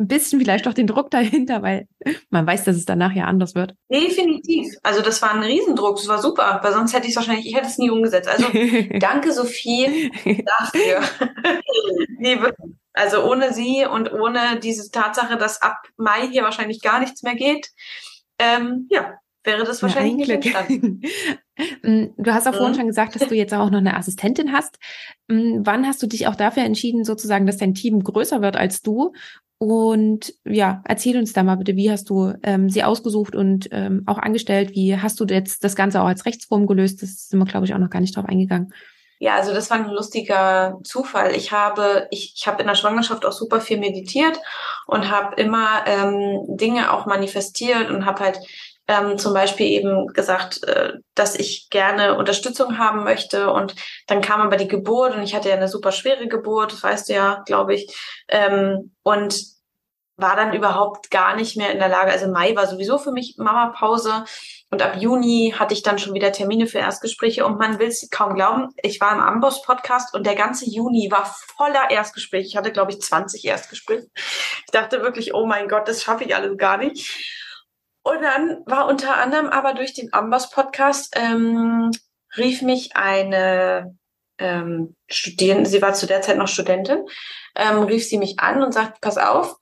ein 0.00 0.06
bisschen 0.06 0.40
vielleicht 0.40 0.66
doch 0.66 0.74
den 0.74 0.86
Druck 0.86 1.10
dahinter, 1.10 1.62
weil 1.62 1.88
man 2.30 2.46
weiß, 2.46 2.64
dass 2.64 2.76
es 2.76 2.84
danach 2.84 3.12
ja 3.14 3.24
anders 3.24 3.54
wird. 3.54 3.74
Definitiv. 3.90 4.66
Also 4.82 5.02
das 5.02 5.20
war 5.22 5.34
ein 5.34 5.42
Riesendruck, 5.42 5.96
das 5.96 6.08
war 6.08 6.22
super, 6.22 6.60
weil 6.62 6.72
sonst 6.72 6.94
hätte 6.94 7.04
ich 7.04 7.10
es 7.10 7.16
wahrscheinlich, 7.16 7.46
ich 7.46 7.56
hätte 7.56 7.66
es 7.66 7.78
nie 7.78 7.90
umgesetzt. 7.90 8.28
Also 8.28 8.46
danke 9.00 9.32
Sophie 9.32 10.10
dafür. 10.24 11.00
Liebe. 12.20 12.54
Also 12.92 13.24
ohne 13.24 13.52
sie 13.52 13.86
und 13.86 14.12
ohne 14.12 14.58
diese 14.60 14.90
Tatsache, 14.90 15.36
dass 15.36 15.62
ab 15.62 15.82
Mai 15.96 16.28
hier 16.30 16.42
wahrscheinlich 16.42 16.80
gar 16.80 17.00
nichts 17.00 17.22
mehr 17.22 17.34
geht, 17.34 17.70
ähm, 18.38 18.86
ja, 18.90 19.18
wäre 19.44 19.64
das 19.64 19.82
wahrscheinlich 19.82 20.26
ja, 20.26 20.36
nicht 20.36 20.46
entstanden. 20.46 21.02
Mm, 21.82 22.10
du 22.16 22.32
hast 22.32 22.46
auch 22.46 22.54
vorhin 22.54 22.74
mhm. 22.74 22.78
schon 22.78 22.86
gesagt, 22.86 23.16
dass 23.16 23.26
du 23.26 23.34
jetzt 23.34 23.52
auch 23.52 23.68
noch 23.70 23.78
eine 23.78 23.96
Assistentin 23.96 24.52
hast. 24.52 24.78
Mm, 25.26 25.62
wann 25.64 25.88
hast 25.88 26.00
du 26.00 26.06
dich 26.06 26.28
auch 26.28 26.36
dafür 26.36 26.62
entschieden, 26.62 27.02
sozusagen, 27.02 27.46
dass 27.46 27.56
dein 27.56 27.74
Team 27.74 28.04
größer 28.04 28.42
wird 28.42 28.56
als 28.56 28.80
du? 28.80 29.12
Und 29.58 30.34
ja, 30.44 30.82
erzähl 30.84 31.18
uns 31.18 31.32
da 31.32 31.42
mal 31.42 31.56
bitte, 31.56 31.74
wie 31.74 31.90
hast 31.90 32.08
du 32.10 32.32
ähm, 32.44 32.70
sie 32.70 32.84
ausgesucht 32.84 33.34
und 33.34 33.68
ähm, 33.72 34.04
auch 34.06 34.18
angestellt? 34.18 34.70
Wie 34.74 34.96
hast 34.96 35.18
du 35.18 35.24
jetzt 35.24 35.64
das 35.64 35.74
Ganze 35.74 36.00
auch 36.00 36.06
als 36.06 36.26
Rechtsform 36.26 36.68
gelöst? 36.68 37.02
Das 37.02 37.28
sind 37.28 37.40
wir, 37.40 37.46
glaube 37.46 37.66
ich, 37.66 37.74
auch 37.74 37.78
noch 37.78 37.90
gar 37.90 38.00
nicht 38.00 38.14
drauf 38.14 38.26
eingegangen. 38.26 38.72
Ja, 39.20 39.34
also 39.34 39.52
das 39.52 39.68
war 39.70 39.78
ein 39.78 39.90
lustiger 39.90 40.78
Zufall. 40.84 41.34
Ich 41.34 41.50
habe, 41.50 42.06
ich, 42.10 42.34
ich 42.36 42.46
habe 42.46 42.62
in 42.62 42.68
der 42.68 42.76
Schwangerschaft 42.76 43.26
auch 43.26 43.32
super 43.32 43.60
viel 43.60 43.78
meditiert 43.78 44.38
und 44.86 45.10
habe 45.10 45.34
immer 45.40 45.84
ähm, 45.86 46.44
Dinge 46.48 46.92
auch 46.92 47.06
manifestiert 47.06 47.90
und 47.90 48.06
habe 48.06 48.20
halt 48.20 48.38
ähm, 48.86 49.18
zum 49.18 49.34
Beispiel 49.34 49.66
eben 49.66 50.06
gesagt, 50.08 50.62
äh, 50.64 50.94
dass 51.14 51.34
ich 51.34 51.68
gerne 51.68 52.16
Unterstützung 52.16 52.78
haben 52.78 53.04
möchte. 53.04 53.52
Und 53.52 53.74
dann 54.06 54.20
kam 54.22 54.40
aber 54.40 54.56
die 54.56 54.68
Geburt 54.68 55.14
und 55.14 55.22
ich 55.22 55.34
hatte 55.34 55.48
ja 55.48 55.56
eine 55.56 55.68
super 55.68 55.92
schwere 55.92 56.28
Geburt, 56.28 56.72
das 56.72 56.82
weißt 56.82 57.08
du 57.08 57.12
ja, 57.12 57.42
glaube 57.44 57.74
ich. 57.74 57.94
Ähm, 58.28 58.94
und 59.02 59.58
war 60.16 60.34
dann 60.36 60.52
überhaupt 60.52 61.10
gar 61.10 61.36
nicht 61.36 61.56
mehr 61.56 61.70
in 61.70 61.78
der 61.78 61.88
Lage. 61.88 62.10
Also 62.10 62.28
Mai 62.28 62.56
war 62.56 62.66
sowieso 62.66 62.98
für 62.98 63.12
mich 63.12 63.36
Mama-Pause. 63.38 64.24
Und 64.70 64.82
ab 64.82 64.96
Juni 64.98 65.54
hatte 65.58 65.72
ich 65.72 65.82
dann 65.82 65.98
schon 65.98 66.12
wieder 66.12 66.30
Termine 66.30 66.66
für 66.66 66.78
Erstgespräche 66.78 67.46
und 67.46 67.58
man 67.58 67.78
will 67.78 67.88
es 67.88 68.08
kaum 68.10 68.34
glauben. 68.34 68.68
Ich 68.82 69.00
war 69.00 69.12
im 69.14 69.20
Amboss-Podcast 69.20 70.14
und 70.14 70.26
der 70.26 70.34
ganze 70.34 70.66
Juni 70.68 71.10
war 71.10 71.24
voller 71.56 71.90
Erstgespräche. 71.90 72.46
Ich 72.46 72.56
hatte, 72.56 72.72
glaube 72.72 72.92
ich, 72.92 73.00
20 73.00 73.44
Erstgespräche. 73.46 74.08
Ich 74.14 74.70
dachte 74.72 75.00
wirklich, 75.00 75.32
oh 75.32 75.46
mein 75.46 75.68
Gott, 75.68 75.88
das 75.88 76.02
schaffe 76.02 76.24
ich 76.24 76.34
alles 76.34 76.58
gar 76.58 76.76
nicht. 76.76 77.08
Und 78.02 78.22
dann 78.22 78.62
war 78.66 78.86
unter 78.88 79.16
anderem 79.16 79.46
aber 79.46 79.72
durch 79.72 79.94
den 79.94 80.12
Amboss-Podcast 80.12 81.14
ähm, 81.16 81.90
rief 82.36 82.60
mich 82.60 82.94
eine 82.94 83.96
ähm, 84.38 84.96
Studierende, 85.08 85.68
sie 85.68 85.82
war 85.82 85.94
zu 85.94 86.06
der 86.06 86.22
Zeit 86.22 86.38
noch 86.38 86.48
Studentin, 86.48 87.04
ähm, 87.54 87.82
rief 87.82 88.06
sie 88.06 88.18
mich 88.18 88.38
an 88.38 88.62
und 88.62 88.72
sagt, 88.72 89.00
pass 89.00 89.18
auf, 89.18 89.56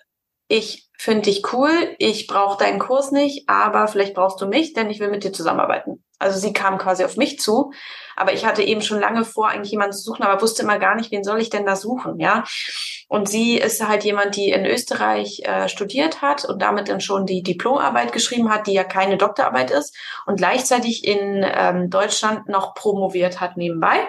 ich 0.49 0.86
finde 0.99 1.23
dich 1.23 1.53
cool, 1.53 1.71
ich 1.99 2.27
brauche 2.27 2.59
deinen 2.59 2.79
Kurs 2.79 3.13
nicht, 3.13 3.49
aber 3.49 3.89
vielleicht 3.89 4.15
brauchst 4.15 4.41
du 4.41 4.47
mich, 4.47 4.73
denn 4.73 4.91
ich 4.91 5.01
will 5.01 5.11
mit 5.11 5.25
dir 5.25 5.33
zusammenarbeiten. 5.33 6.03
Also 6.19 6.39
sie 6.39 6.55
kam 6.55 6.79
quasi 6.79 7.05
auf 7.05 7.17
mich 7.17 7.39
zu, 7.39 7.73
aber 8.17 8.33
ich 8.33 8.47
hatte 8.47 8.63
eben 8.63 8.81
schon 8.81 9.01
lange 9.01 9.25
vor, 9.25 9.49
eigentlich 9.49 9.73
jemanden 9.73 9.93
zu 9.93 10.03
suchen, 10.03 10.23
aber 10.23 10.41
wusste 10.41 10.63
immer 10.63 10.79
gar 10.79 10.95
nicht, 10.95 11.11
wen 11.11 11.25
soll 11.25 11.41
ich 11.41 11.51
denn 11.51 11.67
da 11.67 11.77
suchen, 11.77 12.19
ja. 12.19 12.45
Und 13.09 13.29
sie 13.29 13.59
ist 13.59 13.87
halt 13.87 14.03
jemand, 14.05 14.35
die 14.35 14.49
in 14.49 14.65
Österreich 14.65 15.43
äh, 15.45 15.69
studiert 15.69 16.23
hat 16.23 16.45
und 16.47 16.61
damit 16.63 16.89
dann 16.89 17.01
schon 17.01 17.27
die 17.27 17.43
Diplomarbeit 17.43 18.13
geschrieben 18.13 18.51
hat, 18.51 18.67
die 18.67 18.73
ja 18.73 18.85
keine 18.85 19.19
Doktorarbeit 19.19 19.71
ist 19.71 19.95
und 20.25 20.37
gleichzeitig 20.37 21.07
in 21.07 21.45
ähm, 21.47 21.91
Deutschland 21.91 22.49
noch 22.49 22.75
promoviert 22.75 23.41
hat 23.41 23.59
nebenbei 23.59 24.09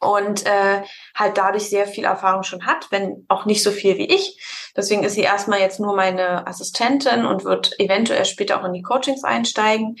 und 0.00 0.44
äh, 0.46 0.82
halt 1.14 1.38
dadurch 1.38 1.68
sehr 1.70 1.86
viel 1.86 2.04
Erfahrung 2.04 2.42
schon 2.42 2.66
hat, 2.66 2.86
wenn 2.90 3.24
auch 3.28 3.46
nicht 3.46 3.62
so 3.62 3.70
viel 3.70 3.96
wie 3.96 4.12
ich. 4.12 4.40
Deswegen 4.76 5.04
ist 5.04 5.14
sie 5.14 5.22
erstmal 5.22 5.60
jetzt 5.60 5.80
nur 5.80 5.96
meine 5.96 6.46
Assistentin 6.46 7.24
und 7.24 7.44
wird 7.44 7.78
eventuell 7.78 8.24
später 8.24 8.60
auch 8.60 8.64
in 8.64 8.74
die 8.74 8.82
Coachings 8.82 9.24
einsteigen. 9.24 9.96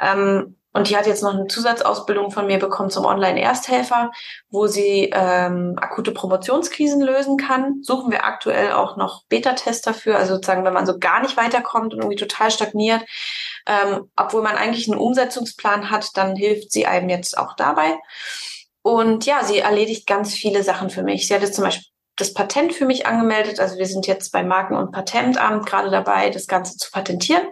Ähm, 0.00 0.56
und 0.74 0.88
die 0.88 0.96
hat 0.96 1.06
jetzt 1.06 1.22
noch 1.22 1.34
eine 1.34 1.48
Zusatzausbildung 1.48 2.30
von 2.30 2.46
mir 2.46 2.58
bekommen 2.58 2.88
zum 2.88 3.04
Online-Ersthelfer, 3.04 4.10
wo 4.50 4.66
sie 4.66 5.10
ähm, 5.12 5.76
akute 5.78 6.12
Promotionskrisen 6.12 7.02
lösen 7.02 7.36
kann. 7.36 7.82
Suchen 7.82 8.10
wir 8.10 8.24
aktuell 8.24 8.72
auch 8.72 8.96
noch 8.96 9.24
Beta-Test 9.28 9.86
dafür, 9.86 10.16
also 10.16 10.34
sozusagen, 10.34 10.64
wenn 10.64 10.72
man 10.72 10.86
so 10.86 10.98
gar 10.98 11.20
nicht 11.20 11.36
weiterkommt 11.36 11.92
und 11.92 12.00
irgendwie 12.00 12.16
total 12.16 12.50
stagniert, 12.50 13.02
ähm, 13.66 14.10
obwohl 14.16 14.42
man 14.42 14.56
eigentlich 14.56 14.90
einen 14.90 14.98
Umsetzungsplan 14.98 15.90
hat, 15.90 16.16
dann 16.16 16.36
hilft 16.36 16.72
sie 16.72 16.86
einem 16.86 17.10
jetzt 17.10 17.36
auch 17.36 17.54
dabei. 17.54 17.98
Und 18.82 19.26
ja, 19.26 19.44
sie 19.44 19.58
erledigt 19.58 20.06
ganz 20.06 20.34
viele 20.34 20.62
Sachen 20.62 20.90
für 20.90 21.02
mich. 21.02 21.26
Sie 21.26 21.34
hat 21.34 21.42
jetzt 21.42 21.54
zum 21.54 21.64
Beispiel 21.64 21.86
das 22.16 22.34
Patent 22.34 22.74
für 22.74 22.84
mich 22.84 23.06
angemeldet. 23.06 23.58
Also 23.58 23.78
wir 23.78 23.86
sind 23.86 24.06
jetzt 24.06 24.32
beim 24.32 24.46
Marken- 24.46 24.76
und 24.76 24.92
Patentamt 24.92 25.64
gerade 25.64 25.90
dabei, 25.90 26.30
das 26.30 26.46
Ganze 26.46 26.76
zu 26.76 26.90
patentieren. 26.90 27.42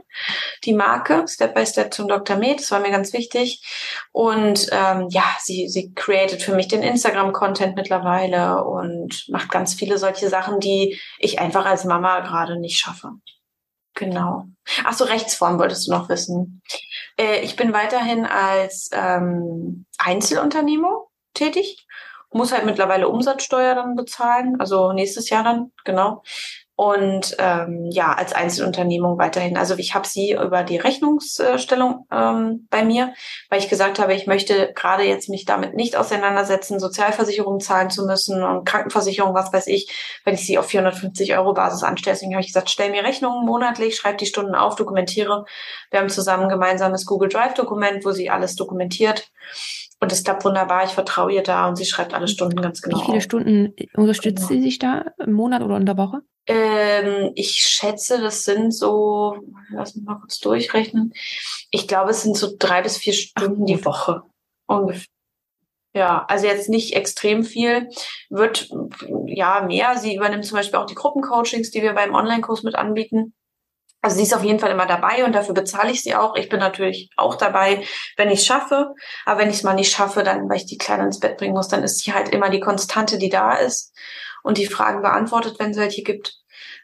Die 0.65 0.75
Marke, 0.75 1.25
Step 1.27 1.55
by 1.55 1.65
Step 1.65 1.95
zum 1.95 2.09
Dr. 2.09 2.37
Med, 2.37 2.61
das 2.61 2.71
war 2.71 2.81
mir 2.81 2.91
ganz 2.91 3.13
wichtig. 3.13 3.65
Und 4.13 4.69
ähm, 4.71 5.09
ja, 5.11 5.25
sie, 5.41 5.69
sie 5.69 5.95
created 5.95 6.43
für 6.43 6.55
mich 6.55 6.69
den 6.69 6.83
Instagram-Content 6.83 7.75
mittlerweile 7.75 8.63
und 8.65 9.25
macht 9.29 9.51
ganz 9.51 9.75
viele 9.75 9.97
solche 9.97 10.29
Sachen, 10.29 10.61
die 10.61 11.01
ich 11.19 11.39
einfach 11.39 11.65
als 11.65 11.85
Mama 11.85 12.21
gerade 12.21 12.59
nicht 12.59 12.79
schaffe. 12.79 13.13
Genau. 13.95 14.45
Ach 14.85 14.93
so, 14.93 15.05
Rechtsform 15.05 15.59
wolltest 15.59 15.89
du 15.89 15.93
noch 15.93 16.09
wissen. 16.09 16.63
Äh, 17.19 17.41
ich 17.41 17.57
bin 17.57 17.73
weiterhin 17.73 18.25
als 18.25 18.91
ähm, 18.93 19.87
Einzelunternehmer 19.99 21.07
tätig. 21.41 21.87
Muss 22.33 22.53
halt 22.53 22.65
mittlerweile 22.65 23.09
Umsatzsteuer 23.09 23.75
dann 23.75 23.97
bezahlen, 23.97 24.61
also 24.61 24.93
nächstes 24.93 25.31
Jahr 25.31 25.43
dann, 25.43 25.73
genau. 25.85 26.23
Und 26.81 27.37
ähm, 27.39 27.91
ja, 27.91 28.15
als 28.15 28.33
Einzelunternehmung 28.33 29.19
weiterhin. 29.19 29.59
Also 29.59 29.77
ich 29.77 29.95
habe 29.95 30.09
sie 30.09 30.33
über 30.33 30.63
die 30.63 30.79
Rechnungsstellung 30.79 32.07
ähm, 32.11 32.69
bei 32.71 32.83
mir, 32.87 33.13
weil 33.51 33.59
ich 33.59 33.69
gesagt 33.69 33.99
habe, 33.99 34.15
ich 34.15 34.27
möchte 34.27 34.73
gerade 34.75 35.03
jetzt 35.03 35.29
mich 35.29 35.45
damit 35.45 35.75
nicht 35.75 35.95
auseinandersetzen, 35.95 36.81
Sozialversicherung 36.81 37.61
zahlen 37.61 37.91
zu 37.91 38.07
müssen 38.07 38.43
und 38.43 38.65
Krankenversicherung, 38.65 39.35
was 39.35 39.53
weiß 39.53 39.67
ich, 39.67 40.21
wenn 40.25 40.33
ich 40.33 40.47
sie 40.47 40.57
auf 40.57 40.69
450 40.69 41.37
Euro 41.37 41.53
Basis 41.53 41.83
anstelle. 41.83 42.15
Deswegen 42.15 42.33
habe 42.33 42.41
ich 42.41 42.47
gesagt, 42.47 42.71
stell 42.71 42.91
mir 42.91 43.05
Rechnungen 43.05 43.45
monatlich, 43.45 43.97
schreib 43.97 44.17
die 44.17 44.25
Stunden 44.25 44.55
auf, 44.55 44.75
dokumentiere. 44.75 45.45
Wir 45.91 46.01
haben 46.01 46.09
zusammen 46.09 46.45
ein 46.45 46.49
gemeinsames 46.49 47.05
Google 47.05 47.29
Drive 47.29 47.53
Dokument, 47.53 48.07
wo 48.07 48.13
sie 48.13 48.31
alles 48.31 48.57
dokumentiert. 48.57 49.31
Und 50.01 50.13
es 50.13 50.25
klappt 50.25 50.45
wunderbar. 50.45 50.85
Ich 50.85 50.93
vertraue 50.93 51.33
ihr 51.33 51.43
da 51.43 51.69
und 51.69 51.77
sie 51.77 51.85
schreibt 51.85 52.15
alle 52.15 52.27
Stunden 52.27 52.61
ganz 52.61 52.81
genau. 52.81 52.99
Wie 52.99 53.05
viele. 53.05 53.21
Stunden 53.21 53.75
unterstützt 53.95 54.49
genau. 54.49 54.61
sie 54.61 54.63
sich 54.63 54.79
da 54.79 55.13
im 55.19 55.33
Monat 55.33 55.63
oder 55.63 55.77
in 55.77 55.85
der 55.85 55.99
Woche? 55.99 56.23
Ähm, 56.47 57.33
ich 57.35 57.53
schätze, 57.53 58.21
das 58.21 58.45
sind 58.45 58.73
so, 58.73 59.37
lass 59.69 59.95
mich 59.95 60.05
mal 60.05 60.19
kurz 60.19 60.39
durchrechnen. 60.39 61.13
Ich 61.71 61.87
glaube, 61.87 62.11
es 62.11 62.23
sind 62.23 62.37
so 62.37 62.49
drei 62.59 62.83
bis 62.83 62.97
vier 62.97 63.13
Stunden 63.13 63.63
Ach, 63.63 63.67
die 63.67 63.85
Woche 63.85 64.23
ungefähr. 64.67 65.07
Ja, 65.95 66.25
also 66.29 66.47
jetzt 66.47 66.69
nicht 66.69 66.95
extrem 66.95 67.45
viel, 67.45 67.89
wird 68.31 68.71
ja 69.27 69.61
mehr. 69.61 69.99
Sie 69.99 70.15
übernimmt 70.15 70.45
zum 70.45 70.57
Beispiel 70.57 70.79
auch 70.79 70.87
die 70.87 70.95
Gruppencoachings, 70.95 71.73
die 71.73 71.83
wir 71.83 71.95
beim 71.95 72.15
Online-Kurs 72.15 72.63
mit 72.63 72.77
anbieten. 72.77 73.35
Also 74.03 74.17
sie 74.17 74.23
ist 74.23 74.35
auf 74.35 74.45
jeden 74.45 74.59
Fall 74.59 74.71
immer 74.71 74.87
dabei 74.87 75.25
und 75.25 75.35
dafür 75.35 75.55
bezahle 75.55 75.91
ich 75.91 76.03
sie 76.03 76.15
auch. 76.15 76.35
Ich 76.37 76.49
bin 76.49 76.59
natürlich 76.59 77.11
auch 77.17 77.37
dabei, 77.37 77.85
wenn 78.17 78.31
ich 78.31 78.41
es 78.41 78.47
schaffe. 78.47 78.95
Aber 79.27 79.41
wenn 79.41 79.51
ich 79.51 79.57
es 79.57 79.63
mal 79.63 79.75
nicht 79.75 79.93
schaffe, 79.93 80.23
dann, 80.23 80.49
weil 80.49 80.57
ich 80.57 80.67
die 80.67 80.79
Kleine 80.79 81.05
ins 81.05 81.21
Bett 81.21 81.37
bringen 81.37 81.55
muss, 81.55 81.69
dann 81.69 81.83
ist 81.83 82.01
sie 82.01 82.15
halt 82.15 82.31
immer 82.31 82.49
die 82.49 82.61
Konstante, 82.61 83.19
die 83.19 83.29
da 83.29 83.53
ist 83.53 83.95
und 84.43 84.57
die 84.57 84.67
Fragen 84.67 85.03
beantwortet, 85.03 85.57
wenn 85.59 85.73
es 85.73 85.77
welche 85.77 86.03
gibt. 86.03 86.39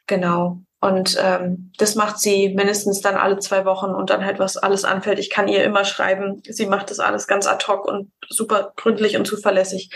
Genau. 0.07 0.59
Und 0.81 1.18
ähm, 1.20 1.72
das 1.79 1.94
macht 1.94 2.18
sie 2.18 2.50
mindestens 2.50 3.00
dann 3.00 3.16
alle 3.16 3.38
zwei 3.38 3.64
Wochen 3.64 3.90
und 3.90 4.11
dann 4.11 4.24
halt, 4.24 4.38
was 4.38 4.59
alles 4.59 4.85
anfällt. 4.85 5.18
Ich 5.18 5.31
kann 5.31 5.48
ihr 5.48 5.64
immer 5.64 5.85
schreiben. 5.85 6.42
Sie 6.44 6.66
macht 6.66 6.90
das 6.90 7.00
alles 7.00 7.26
ganz 7.26 7.46
ad 7.46 7.66
hoc 7.66 7.87
und 7.87 8.12
super 8.29 8.72
gründlich 8.76 9.16
und 9.16 9.26
zuverlässig. 9.26 9.90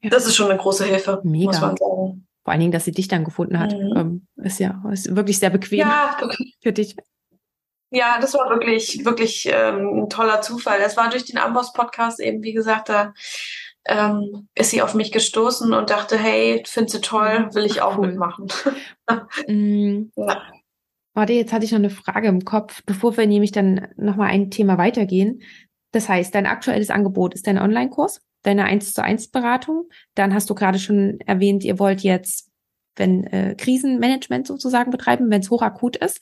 Ja. 0.00 0.10
Das 0.10 0.24
ist 0.24 0.36
schon 0.36 0.50
eine 0.50 0.58
große 0.58 0.84
Hilfe, 0.84 1.20
Mega. 1.24 1.46
muss 1.46 1.60
man 1.60 1.76
sagen. 1.76 2.27
Vor 2.48 2.52
allen 2.52 2.60
Dingen, 2.60 2.72
dass 2.72 2.86
sie 2.86 2.92
dich 2.92 3.08
dann 3.08 3.24
gefunden 3.24 3.60
hat, 3.60 3.74
mhm. 3.74 3.94
ähm, 3.94 4.26
ist 4.36 4.58
ja 4.58 4.82
ist 4.90 5.14
wirklich 5.14 5.38
sehr 5.38 5.50
bequem 5.50 5.80
ja, 5.80 6.16
für 6.62 6.72
dich. 6.72 6.96
Ja, 7.90 8.16
das 8.22 8.32
war 8.32 8.48
wirklich, 8.48 9.04
wirklich 9.04 9.50
ähm, 9.52 10.04
ein 10.04 10.08
toller 10.08 10.40
Zufall. 10.40 10.78
Es 10.80 10.96
war 10.96 11.10
durch 11.10 11.26
den 11.26 11.36
Amboss-Podcast 11.36 12.20
eben, 12.20 12.42
wie 12.42 12.54
gesagt, 12.54 12.88
da 12.88 13.12
ähm, 13.84 14.48
ist 14.54 14.70
sie 14.70 14.80
auf 14.80 14.94
mich 14.94 15.12
gestoßen 15.12 15.74
und 15.74 15.90
dachte, 15.90 16.16
hey, 16.16 16.62
findest 16.66 16.96
du 16.96 17.00
toll, 17.02 17.40
mhm. 17.40 17.54
will 17.54 17.66
ich 17.66 17.82
auch 17.82 17.98
cool. 17.98 18.06
mitmachen. 18.06 18.46
mm. 19.46 20.10
ja. 20.16 20.42
Warte, 21.12 21.34
jetzt 21.34 21.52
hatte 21.52 21.66
ich 21.66 21.72
noch 21.72 21.80
eine 21.80 21.90
Frage 21.90 22.28
im 22.28 22.46
Kopf, 22.46 22.80
bevor 22.86 23.14
wir 23.18 23.26
nämlich 23.26 23.52
dann 23.52 23.88
nochmal 23.96 24.30
ein 24.30 24.50
Thema 24.50 24.78
weitergehen. 24.78 25.42
Das 25.92 26.08
heißt, 26.08 26.34
dein 26.34 26.46
aktuelles 26.46 26.88
Angebot 26.88 27.34
ist 27.34 27.46
dein 27.46 27.58
Online-Kurs? 27.58 28.22
Deine 28.48 28.64
1 28.64 28.94
zu 28.94 29.02
1 29.04 29.28
Beratung. 29.28 29.88
Dann 30.14 30.34
hast 30.34 30.48
du 30.50 30.54
gerade 30.54 30.78
schon 30.78 31.20
erwähnt, 31.26 31.64
ihr 31.64 31.78
wollt 31.78 32.00
jetzt, 32.00 32.50
wenn 32.96 33.24
äh, 33.24 33.54
Krisenmanagement 33.56 34.46
sozusagen 34.46 34.90
betreiben, 34.90 35.30
wenn 35.30 35.42
es 35.42 35.50
hochakut 35.50 35.96
ist. 35.96 36.20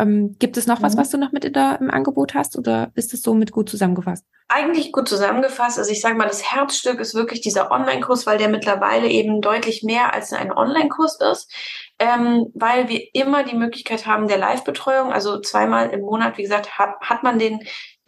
Ähm, 0.00 0.36
gibt 0.38 0.56
es 0.56 0.66
noch 0.66 0.82
was, 0.82 0.94
mhm. 0.94 0.98
was 0.98 1.10
du 1.10 1.18
noch 1.18 1.30
mit 1.30 1.44
in 1.44 1.52
der, 1.52 1.78
im 1.80 1.90
Angebot 1.90 2.34
hast 2.34 2.56
oder 2.56 2.90
ist 2.94 3.12
es 3.12 3.22
somit 3.22 3.52
gut 3.52 3.68
zusammengefasst? 3.68 4.24
Eigentlich 4.48 4.92
gut 4.92 5.08
zusammengefasst. 5.08 5.78
Also 5.78 5.92
ich 5.92 6.00
sage 6.00 6.16
mal, 6.16 6.26
das 6.26 6.50
Herzstück 6.50 6.98
ist 6.98 7.14
wirklich 7.14 7.42
dieser 7.42 7.70
Online-Kurs, 7.70 8.26
weil 8.26 8.38
der 8.38 8.48
mittlerweile 8.48 9.08
eben 9.08 9.40
deutlich 9.40 9.82
mehr 9.82 10.12
als 10.14 10.32
ein 10.32 10.52
Online-Kurs 10.52 11.20
ist, 11.20 11.52
ähm, 11.98 12.46
weil 12.54 12.88
wir 12.88 13.14
immer 13.14 13.44
die 13.44 13.56
Möglichkeit 13.56 14.06
haben 14.06 14.26
der 14.26 14.38
Live-Betreuung. 14.38 15.12
Also 15.12 15.38
zweimal 15.40 15.90
im 15.90 16.00
Monat, 16.00 16.38
wie 16.38 16.42
gesagt, 16.42 16.78
hat, 16.78 16.98
hat 17.00 17.22
man 17.22 17.38
den 17.38 17.60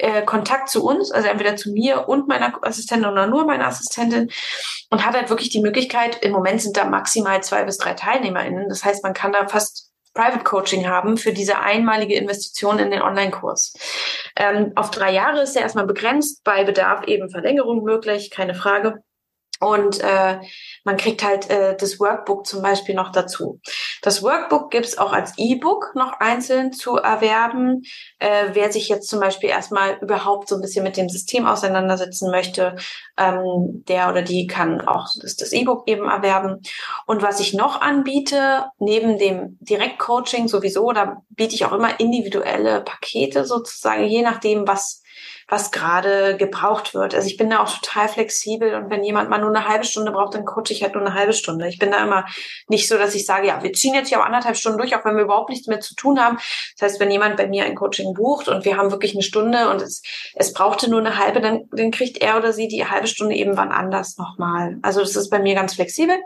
äh, 0.03 0.23
Kontakt 0.23 0.69
zu 0.69 0.85
uns, 0.85 1.13
also 1.13 1.29
entweder 1.29 1.57
zu 1.57 1.71
mir 1.71 2.09
und 2.09 2.29
meiner 2.29 2.53
Assistentin 2.63 3.09
oder 3.09 3.27
nur 3.27 3.47
meiner 3.47 3.69
Assistentin 3.69 4.31
und 4.91 5.07
hat 5.07 5.15
halt 5.15 5.31
wirklich 5.31 5.51
die 5.51 5.63
Möglichkeit, 5.63 6.23
im 6.23 6.33
Moment 6.33 6.61
sind 6.61 6.77
da 6.77 6.85
maximal 6.85 7.43
zwei 7.43 7.63
bis 7.65 7.79
drei 7.79 7.95
TeilnehmerInnen. 7.95 8.69
Das 8.69 8.85
heißt, 8.85 9.05
man 9.05 9.15
kann 9.15 9.33
da 9.33 9.47
fast 9.47 9.93
Private 10.13 10.45
Coaching 10.45 10.89
haben 10.89 11.17
für 11.17 11.33
diese 11.33 11.61
einmalige 11.61 12.17
Investition 12.17 12.79
in 12.79 12.91
den 12.91 13.01
Online-Kurs. 13.01 13.73
Ähm, 14.37 14.73
auf 14.75 14.91
drei 14.91 15.13
Jahre 15.13 15.43
ist 15.43 15.57
er 15.57 15.63
erstmal 15.63 15.87
begrenzt, 15.87 16.43
bei 16.45 16.65
Bedarf 16.65 17.05
eben 17.07 17.31
Verlängerung 17.31 17.83
möglich, 17.83 18.31
keine 18.31 18.55
Frage. 18.55 19.03
Und 19.63 20.01
äh, 20.01 20.41
man 20.83 20.97
kriegt 20.97 21.23
halt 21.23 21.49
äh, 21.49 21.77
das 21.77 22.01
Workbook 22.01 22.47
zum 22.47 22.63
Beispiel 22.63 22.97
noch 22.97 23.13
dazu. 23.13 23.61
Das 24.03 24.21
Workbook 24.21 24.73
gibt's 24.73 24.99
auch 24.99 25.13
als 25.13 25.35
E-Book 25.37 25.93
noch 25.95 26.15
einzeln 26.19 26.73
zu 26.73 26.97
erwerben. 26.97 27.83
Äh, 28.19 28.49
wer 28.55 28.73
sich 28.73 28.89
jetzt 28.89 29.09
zum 29.09 29.21
Beispiel 29.21 29.51
erstmal 29.51 29.99
überhaupt 30.01 30.49
so 30.49 30.57
ein 30.57 30.61
bisschen 30.61 30.83
mit 30.83 30.97
dem 30.97 31.09
System 31.09 31.47
auseinandersetzen 31.47 32.33
möchte, 32.33 32.75
ähm, 33.17 33.85
der 33.87 34.09
oder 34.09 34.23
die 34.23 34.49
kann 34.49 34.81
auch 34.81 35.07
das 35.23 35.53
E-Book 35.53 35.87
eben 35.87 36.09
erwerben. 36.09 36.61
Und 37.07 37.23
was 37.23 37.39
ich 37.39 37.55
noch 37.55 37.81
anbiete, 37.81 38.67
neben 38.81 39.17
dem 39.17 39.59
Direktcoaching 39.61 40.49
sowieso, 40.49 40.91
da 40.91 41.23
biete 41.31 41.55
ich 41.55 41.65
auch 41.65 41.73
immer 41.73 42.01
individuelle 42.01 42.81
Pakete 42.81 43.45
sozusagen, 43.45 44.03
je 44.09 44.23
nachdem, 44.23 44.67
was 44.67 45.02
was 45.49 45.71
gerade 45.71 46.37
gebraucht 46.37 46.95
wird. 46.95 47.15
Also 47.15 47.27
ich 47.27 47.37
bin 47.37 47.51
da 47.51 47.63
auch 47.63 47.79
total 47.79 48.09
flexibel 48.09 48.75
und 48.75 48.91
wenn 48.91 49.05
jemand 49.05 49.31
mal 49.31 49.39
nur 49.39 49.51
eine 49.51 49.69
halbe 49.69 49.85
Stunde 49.85 50.13
braucht, 50.13 50.35
dann 50.35 50.45
coache 50.45 50.71
ich 50.71 50.83
halt 50.83 50.95
nur 50.95 51.05
eine 51.05 51.15
halbe 51.15 51.33
Stunde. 51.33 51.69
Ich 51.69 51.79
bin 51.79 51.91
da 51.91 52.03
immer 52.03 52.25
nicht 52.69 52.89
so, 52.89 52.99
dass 52.99 53.15
ich 53.15 53.27
sage, 53.27 53.47
ja, 53.47 53.63
wir 53.63 53.73
ziehen 53.73 53.95
jetzt 53.95 54.09
hier 54.09 54.21
auch 54.21 54.27
anderthalb 54.27 54.57
Stunden 54.57 54.79
durch, 54.79 54.95
auch 54.97 55.05
wenn 55.05 55.17
wir 55.17 55.25
überhaupt 55.25 55.51
nichts 55.51 55.67
mehr 55.67 55.81
zu 55.81 55.95
tun 55.95 56.21
haben. 56.21 56.39
Das 56.79 56.91
heißt, 56.91 57.01
wenn 57.01 57.11
jemand 57.11 57.37
bei 57.37 57.47
mir 57.47 57.65
ein 57.65 57.75
Coaching 57.75 58.15
bucht 58.15 58.49
und 58.49 58.65
wir 58.65 58.77
haben 58.77 58.91
wirklich 58.91 59.15
eine 59.15 59.23
Stunde 59.23 59.71
und 59.71 59.83
es, 59.83 60.03
es 60.35 60.53
brauchte 60.53 60.91
nur 60.91 61.01
eine 61.01 61.19
halbe, 61.19 61.41
dann, 61.41 61.69
dann 61.73 61.91
kriegt 61.91 62.19
er 62.19 62.37
oder 62.37 62.53
sie 62.53 62.69
die 62.69 62.87
halbe 62.87 63.07
Stunde 63.07 63.35
eben 63.35 63.57
wann 63.57 63.73
anders 63.73 64.17
nochmal. 64.19 64.79
Also 64.83 65.01
das 65.01 65.17
ist 65.17 65.31
bei 65.31 65.39
mir 65.39 65.55
ganz 65.55 65.75
flexibel. 65.75 66.17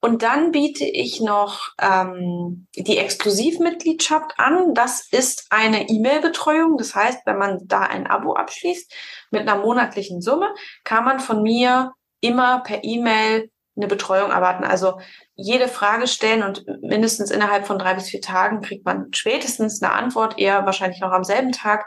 Und 0.00 0.22
dann 0.22 0.52
biete 0.52 0.84
ich 0.84 1.20
noch 1.20 1.70
ähm, 1.80 2.68
die 2.76 2.98
Exklusivmitgliedschaft 2.98 4.32
an. 4.36 4.72
Das 4.74 5.08
ist 5.10 5.46
eine 5.50 5.88
E-Mail-Betreuung. 5.88 6.76
Das 6.76 6.94
heißt, 6.94 7.26
wenn 7.26 7.38
man 7.38 7.58
da 7.64 7.80
ein 7.80 8.06
Abo 8.06 8.34
abschließt 8.34 8.92
mit 9.32 9.42
einer 9.42 9.56
monatlichen 9.56 10.20
Summe, 10.20 10.54
kann 10.84 11.04
man 11.04 11.18
von 11.18 11.42
mir 11.42 11.94
immer 12.20 12.60
per 12.60 12.84
E-Mail 12.84 13.50
eine 13.76 13.86
Betreuung 13.88 14.30
erwarten. 14.30 14.64
Also 14.64 15.00
jede 15.34 15.68
Frage 15.68 16.06
stellen 16.06 16.42
und 16.42 16.64
mindestens 16.82 17.30
innerhalb 17.30 17.66
von 17.66 17.78
drei 17.78 17.94
bis 17.94 18.08
vier 18.08 18.20
Tagen 18.20 18.60
kriegt 18.60 18.84
man 18.84 19.08
spätestens 19.12 19.82
eine 19.82 19.92
Antwort, 19.92 20.38
eher 20.38 20.66
wahrscheinlich 20.66 21.00
noch 21.00 21.12
am 21.12 21.24
selben 21.24 21.52
Tag. 21.52 21.86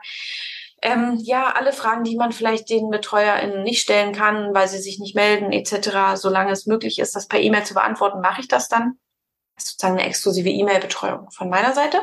Ähm, 0.81 1.17
ja, 1.21 1.53
alle 1.55 1.73
Fragen, 1.73 2.03
die 2.03 2.15
man 2.15 2.31
vielleicht 2.31 2.69
den 2.69 2.89
BetreuerInnen 2.89 3.63
nicht 3.63 3.81
stellen 3.81 4.13
kann, 4.13 4.53
weil 4.53 4.67
sie 4.67 4.79
sich 4.79 4.99
nicht 4.99 5.15
melden, 5.15 5.51
etc., 5.51 6.15
solange 6.15 6.51
es 6.51 6.65
möglich 6.65 6.99
ist, 6.99 7.15
das 7.15 7.27
per 7.27 7.39
E-Mail 7.39 7.63
zu 7.63 7.75
beantworten, 7.75 8.21
mache 8.21 8.41
ich 8.41 8.47
das 8.47 8.67
dann. 8.67 8.93
Das 9.55 9.65
ist 9.65 9.71
sozusagen 9.73 9.99
eine 9.99 10.07
exklusive 10.07 10.49
E-Mail-Betreuung 10.49 11.29
von 11.29 11.49
meiner 11.49 11.73
Seite. 11.73 12.01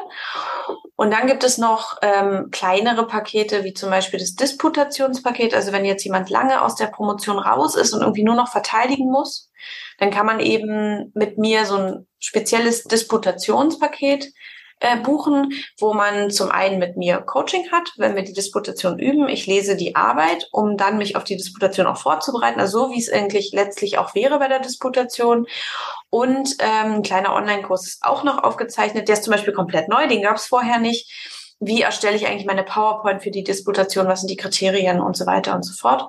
Und 0.94 1.12
dann 1.12 1.26
gibt 1.26 1.42
es 1.42 1.58
noch 1.58 1.96
ähm, 2.02 2.50
kleinere 2.52 3.06
Pakete, 3.06 3.64
wie 3.64 3.72
zum 3.72 3.90
Beispiel 3.90 4.20
das 4.20 4.34
Disputationspaket. 4.34 5.54
Also 5.54 5.72
wenn 5.72 5.84
jetzt 5.84 6.04
jemand 6.04 6.30
lange 6.30 6.62
aus 6.62 6.76
der 6.76 6.86
Promotion 6.86 7.38
raus 7.38 7.74
ist 7.74 7.92
und 7.94 8.02
irgendwie 8.02 8.24
nur 8.24 8.36
noch 8.36 8.48
verteidigen 8.48 9.10
muss, 9.10 9.50
dann 9.98 10.10
kann 10.10 10.26
man 10.26 10.38
eben 10.38 11.10
mit 11.14 11.38
mir 11.38 11.66
so 11.66 11.76
ein 11.76 12.06
spezielles 12.18 12.84
Disputationspaket 12.84 14.32
äh, 14.80 14.96
buchen, 14.96 15.52
wo 15.78 15.94
man 15.94 16.30
zum 16.30 16.50
einen 16.50 16.78
mit 16.78 16.96
mir 16.96 17.18
Coaching 17.18 17.70
hat, 17.72 17.90
wenn 17.96 18.14
wir 18.14 18.22
die 18.22 18.32
Disputation 18.32 18.98
üben. 18.98 19.28
Ich 19.28 19.46
lese 19.46 19.76
die 19.76 19.96
Arbeit, 19.96 20.48
um 20.52 20.76
dann 20.76 20.98
mich 20.98 21.16
auf 21.16 21.24
die 21.24 21.36
Disputation 21.36 21.86
auch 21.86 21.96
vorzubereiten, 21.96 22.60
also 22.60 22.86
so 22.86 22.90
wie 22.92 23.00
es 23.00 23.12
eigentlich 23.12 23.52
letztlich 23.52 23.98
auch 23.98 24.14
wäre 24.14 24.38
bei 24.38 24.48
der 24.48 24.60
Disputation. 24.60 25.46
Und 26.10 26.56
ähm, 26.60 26.94
ein 26.94 27.02
kleiner 27.02 27.34
Online-Kurs 27.34 27.86
ist 27.86 28.02
auch 28.02 28.24
noch 28.24 28.42
aufgezeichnet. 28.42 29.08
Der 29.08 29.14
ist 29.14 29.24
zum 29.24 29.32
Beispiel 29.32 29.52
komplett 29.52 29.88
neu, 29.88 30.06
den 30.06 30.22
gab 30.22 30.36
es 30.36 30.46
vorher 30.46 30.78
nicht. 30.78 31.10
Wie 31.60 31.82
erstelle 31.82 32.14
ich 32.14 32.28
eigentlich 32.28 32.46
meine 32.46 32.62
PowerPoint 32.62 33.22
für 33.22 33.32
die 33.32 33.42
Disputation? 33.42 34.06
Was 34.06 34.20
sind 34.20 34.30
die 34.30 34.36
Kriterien 34.36 35.00
und 35.00 35.16
so 35.16 35.26
weiter 35.26 35.56
und 35.56 35.64
so 35.64 35.72
fort? 35.72 36.08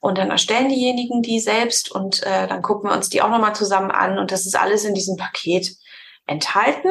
Und 0.00 0.18
dann 0.18 0.30
erstellen 0.30 0.68
diejenigen 0.68 1.22
die 1.22 1.40
selbst 1.40 1.90
und 1.90 2.22
äh, 2.24 2.46
dann 2.46 2.60
gucken 2.60 2.90
wir 2.90 2.94
uns 2.94 3.08
die 3.08 3.22
auch 3.22 3.30
nochmal 3.30 3.54
zusammen 3.54 3.90
an. 3.90 4.18
Und 4.18 4.32
das 4.32 4.44
ist 4.44 4.58
alles 4.58 4.84
in 4.84 4.94
diesem 4.94 5.16
Paket 5.16 5.74
enthalten. 6.26 6.90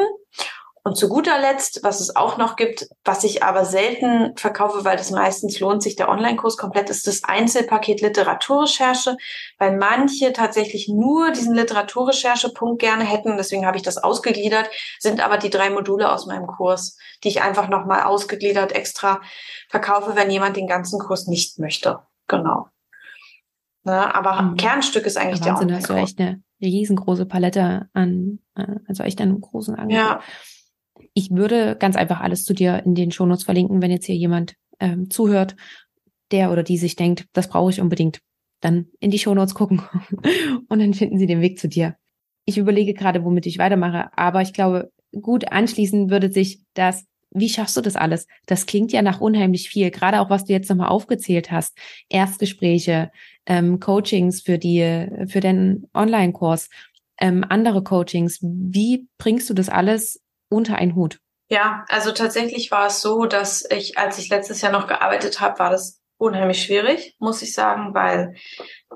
Und 0.84 0.96
zu 0.96 1.08
guter 1.08 1.38
Letzt, 1.38 1.84
was 1.84 2.00
es 2.00 2.16
auch 2.16 2.38
noch 2.38 2.56
gibt, 2.56 2.88
was 3.04 3.22
ich 3.22 3.44
aber 3.44 3.64
selten 3.64 4.36
verkaufe, 4.36 4.84
weil 4.84 4.96
das 4.96 5.12
meistens 5.12 5.60
lohnt 5.60 5.80
sich 5.80 5.94
der 5.94 6.08
Online-Kurs 6.08 6.56
komplett, 6.56 6.90
ist 6.90 7.06
das 7.06 7.22
Einzelpaket 7.22 8.00
Literaturrecherche, 8.00 9.16
weil 9.58 9.76
manche 9.76 10.32
tatsächlich 10.32 10.88
nur 10.88 11.30
diesen 11.30 11.54
Literaturrecherche-Punkt 11.54 12.80
gerne 12.80 13.04
hätten. 13.04 13.36
Deswegen 13.36 13.64
habe 13.64 13.76
ich 13.76 13.84
das 13.84 13.96
ausgegliedert, 13.96 14.68
sind 14.98 15.24
aber 15.24 15.38
die 15.38 15.50
drei 15.50 15.70
Module 15.70 16.10
aus 16.10 16.26
meinem 16.26 16.48
Kurs, 16.48 16.98
die 17.22 17.28
ich 17.28 17.42
einfach 17.42 17.68
nochmal 17.68 18.02
ausgegliedert 18.02 18.72
extra 18.72 19.20
verkaufe, 19.68 20.16
wenn 20.16 20.32
jemand 20.32 20.56
den 20.56 20.66
ganzen 20.66 20.98
Kurs 20.98 21.28
nicht 21.28 21.60
möchte. 21.60 22.00
Genau. 22.26 22.66
Ne, 23.84 24.12
aber 24.14 24.42
mhm. 24.42 24.56
Kernstück 24.56 25.06
ist 25.06 25.16
eigentlich 25.16 25.44
Wahnsinn, 25.44 25.68
der 25.68 25.76
Online-Kurs. 25.76 25.90
hast 25.90 26.18
du 26.18 26.20
echt 26.20 26.20
eine 26.20 26.42
riesengroße 26.60 27.26
Palette 27.26 27.88
an, 27.92 28.40
äh, 28.56 28.66
also 28.88 29.04
echt 29.04 29.20
einen 29.20 29.40
großen 29.40 29.76
Angebot. 29.76 29.96
Ja. 29.96 30.20
Ich 31.14 31.30
würde 31.30 31.76
ganz 31.78 31.96
einfach 31.96 32.20
alles 32.20 32.44
zu 32.44 32.54
dir 32.54 32.82
in 32.84 32.94
den 32.94 33.10
Shownotes 33.10 33.44
verlinken, 33.44 33.82
wenn 33.82 33.90
jetzt 33.90 34.06
hier 34.06 34.16
jemand 34.16 34.54
ähm, 34.80 35.10
zuhört, 35.10 35.56
der 36.30 36.50
oder 36.50 36.62
die 36.62 36.78
sich 36.78 36.96
denkt, 36.96 37.26
das 37.32 37.48
brauche 37.48 37.70
ich 37.70 37.80
unbedingt. 37.80 38.20
Dann 38.60 38.86
in 39.00 39.10
die 39.10 39.18
Shownotes 39.18 39.54
gucken 39.54 39.82
und 40.68 40.78
dann 40.78 40.94
finden 40.94 41.18
sie 41.18 41.26
den 41.26 41.40
Weg 41.40 41.58
zu 41.58 41.68
dir. 41.68 41.96
Ich 42.44 42.58
überlege 42.58 42.94
gerade, 42.94 43.24
womit 43.24 43.46
ich 43.46 43.58
weitermache, 43.58 44.16
aber 44.16 44.42
ich 44.42 44.52
glaube, 44.52 44.90
gut 45.20 45.52
anschließen 45.52 46.10
würde 46.10 46.32
sich 46.32 46.60
das, 46.74 47.04
wie 47.30 47.48
schaffst 47.48 47.76
du 47.76 47.80
das 47.80 47.96
alles? 47.96 48.26
Das 48.46 48.66
klingt 48.66 48.92
ja 48.92 49.02
nach 49.02 49.20
unheimlich 49.20 49.68
viel, 49.68 49.90
gerade 49.90 50.20
auch 50.20 50.30
was 50.30 50.44
du 50.44 50.52
jetzt 50.52 50.68
nochmal 50.68 50.88
aufgezählt 50.88 51.50
hast. 51.50 51.76
Erstgespräche, 52.08 53.10
ähm, 53.46 53.80
Coachings 53.80 54.42
für 54.42 54.58
die, 54.58 55.06
für 55.28 55.40
den 55.40 55.88
Online-Kurs, 55.94 56.68
ähm, 57.18 57.44
andere 57.48 57.82
Coachings. 57.82 58.38
Wie 58.42 59.06
bringst 59.18 59.48
du 59.48 59.54
das 59.54 59.68
alles 59.68 60.21
unter 60.52 60.76
einen 60.76 60.94
Hut? 60.94 61.18
Ja, 61.48 61.84
also 61.88 62.12
tatsächlich 62.12 62.70
war 62.70 62.86
es 62.86 63.02
so, 63.02 63.26
dass 63.26 63.68
ich, 63.70 63.98
als 63.98 64.18
ich 64.18 64.28
letztes 64.30 64.62
Jahr 64.62 64.72
noch 64.72 64.86
gearbeitet 64.86 65.40
habe, 65.40 65.58
war 65.58 65.70
das 65.70 66.02
unheimlich 66.22 66.62
schwierig, 66.62 67.16
muss 67.18 67.42
ich 67.42 67.52
sagen, 67.52 67.94
weil 67.94 68.36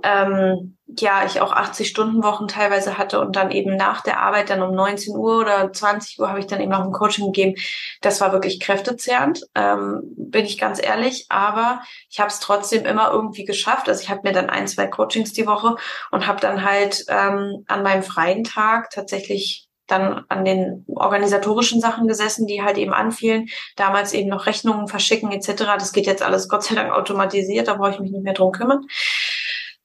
ähm, 0.04 0.78
ja 0.86 1.24
ich 1.26 1.40
auch 1.40 1.52
80 1.52 1.88
Stunden 1.88 2.22
Wochen 2.22 2.46
teilweise 2.46 2.96
hatte 2.98 3.20
und 3.20 3.34
dann 3.34 3.50
eben 3.50 3.74
nach 3.76 4.00
der 4.02 4.20
Arbeit 4.20 4.48
dann 4.50 4.62
um 4.62 4.74
19 4.74 5.16
Uhr 5.16 5.40
oder 5.40 5.72
20 5.72 6.20
Uhr 6.20 6.28
habe 6.28 6.38
ich 6.38 6.46
dann 6.46 6.60
eben 6.60 6.70
noch 6.70 6.84
ein 6.84 6.92
Coaching 6.92 7.26
gegeben. 7.26 7.56
Das 8.00 8.20
war 8.20 8.32
wirklich 8.32 8.60
kräftezehrend, 8.60 9.42
ähm, 9.56 10.02
bin 10.16 10.44
ich 10.44 10.56
ganz 10.56 10.80
ehrlich. 10.80 11.26
Aber 11.28 11.82
ich 12.08 12.20
habe 12.20 12.30
es 12.30 12.38
trotzdem 12.38 12.86
immer 12.86 13.10
irgendwie 13.10 13.44
geschafft. 13.44 13.88
Also 13.88 14.02
ich 14.02 14.08
habe 14.08 14.20
mir 14.22 14.32
dann 14.32 14.48
ein, 14.48 14.68
zwei 14.68 14.86
Coachings 14.86 15.32
die 15.32 15.46
Woche 15.46 15.74
und 16.12 16.28
habe 16.28 16.40
dann 16.40 16.64
halt 16.64 17.04
ähm, 17.08 17.64
an 17.66 17.82
meinem 17.82 18.04
freien 18.04 18.44
Tag 18.44 18.90
tatsächlich 18.90 19.65
dann 19.86 20.24
an 20.28 20.44
den 20.44 20.84
organisatorischen 20.88 21.80
Sachen 21.80 22.08
gesessen, 22.08 22.46
die 22.46 22.62
halt 22.62 22.78
eben 22.78 22.92
anfielen. 22.92 23.48
Damals 23.76 24.12
eben 24.12 24.28
noch 24.28 24.46
Rechnungen 24.46 24.88
verschicken 24.88 25.30
etc. 25.32 25.64
Das 25.78 25.92
geht 25.92 26.06
jetzt 26.06 26.22
alles 26.22 26.48
Gott 26.48 26.64
sei 26.64 26.74
Dank 26.74 26.92
automatisiert, 26.92 27.68
da 27.68 27.74
brauche 27.74 27.90
ich 27.90 28.00
mich 28.00 28.10
nicht 28.10 28.24
mehr 28.24 28.34
drum 28.34 28.52
kümmern. 28.52 28.86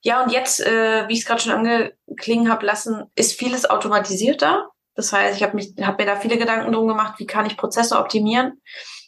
Ja, 0.00 0.22
und 0.22 0.32
jetzt, 0.32 0.60
äh, 0.60 1.06
wie 1.08 1.12
ich 1.12 1.20
es 1.20 1.26
gerade 1.26 1.40
schon 1.40 1.52
angeklingen 1.52 2.50
habe 2.50 2.66
lassen, 2.66 3.04
ist 3.14 3.38
vieles 3.38 3.70
automatisierter. 3.70 4.68
Das 4.94 5.12
heißt, 5.12 5.36
ich 5.36 5.42
habe 5.42 5.58
habe 5.58 6.02
mir 6.02 6.10
da 6.10 6.16
viele 6.16 6.38
Gedanken 6.38 6.72
drum 6.72 6.88
gemacht, 6.88 7.14
wie 7.18 7.26
kann 7.26 7.46
ich 7.46 7.56
Prozesse 7.56 7.96
optimieren, 7.96 8.60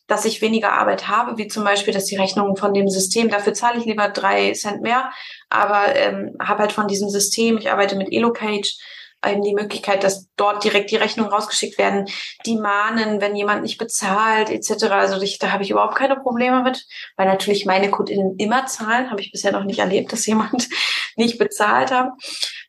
dass 0.06 0.24
ich 0.24 0.40
weniger 0.40 0.72
Arbeit 0.72 1.08
habe, 1.08 1.36
wie 1.36 1.48
zum 1.48 1.64
Beispiel, 1.64 1.92
dass 1.92 2.04
die 2.04 2.16
Rechnungen 2.16 2.56
von 2.56 2.72
dem 2.72 2.88
System, 2.88 3.28
dafür 3.28 3.54
zahle 3.54 3.78
ich 3.78 3.86
lieber 3.86 4.08
drei 4.08 4.52
Cent 4.52 4.82
mehr, 4.82 5.10
aber 5.50 5.94
ähm, 5.96 6.36
habe 6.40 6.60
halt 6.60 6.72
von 6.72 6.88
diesem 6.88 7.08
System, 7.08 7.58
ich 7.58 7.70
arbeite 7.70 7.96
mit 7.96 8.12
Elocage, 8.12 8.78
eben 9.26 9.42
die 9.42 9.54
Möglichkeit, 9.54 10.04
dass 10.04 10.28
dort 10.36 10.64
direkt 10.64 10.90
die 10.90 10.96
Rechnungen 10.96 11.32
rausgeschickt 11.32 11.78
werden, 11.78 12.06
die 12.46 12.56
mahnen, 12.56 13.20
wenn 13.20 13.36
jemand 13.36 13.62
nicht 13.62 13.78
bezahlt, 13.78 14.50
etc. 14.50 14.84
Also 14.90 15.20
ich, 15.20 15.38
da 15.38 15.52
habe 15.52 15.62
ich 15.62 15.70
überhaupt 15.70 15.96
keine 15.96 16.16
Probleme 16.16 16.62
mit, 16.62 16.84
weil 17.16 17.26
natürlich 17.26 17.66
meine 17.66 17.90
KundInnen 17.90 18.36
immer 18.38 18.66
zahlen, 18.66 19.10
habe 19.10 19.20
ich 19.20 19.32
bisher 19.32 19.52
noch 19.52 19.64
nicht 19.64 19.78
erlebt, 19.78 20.12
dass 20.12 20.26
jemand 20.26 20.68
nicht 21.16 21.38
bezahlt 21.38 21.90
hat. 21.90 22.10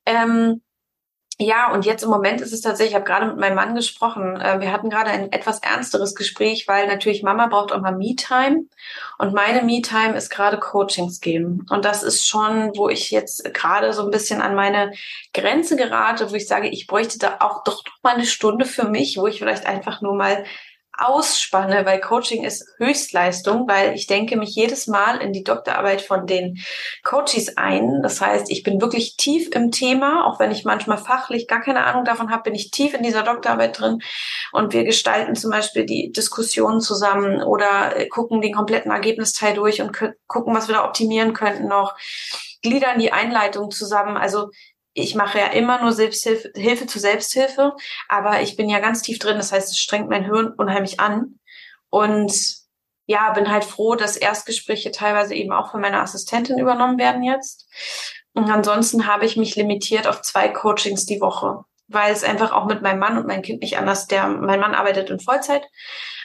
Ähm, 0.05 0.61
ja, 1.37 1.73
und 1.73 1.85
jetzt 1.85 2.01
im 2.03 2.09
Moment 2.09 2.39
ist 2.39 2.53
es 2.53 2.61
tatsächlich, 2.61 2.91
ich 2.91 2.95
habe 2.95 3.03
gerade 3.03 3.25
mit 3.27 3.37
meinem 3.37 3.55
Mann 3.55 3.75
gesprochen, 3.75 4.39
äh, 4.39 4.61
wir 4.61 4.71
hatten 4.71 4.89
gerade 4.89 5.09
ein 5.09 5.33
etwas 5.33 5.59
ernsteres 5.59 6.15
Gespräch, 6.15 6.65
weil 6.69 6.87
natürlich 6.87 7.23
Mama 7.23 7.47
braucht 7.47 7.73
auch 7.73 7.81
mal 7.81 7.95
Me-Time 7.95 8.65
und 9.17 9.33
meine 9.33 9.61
Me-Time 9.61 10.15
ist 10.15 10.29
gerade 10.29 10.57
Coachings 10.57 11.19
geben. 11.19 11.65
Und 11.69 11.83
das 11.83 12.03
ist 12.03 12.25
schon, 12.25 12.71
wo 12.77 12.87
ich 12.87 13.11
jetzt 13.11 13.53
gerade 13.53 13.91
so 13.91 14.03
ein 14.03 14.11
bisschen 14.11 14.41
an 14.41 14.55
meine 14.55 14.93
Grenze 15.33 15.75
gerate, 15.75 16.31
wo 16.31 16.35
ich 16.35 16.47
sage, 16.47 16.69
ich 16.69 16.87
bräuchte 16.87 17.19
da 17.19 17.37
auch 17.41 17.65
doch 17.65 17.83
mal 18.01 18.15
eine 18.15 18.25
Stunde 18.25 18.63
für 18.63 18.87
mich, 18.87 19.17
wo 19.17 19.27
ich 19.27 19.39
vielleicht 19.39 19.65
einfach 19.65 20.01
nur 20.01 20.15
mal 20.15 20.45
ausspanne, 20.97 21.85
weil 21.85 21.99
Coaching 21.99 22.43
ist 22.43 22.65
Höchstleistung, 22.77 23.67
weil 23.67 23.93
ich 23.93 24.07
denke 24.07 24.37
mich 24.37 24.55
jedes 24.55 24.87
Mal 24.87 25.17
in 25.17 25.33
die 25.33 25.43
Doktorarbeit 25.43 26.01
von 26.01 26.25
den 26.25 26.57
Coaches 27.03 27.57
ein. 27.57 28.01
Das 28.01 28.21
heißt, 28.21 28.49
ich 28.49 28.63
bin 28.63 28.81
wirklich 28.81 29.17
tief 29.17 29.49
im 29.53 29.71
Thema, 29.71 30.25
auch 30.25 30.39
wenn 30.39 30.51
ich 30.51 30.65
manchmal 30.65 30.97
fachlich 30.97 31.47
gar 31.47 31.61
keine 31.61 31.85
Ahnung 31.85 32.05
davon 32.05 32.31
habe, 32.31 32.43
bin 32.43 32.55
ich 32.55 32.71
tief 32.71 32.93
in 32.93 33.03
dieser 33.03 33.23
Doktorarbeit 33.23 33.79
drin. 33.79 33.99
Und 34.51 34.73
wir 34.73 34.83
gestalten 34.83 35.35
zum 35.35 35.51
Beispiel 35.51 35.85
die 35.85 36.11
Diskussionen 36.11 36.81
zusammen 36.81 37.41
oder 37.43 37.97
äh, 37.97 38.07
gucken 38.07 38.41
den 38.41 38.53
kompletten 38.53 38.91
Ergebnisteil 38.91 39.53
durch 39.53 39.81
und 39.81 39.97
gucken, 40.27 40.55
was 40.55 40.67
wir 40.67 40.75
da 40.75 40.85
optimieren 40.85 41.33
könnten 41.33 41.67
noch 41.67 41.95
gliedern 42.65 42.99
die 42.99 43.13
Einleitung 43.13 43.69
zusammen. 43.71 44.17
Also 44.17 44.49
ich 44.97 45.13
mache 45.13 45.37
ja 45.39 45.47
immer 45.47 45.81
nur 45.81 45.91
Selbsthilfe 45.91 46.51
Hilfe 46.55 46.87
zu 46.87 46.99
Selbsthilfe, 46.99 47.73
aber 48.07 48.41
ich 48.41 48.55
bin 48.55 48.69
ja 48.69 48.79
ganz 48.79 49.01
tief 49.01 49.19
drin. 49.19 49.35
Das 49.35 49.51
heißt, 49.51 49.69
es 49.69 49.77
strengt 49.77 50.09
mein 50.09 50.23
Hirn 50.23 50.53
unheimlich 50.57 51.01
an. 51.01 51.39
Und 51.89 52.33
ja, 53.05 53.31
bin 53.33 53.51
halt 53.51 53.65
froh, 53.65 53.95
dass 53.95 54.15
Erstgespräche 54.15 54.91
teilweise 54.91 55.35
eben 55.35 55.51
auch 55.51 55.71
von 55.71 55.81
meiner 55.81 56.01
Assistentin 56.01 56.57
übernommen 56.57 56.97
werden 56.97 57.23
jetzt. 57.23 57.67
Und 58.33 58.49
ansonsten 58.49 59.05
habe 59.05 59.25
ich 59.25 59.35
mich 59.35 59.55
limitiert 59.55 60.07
auf 60.07 60.21
zwei 60.21 60.47
Coachings 60.47 61.05
die 61.05 61.21
Woche, 61.21 61.65
weil 61.87 62.13
es 62.13 62.23
einfach 62.23 62.53
auch 62.53 62.65
mit 62.65 62.81
meinem 62.81 62.99
Mann 62.99 63.17
und 63.17 63.27
meinem 63.27 63.41
Kind 63.41 63.61
nicht 63.61 63.77
anders, 63.77 64.07
der, 64.07 64.27
mein 64.27 64.59
Mann 64.61 64.73
arbeitet 64.73 65.09
in 65.09 65.19
Vollzeit, 65.19 65.63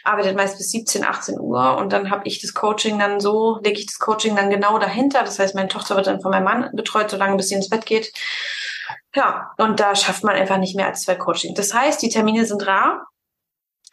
arbeitet 0.04 0.36
meist 0.36 0.58
bis 0.58 0.70
17, 0.70 1.04
18 1.04 1.38
Uhr 1.38 1.76
und 1.76 1.92
dann 1.92 2.10
habe 2.10 2.22
ich 2.24 2.40
das 2.40 2.54
Coaching 2.54 2.98
dann 2.98 3.20
so, 3.20 3.60
lege 3.62 3.80
ich 3.80 3.86
das 3.86 3.98
Coaching 3.98 4.36
dann 4.36 4.48
genau 4.48 4.78
dahinter. 4.78 5.22
Das 5.22 5.38
heißt, 5.38 5.54
meine 5.54 5.68
Tochter 5.68 5.96
wird 5.96 6.06
dann 6.06 6.20
von 6.20 6.30
meinem 6.30 6.44
Mann 6.44 6.70
betreut, 6.72 7.10
solange 7.10 7.36
bis 7.36 7.48
sie 7.48 7.56
ins 7.56 7.68
Bett 7.68 7.84
geht. 7.84 8.12
Ja, 9.14 9.53
und 9.59 9.80
da 9.80 9.95
schafft 9.95 10.24
man 10.24 10.36
einfach 10.36 10.59
nicht 10.59 10.76
mehr 10.76 10.86
als 10.86 11.03
zwei 11.03 11.14
Coaching. 11.14 11.55
Das 11.55 11.74
heißt, 11.74 12.03
die 12.03 12.09
Termine 12.09 12.45
sind 12.45 12.66
rar, 12.66 13.07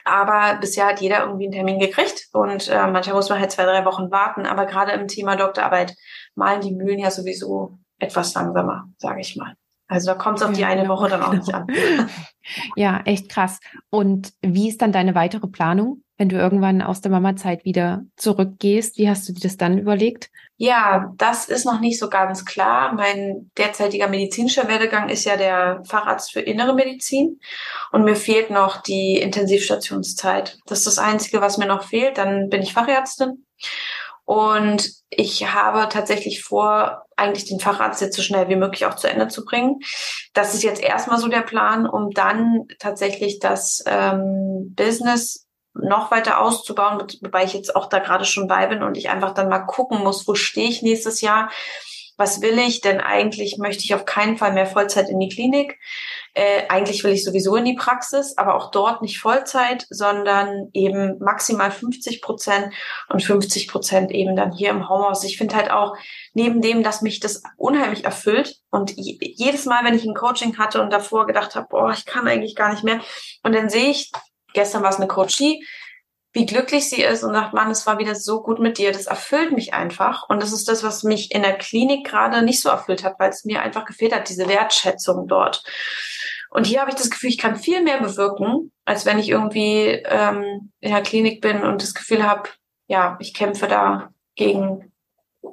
aber 0.05 0.59
bisher 0.59 0.87
hat 0.87 1.01
jeder 1.01 1.21
irgendwie 1.21 1.45
einen 1.45 1.53
Termin 1.53 1.79
gekriegt 1.79 2.27
und 2.31 2.67
äh, 2.69 2.87
manchmal 2.87 3.15
muss 3.15 3.29
man 3.29 3.39
halt 3.39 3.51
zwei, 3.51 3.63
drei 3.63 3.83
Wochen 3.85 4.09
warten. 4.11 4.45
Aber 4.45 4.65
gerade 4.65 4.93
im 4.93 5.07
Thema 5.07 5.35
Doktorarbeit 5.35 5.95
malen 6.35 6.61
die 6.61 6.73
Mühlen 6.73 6.99
ja 6.99 7.11
sowieso 7.11 7.77
etwas 7.99 8.33
langsamer, 8.33 8.85
sage 8.97 9.21
ich 9.21 9.35
mal. 9.35 9.55
Also 9.87 10.11
da 10.11 10.15
kommt 10.15 10.37
es 10.37 10.43
auf 10.43 10.53
die 10.53 10.65
eine 10.65 10.81
genau. 10.81 10.95
Woche 10.95 11.09
dann 11.09 11.23
auch 11.23 11.33
nicht 11.33 11.53
an. 11.53 11.67
ja, 12.75 13.01
echt 13.05 13.29
krass. 13.29 13.59
Und 13.89 14.33
wie 14.41 14.69
ist 14.69 14.81
dann 14.81 14.91
deine 14.91 15.15
weitere 15.15 15.47
Planung, 15.47 16.03
wenn 16.17 16.29
du 16.29 16.35
irgendwann 16.35 16.81
aus 16.81 17.01
der 17.01 17.11
Mama-Zeit 17.11 17.63
wieder 17.65 18.03
zurückgehst? 18.15 18.97
Wie 18.97 19.09
hast 19.09 19.27
du 19.29 19.33
dir 19.33 19.41
das 19.41 19.57
dann 19.57 19.77
überlegt? 19.77 20.29
Ja, 20.59 21.13
das 21.17 21.47
ist 21.47 21.65
noch 21.65 21.79
nicht 21.79 21.99
so 21.99 22.09
ganz 22.09 22.43
klar. 22.43 22.93
Mein 22.93 23.51
derzeitiger 23.57 24.07
medizinischer 24.07 24.67
Werdegang 24.67 25.09
ist 25.09 25.23
ja 25.25 25.37
der 25.37 25.83
Facharzt 25.85 26.31
für 26.31 26.41
innere 26.41 26.73
Medizin 26.73 27.39
und 27.91 28.03
mir 28.03 28.15
fehlt 28.15 28.49
noch 28.49 28.81
die 28.81 29.17
Intensivstationszeit. 29.17 30.57
Das 30.65 30.79
ist 30.79 30.87
das 30.87 30.97
Einzige, 30.99 31.41
was 31.41 31.59
mir 31.59 31.67
noch 31.67 31.83
fehlt. 31.83 32.17
Dann 32.17 32.49
bin 32.49 32.63
ich 32.63 32.73
Fachärztin. 32.73 33.45
Und 34.25 34.91
ich 35.09 35.53
habe 35.53 35.87
tatsächlich 35.89 36.43
vor, 36.43 37.05
eigentlich 37.15 37.45
den 37.45 37.61
Facharzt 37.61 38.01
jetzt 38.01 38.17
so 38.17 38.21
schnell 38.21 38.49
wie 38.49 38.57
möglich 38.57 38.85
auch 38.85 38.95
zu 38.95 39.09
Ende 39.09 39.29
zu 39.29 39.45
bringen. 39.45 39.79
Das 40.33 40.53
ist 40.53 40.63
jetzt 40.63 40.83
erstmal 40.83 41.17
so 41.17 41.29
der 41.29 41.43
Plan, 41.43 41.87
um 41.87 42.09
dann 42.11 42.65
tatsächlich 42.79 43.39
das 43.39 43.83
ähm, 43.87 44.73
Business 44.75 45.46
noch 45.81 46.11
weiter 46.11 46.41
auszubauen, 46.41 47.03
wobei 47.21 47.43
ich 47.43 47.53
jetzt 47.53 47.75
auch 47.75 47.87
da 47.87 47.99
gerade 47.99 48.25
schon 48.25 48.47
bei 48.47 48.67
bin 48.67 48.83
und 48.83 48.97
ich 48.97 49.09
einfach 49.09 49.33
dann 49.33 49.49
mal 49.49 49.59
gucken 49.59 49.99
muss, 49.99 50.27
wo 50.27 50.35
stehe 50.35 50.69
ich 50.69 50.81
nächstes 50.81 51.21
Jahr, 51.21 51.49
was 52.17 52.41
will 52.41 52.57
ich, 52.57 52.81
denn 52.81 52.99
eigentlich 52.99 53.57
möchte 53.59 53.83
ich 53.83 53.93
auf 53.93 54.05
keinen 54.05 54.37
Fall 54.37 54.51
mehr 54.51 54.65
Vollzeit 54.65 55.07
in 55.07 55.19
die 55.19 55.29
Klinik. 55.29 55.77
Äh, 56.33 56.67
eigentlich 56.67 57.03
will 57.03 57.13
ich 57.13 57.23
sowieso 57.23 57.55
in 57.55 57.65
die 57.65 57.75
Praxis, 57.75 58.37
aber 58.37 58.55
auch 58.55 58.71
dort 58.71 59.03
nicht 59.03 59.19
Vollzeit, 59.19 59.85
sondern 59.91 60.69
eben 60.73 61.19
maximal 61.19 61.69
50 61.69 62.21
Prozent 62.21 62.73
und 63.09 63.23
50 63.23 63.67
Prozent 63.67 64.11
eben 64.11 64.35
dann 64.35 64.51
hier 64.51 64.71
im 64.71 64.89
Homeoffice. 64.89 65.25
Ich 65.25 65.37
finde 65.37 65.55
halt 65.55 65.69
auch, 65.69 65.95
neben 66.33 66.61
dem, 66.61 66.81
dass 66.81 67.03
mich 67.03 67.19
das 67.19 67.43
unheimlich 67.55 68.03
erfüllt 68.03 68.55
und 68.71 68.93
jedes 68.95 69.65
Mal, 69.65 69.85
wenn 69.85 69.95
ich 69.95 70.03
ein 70.03 70.15
Coaching 70.15 70.57
hatte 70.57 70.81
und 70.81 70.91
davor 70.91 71.27
gedacht 71.27 71.55
habe, 71.55 71.67
boah, 71.69 71.91
ich 71.91 72.05
kann 72.05 72.27
eigentlich 72.27 72.55
gar 72.55 72.71
nicht 72.71 72.83
mehr 72.83 72.99
und 73.43 73.53
dann 73.53 73.69
sehe 73.69 73.91
ich 73.91 74.11
gestern 74.57 74.81
war 74.81 74.89
es 74.89 74.97
eine 74.97 75.07
Coachie, 75.07 75.63
wie 76.33 76.47
glücklich 76.47 76.89
sie 76.89 77.03
ist 77.03 77.23
und 77.23 77.33
sagt, 77.33 77.53
Mann, 77.53 77.69
es 77.69 77.85
war 77.85 77.99
wieder 77.99 78.15
so 78.15 78.41
gut 78.41 78.59
mit 78.59 78.79
dir. 78.79 78.91
Das 78.91 79.05
erfüllt 79.05 79.51
mich 79.51 79.75
einfach. 79.75 80.27
Und 80.29 80.41
das 80.41 80.51
ist 80.51 80.67
das, 80.67 80.83
was 80.83 81.03
mich 81.03 81.33
in 81.33 81.43
der 81.43 81.57
Klinik 81.57 82.07
gerade 82.07 82.41
nicht 82.41 82.61
so 82.61 82.69
erfüllt 82.69 83.03
hat, 83.03 83.19
weil 83.19 83.29
es 83.29 83.45
mir 83.45 83.61
einfach 83.61 83.85
gefehlt 83.85 84.15
hat, 84.15 84.29
diese 84.29 84.47
Wertschätzung 84.47 85.27
dort. 85.27 85.63
Und 86.49 86.65
hier 86.65 86.81
habe 86.81 86.89
ich 86.89 86.95
das 86.95 87.11
Gefühl, 87.11 87.29
ich 87.29 87.37
kann 87.37 87.55
viel 87.55 87.83
mehr 87.83 88.01
bewirken, 88.01 88.71
als 88.83 89.05
wenn 89.05 89.19
ich 89.19 89.29
irgendwie 89.29 90.01
ähm, 90.05 90.71
in 90.79 90.91
der 90.91 91.03
Klinik 91.03 91.39
bin 91.39 91.63
und 91.63 91.83
das 91.83 91.93
Gefühl 91.93 92.23
habe, 92.23 92.49
ja, 92.87 93.17
ich 93.19 93.33
kämpfe 93.33 93.67
da 93.67 94.09
gegen 94.35 94.91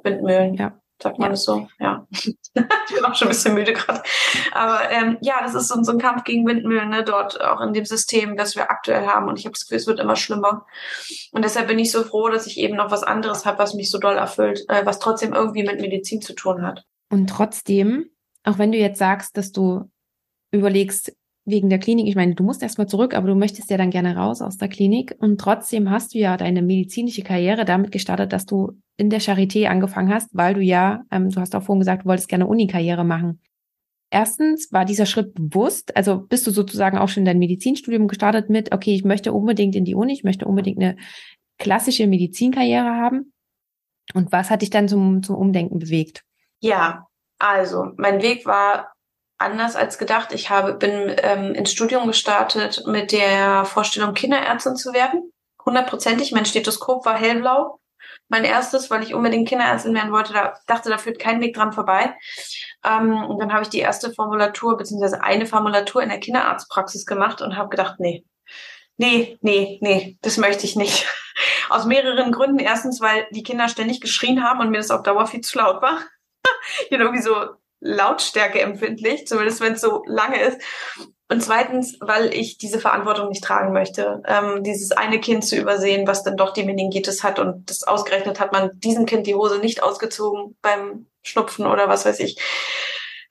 Windmühlen. 0.03 0.55
Ja. 0.55 0.79
Sagt 1.01 1.19
man 1.19 1.27
ja. 1.27 1.31
das 1.31 1.43
so? 1.43 1.67
Ja. 1.79 2.07
ich 2.11 2.35
bin 2.53 3.05
auch 3.05 3.15
schon 3.15 3.27
ein 3.27 3.31
bisschen 3.31 3.53
müde 3.53 3.73
gerade. 3.73 4.01
Aber 4.53 4.89
ähm, 4.91 5.17
ja, 5.21 5.41
das 5.41 5.53
ist 5.53 5.67
so, 5.67 5.81
so 5.83 5.91
ein 5.91 5.97
Kampf 5.97 6.23
gegen 6.23 6.47
Windmühlen, 6.47 6.89
ne, 6.89 7.03
dort 7.03 7.41
auch 7.41 7.59
in 7.61 7.73
dem 7.73 7.85
System, 7.85 8.37
das 8.37 8.55
wir 8.55 8.71
aktuell 8.71 9.05
haben. 9.05 9.27
Und 9.27 9.37
ich 9.37 9.45
habe 9.45 9.53
das 9.53 9.65
Gefühl, 9.65 9.77
es 9.77 9.87
wird 9.87 9.99
immer 9.99 10.15
schlimmer. 10.15 10.65
Und 11.31 11.43
deshalb 11.43 11.67
bin 11.67 11.79
ich 11.79 11.91
so 11.91 12.03
froh, 12.03 12.29
dass 12.29 12.47
ich 12.47 12.57
eben 12.57 12.77
noch 12.77 12.91
was 12.91 13.03
anderes 13.03 13.45
habe, 13.45 13.59
was 13.59 13.73
mich 13.73 13.91
so 13.91 13.97
doll 13.97 14.15
erfüllt, 14.15 14.63
äh, 14.69 14.85
was 14.85 14.99
trotzdem 14.99 15.33
irgendwie 15.33 15.63
mit 15.63 15.81
Medizin 15.81 16.21
zu 16.21 16.33
tun 16.33 16.61
hat. 16.61 16.85
Und 17.09 17.29
trotzdem, 17.29 18.09
auch 18.43 18.57
wenn 18.57 18.71
du 18.71 18.77
jetzt 18.77 18.99
sagst, 18.99 19.35
dass 19.37 19.51
du 19.51 19.89
überlegst, 20.51 21.13
wegen 21.45 21.69
der 21.69 21.79
Klinik, 21.79 22.07
ich 22.07 22.15
meine, 22.15 22.33
du 22.33 22.43
musst 22.43 22.63
erstmal 22.63 22.87
zurück, 22.87 23.13
aber 23.13 23.27
du 23.27 23.35
möchtest 23.35 23.69
ja 23.69 23.77
dann 23.77 23.91
gerne 23.91 24.15
raus 24.15 24.41
aus 24.41 24.57
der 24.57 24.67
Klinik 24.67 25.15
und 25.19 25.39
trotzdem 25.39 25.91
hast 25.91 26.15
du 26.15 26.17
ja 26.17 26.37
deine 26.37 26.63
medizinische 26.63 27.21
Karriere 27.21 27.65
damit 27.65 27.91
gestartet, 27.91 28.33
dass 28.33 28.47
du 28.47 28.71
in 28.97 29.09
der 29.09 29.21
Charité 29.21 29.67
angefangen 29.67 30.13
hast, 30.13 30.29
weil 30.33 30.53
du 30.53 30.61
ja, 30.61 31.03
ähm, 31.11 31.29
du 31.29 31.39
hast 31.39 31.55
auch 31.55 31.63
vorhin 31.63 31.79
gesagt, 31.79 32.03
du 32.03 32.09
wolltest 32.09 32.29
gerne 32.29 32.47
Uni-Karriere 32.47 33.03
machen. 33.03 33.41
Erstens 34.09 34.71
war 34.71 34.85
dieser 34.85 35.05
Schritt 35.05 35.33
bewusst, 35.33 35.95
also 35.97 36.19
bist 36.19 36.47
du 36.47 36.51
sozusagen 36.51 36.97
auch 36.97 37.09
schon 37.09 37.25
dein 37.25 37.39
Medizinstudium 37.39 38.07
gestartet 38.07 38.49
mit, 38.49 38.73
okay, 38.73 38.93
ich 38.93 39.03
möchte 39.03 39.33
unbedingt 39.33 39.75
in 39.75 39.83
die 39.83 39.95
Uni, 39.95 40.13
ich 40.13 40.23
möchte 40.23 40.45
unbedingt 40.45 40.81
eine 40.81 40.95
klassische 41.57 42.07
Medizinkarriere 42.07 42.95
haben. 42.95 43.33
Und 44.13 44.31
was 44.31 44.49
hat 44.49 44.61
dich 44.61 44.69
dann 44.69 44.87
zum, 44.87 45.23
zum 45.23 45.35
Umdenken 45.35 45.79
bewegt? 45.79 46.23
Ja, 46.59 47.07
also 47.39 47.87
mein 47.97 48.21
Weg 48.21 48.45
war 48.45 48.93
anders 49.37 49.75
als 49.75 49.97
gedacht. 49.97 50.33
Ich 50.33 50.49
habe, 50.49 50.75
bin 50.75 51.13
ähm, 51.17 51.53
ins 51.53 51.71
Studium 51.71 52.07
gestartet 52.07 52.83
mit 52.85 53.11
der 53.11 53.65
Vorstellung, 53.65 54.13
Kinderärztin 54.13 54.75
zu 54.75 54.93
werden. 54.93 55.31
Hundertprozentig. 55.65 56.31
Mein 56.31 56.45
Stethoskop 56.45 57.05
war 57.05 57.17
hellblau. 57.17 57.79
Mein 58.27 58.43
erstes, 58.43 58.89
weil 58.89 59.03
ich 59.03 59.13
unbedingt 59.13 59.47
Kinderärztin 59.47 59.93
werden 59.93 60.11
wollte. 60.11 60.33
Da 60.33 60.53
dachte, 60.67 60.89
da 60.89 60.97
führt 60.97 61.19
kein 61.19 61.41
Weg 61.41 61.55
dran 61.55 61.73
vorbei. 61.73 62.15
Ähm, 62.83 63.23
und 63.23 63.39
dann 63.39 63.53
habe 63.53 63.63
ich 63.63 63.69
die 63.69 63.79
erste 63.79 64.11
Formulatur, 64.11 64.77
beziehungsweise 64.77 65.21
eine 65.23 65.45
Formulatur 65.45 66.01
in 66.01 66.09
der 66.09 66.19
Kinderarztpraxis 66.19 67.05
gemacht 67.05 67.41
und 67.41 67.55
habe 67.55 67.69
gedacht, 67.69 67.99
nee, 67.99 68.25
nee, 68.97 69.37
nee, 69.41 69.79
nee, 69.81 70.17
das 70.21 70.37
möchte 70.37 70.65
ich 70.65 70.75
nicht. 70.75 71.07
Aus 71.69 71.85
mehreren 71.85 72.31
Gründen. 72.31 72.59
Erstens, 72.59 73.01
weil 73.01 73.27
die 73.31 73.43
Kinder 73.43 73.67
ständig 73.69 74.01
geschrien 74.01 74.43
haben 74.43 74.59
und 74.59 74.69
mir 74.69 74.77
das 74.77 74.91
auf 74.91 75.03
Dauer 75.03 75.27
viel 75.27 75.41
zu 75.41 75.57
laut 75.57 75.81
war. 75.81 75.99
ich 76.85 76.91
hatte 76.91 77.03
irgendwie 77.03 77.23
so 77.23 77.35
Lautstärke 77.79 78.61
empfindlich, 78.61 79.27
zumindest 79.27 79.61
wenn 79.61 79.73
es 79.73 79.81
so 79.81 80.03
lange 80.07 80.41
ist. 80.41 80.61
Und 81.27 81.41
zweitens, 81.41 81.97
weil 82.01 82.31
ich 82.33 82.59
diese 82.59 82.79
Verantwortung 82.79 83.29
nicht 83.29 83.43
tragen 83.43 83.73
möchte, 83.73 84.21
ähm, 84.27 84.63
dieses 84.63 84.91
eine 84.91 85.19
Kind 85.19 85.43
zu 85.43 85.55
übersehen, 85.55 86.07
was 86.07 86.23
dann 86.23 86.37
doch 86.37 86.53
die 86.53 86.63
Meningitis 86.63 87.23
hat 87.23 87.39
und 87.39 87.69
das 87.69 87.81
ausgerechnet 87.83 88.39
hat 88.39 88.51
man 88.51 88.69
diesem 88.79 89.07
Kind 89.07 89.25
die 89.25 89.33
Hose 89.33 89.57
nicht 89.57 89.81
ausgezogen 89.81 90.55
beim 90.61 91.07
Schnupfen 91.23 91.65
oder 91.65 91.89
was 91.89 92.05
weiß 92.05 92.19
ich. 92.19 92.39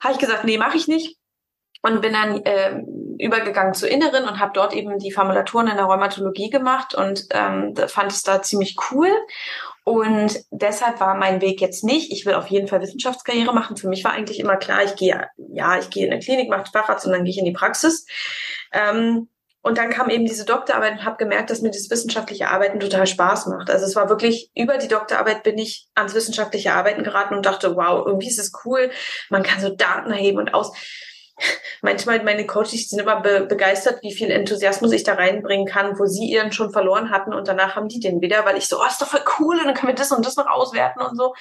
Habe 0.01 0.13
ich 0.13 0.19
gesagt, 0.19 0.43
nee, 0.43 0.57
mache 0.57 0.75
ich 0.75 0.89
nicht 0.89 1.17
und 1.81 2.01
bin 2.01 2.11
dann 2.11 2.41
äh, 2.43 2.81
übergegangen 3.17 3.73
zur 3.73 3.89
Inneren 3.89 4.25
und 4.25 4.39
habe 4.39 4.51
dort 4.53 4.73
eben 4.73 4.99
die 4.99 5.11
Formulaturen 5.11 5.67
in 5.67 5.77
der 5.77 5.85
Rheumatologie 5.85 6.49
gemacht 6.49 6.95
und 6.95 7.27
ähm, 7.31 7.75
fand 7.87 8.11
es 8.11 8.23
da 8.23 8.41
ziemlich 8.41 8.75
cool 8.91 9.09
und 9.85 10.43
deshalb 10.49 10.99
war 10.99 11.13
mein 11.13 11.41
Weg 11.41 11.61
jetzt 11.61 11.83
nicht, 11.83 12.11
ich 12.11 12.25
will 12.25 12.33
auf 12.33 12.47
jeden 12.47 12.67
Fall 12.67 12.81
Wissenschaftskarriere 12.81 13.53
machen. 13.53 13.77
Für 13.77 13.87
mich 13.87 14.03
war 14.03 14.13
eigentlich 14.13 14.39
immer 14.39 14.57
klar, 14.57 14.83
ich 14.83 14.95
gehe, 14.95 15.29
ja, 15.37 15.77
ich 15.77 15.91
gehe 15.91 16.07
in 16.07 16.11
eine 16.11 16.21
Klinik, 16.21 16.49
mache 16.49 16.71
Facharzt 16.71 17.05
und 17.05 17.11
dann 17.11 17.23
gehe 17.23 17.29
ich 17.31 17.37
in 17.37 17.45
die 17.45 17.51
Praxis. 17.51 18.07
Ähm, 18.73 19.29
und 19.61 19.77
dann 19.77 19.91
kam 19.91 20.09
eben 20.09 20.25
diese 20.25 20.43
Doktorarbeit 20.43 20.93
und 20.93 21.05
habe 21.05 21.17
gemerkt, 21.17 21.51
dass 21.51 21.61
mir 21.61 21.69
das 21.69 21.89
wissenschaftliche 21.91 22.49
Arbeiten 22.49 22.79
total 22.79 23.05
Spaß 23.05 23.45
macht. 23.45 23.69
Also 23.69 23.85
es 23.85 23.95
war 23.95 24.09
wirklich, 24.09 24.49
über 24.55 24.79
die 24.79 24.87
Doktorarbeit 24.87 25.43
bin 25.43 25.59
ich 25.59 25.87
ans 25.93 26.15
wissenschaftliche 26.15 26.73
Arbeiten 26.73 27.03
geraten 27.03 27.35
und 27.35 27.45
dachte, 27.45 27.75
wow, 27.75 28.03
irgendwie 28.07 28.27
ist 28.27 28.39
es 28.39 28.53
cool. 28.65 28.89
Man 29.29 29.43
kann 29.43 29.61
so 29.61 29.69
Daten 29.69 30.09
erheben 30.11 30.39
und 30.39 30.53
aus. 30.55 30.71
manchmal 31.81 32.23
meine 32.23 32.45
Coaches 32.45 32.89
sind 32.89 32.99
immer 32.99 33.19
be 33.21 33.45
begeistert, 33.47 34.01
wie 34.01 34.13
viel 34.13 34.31
Enthusiasmus 34.31 34.91
ich 34.91 35.03
da 35.03 35.13
reinbringen 35.13 35.65
kann, 35.65 35.99
wo 35.99 36.05
sie 36.05 36.25
ihren 36.25 36.51
schon 36.51 36.71
verloren 36.71 37.11
hatten 37.11 37.33
und 37.33 37.47
danach 37.47 37.75
haben 37.75 37.87
die 37.87 37.99
den 37.99 38.21
wieder, 38.21 38.45
weil 38.45 38.57
ich 38.57 38.67
so, 38.67 38.79
oh, 38.79 38.85
ist 38.87 39.01
doch 39.01 39.07
voll 39.07 39.23
cool 39.39 39.57
und 39.59 39.65
dann 39.65 39.73
können 39.73 39.91
wir 39.91 39.95
das 39.95 40.11
und 40.11 40.25
das 40.25 40.35
noch 40.35 40.47
auswerten 40.47 41.01
und 41.01 41.15
so. 41.17 41.33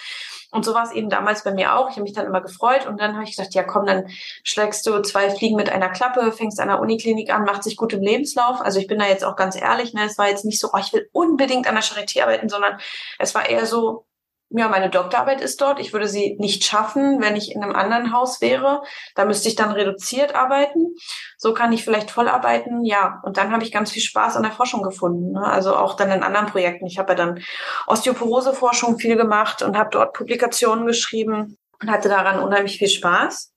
Und 0.51 0.64
so 0.64 0.72
war 0.72 0.84
es 0.84 0.92
eben 0.92 1.11
damals 1.11 1.42
bei 1.42 1.53
mir 1.53 1.74
auch. 1.74 1.88
Ich 1.88 1.97
habe 1.97 2.03
mich 2.03 2.12
dann 2.12 2.26
immer 2.26 2.40
gefreut 2.40 2.86
und 2.86 3.01
dann 3.01 3.14
habe 3.14 3.24
ich 3.24 3.30
gesagt, 3.30 3.55
ja 3.55 3.64
komm, 3.64 3.86
dann 3.86 4.07
schlägst 4.45 4.86
du 4.86 5.03
zwei 5.03 5.30
Fliegen 5.30 5.57
mit 5.57 5.70
einer 5.70 5.88
Klappe, 5.88 6.30
fängst 6.30 6.61
an 6.61 6.68
der 6.68 6.80
Uniklinik 6.80 7.34
an, 7.34 7.45
macht 7.45 7.64
sich 7.64 7.76
gut 7.76 7.92
im 7.92 8.03
Lebenslauf. 8.03 8.61
Also 8.61 8.78
ich 8.78 8.86
bin 8.86 9.01
da 9.01 9.07
jetzt 9.07 9.24
auch 9.24 9.36
ganz 9.36 9.61
ehrlich, 9.61 9.95
ne, 9.95 10.05
es 10.05 10.16
war 10.16 10.28
jetzt 10.28 10.45
nicht 10.45 10.61
so, 10.61 10.70
oh, 10.72 10.78
ich 10.78 10.92
will 10.92 11.09
unbedingt 11.12 11.66
an 11.66 11.74
der 11.74 11.82
Charité 11.82 12.22
arbeiten, 12.22 12.49
sondern 12.49 12.78
es 13.18 13.34
war 13.34 13.49
eher 13.49 13.66
so, 13.66 14.07
ja, 14.51 14.68
meine 14.68 14.90
Doktorarbeit 14.90 15.40
ist 15.40 15.61
dort. 15.61 15.80
Ich 15.80 15.92
würde 15.92 16.07
sie 16.07 16.36
nicht 16.38 16.64
schaffen, 16.64 17.20
wenn 17.20 17.34
ich 17.34 17.53
in 17.53 17.62
einem 17.62 17.74
anderen 17.74 18.12
Haus 18.12 18.40
wäre. 18.40 18.82
Da 19.14 19.24
müsste 19.24 19.49
ich 19.49 19.57
dann 19.57 19.72
reduziert 19.72 20.34
arbeiten. 20.34 20.95
So 21.38 21.55
kann 21.55 21.72
ich 21.72 21.84
vielleicht 21.84 22.11
voll 22.11 22.28
arbeiten. 22.28 22.84
Ja, 22.84 23.20
und 23.24 23.36
dann 23.36 23.53
habe 23.53 23.64
ich 23.64 23.72
ganz 23.72 23.90
viel 23.90 24.03
Spaß 24.03 24.36
an 24.36 24.42
der 24.42 24.53
Forschung 24.53 24.82
gefunden. 24.82 25.32
Ne? 25.32 25.45
Also 25.45 25.74
auch 25.74 25.95
dann 25.95 26.12
in 26.12 26.22
anderen 26.22 26.47
Projekten. 26.47 26.86
Ich 26.86 26.99
habe 26.99 27.12
ja 27.12 27.16
dann 27.16 27.42
Osteoporoseforschung 27.86 28.99
viel 28.99 29.16
gemacht 29.16 29.62
und 29.62 29.76
habe 29.76 29.90
dort 29.90 30.12
Publikationen 30.14 30.86
geschrieben 30.86 31.57
und 31.80 31.90
hatte 31.90 32.09
daran 32.09 32.38
unheimlich 32.38 32.78
viel 32.78 32.88
Spaß. 32.88 33.53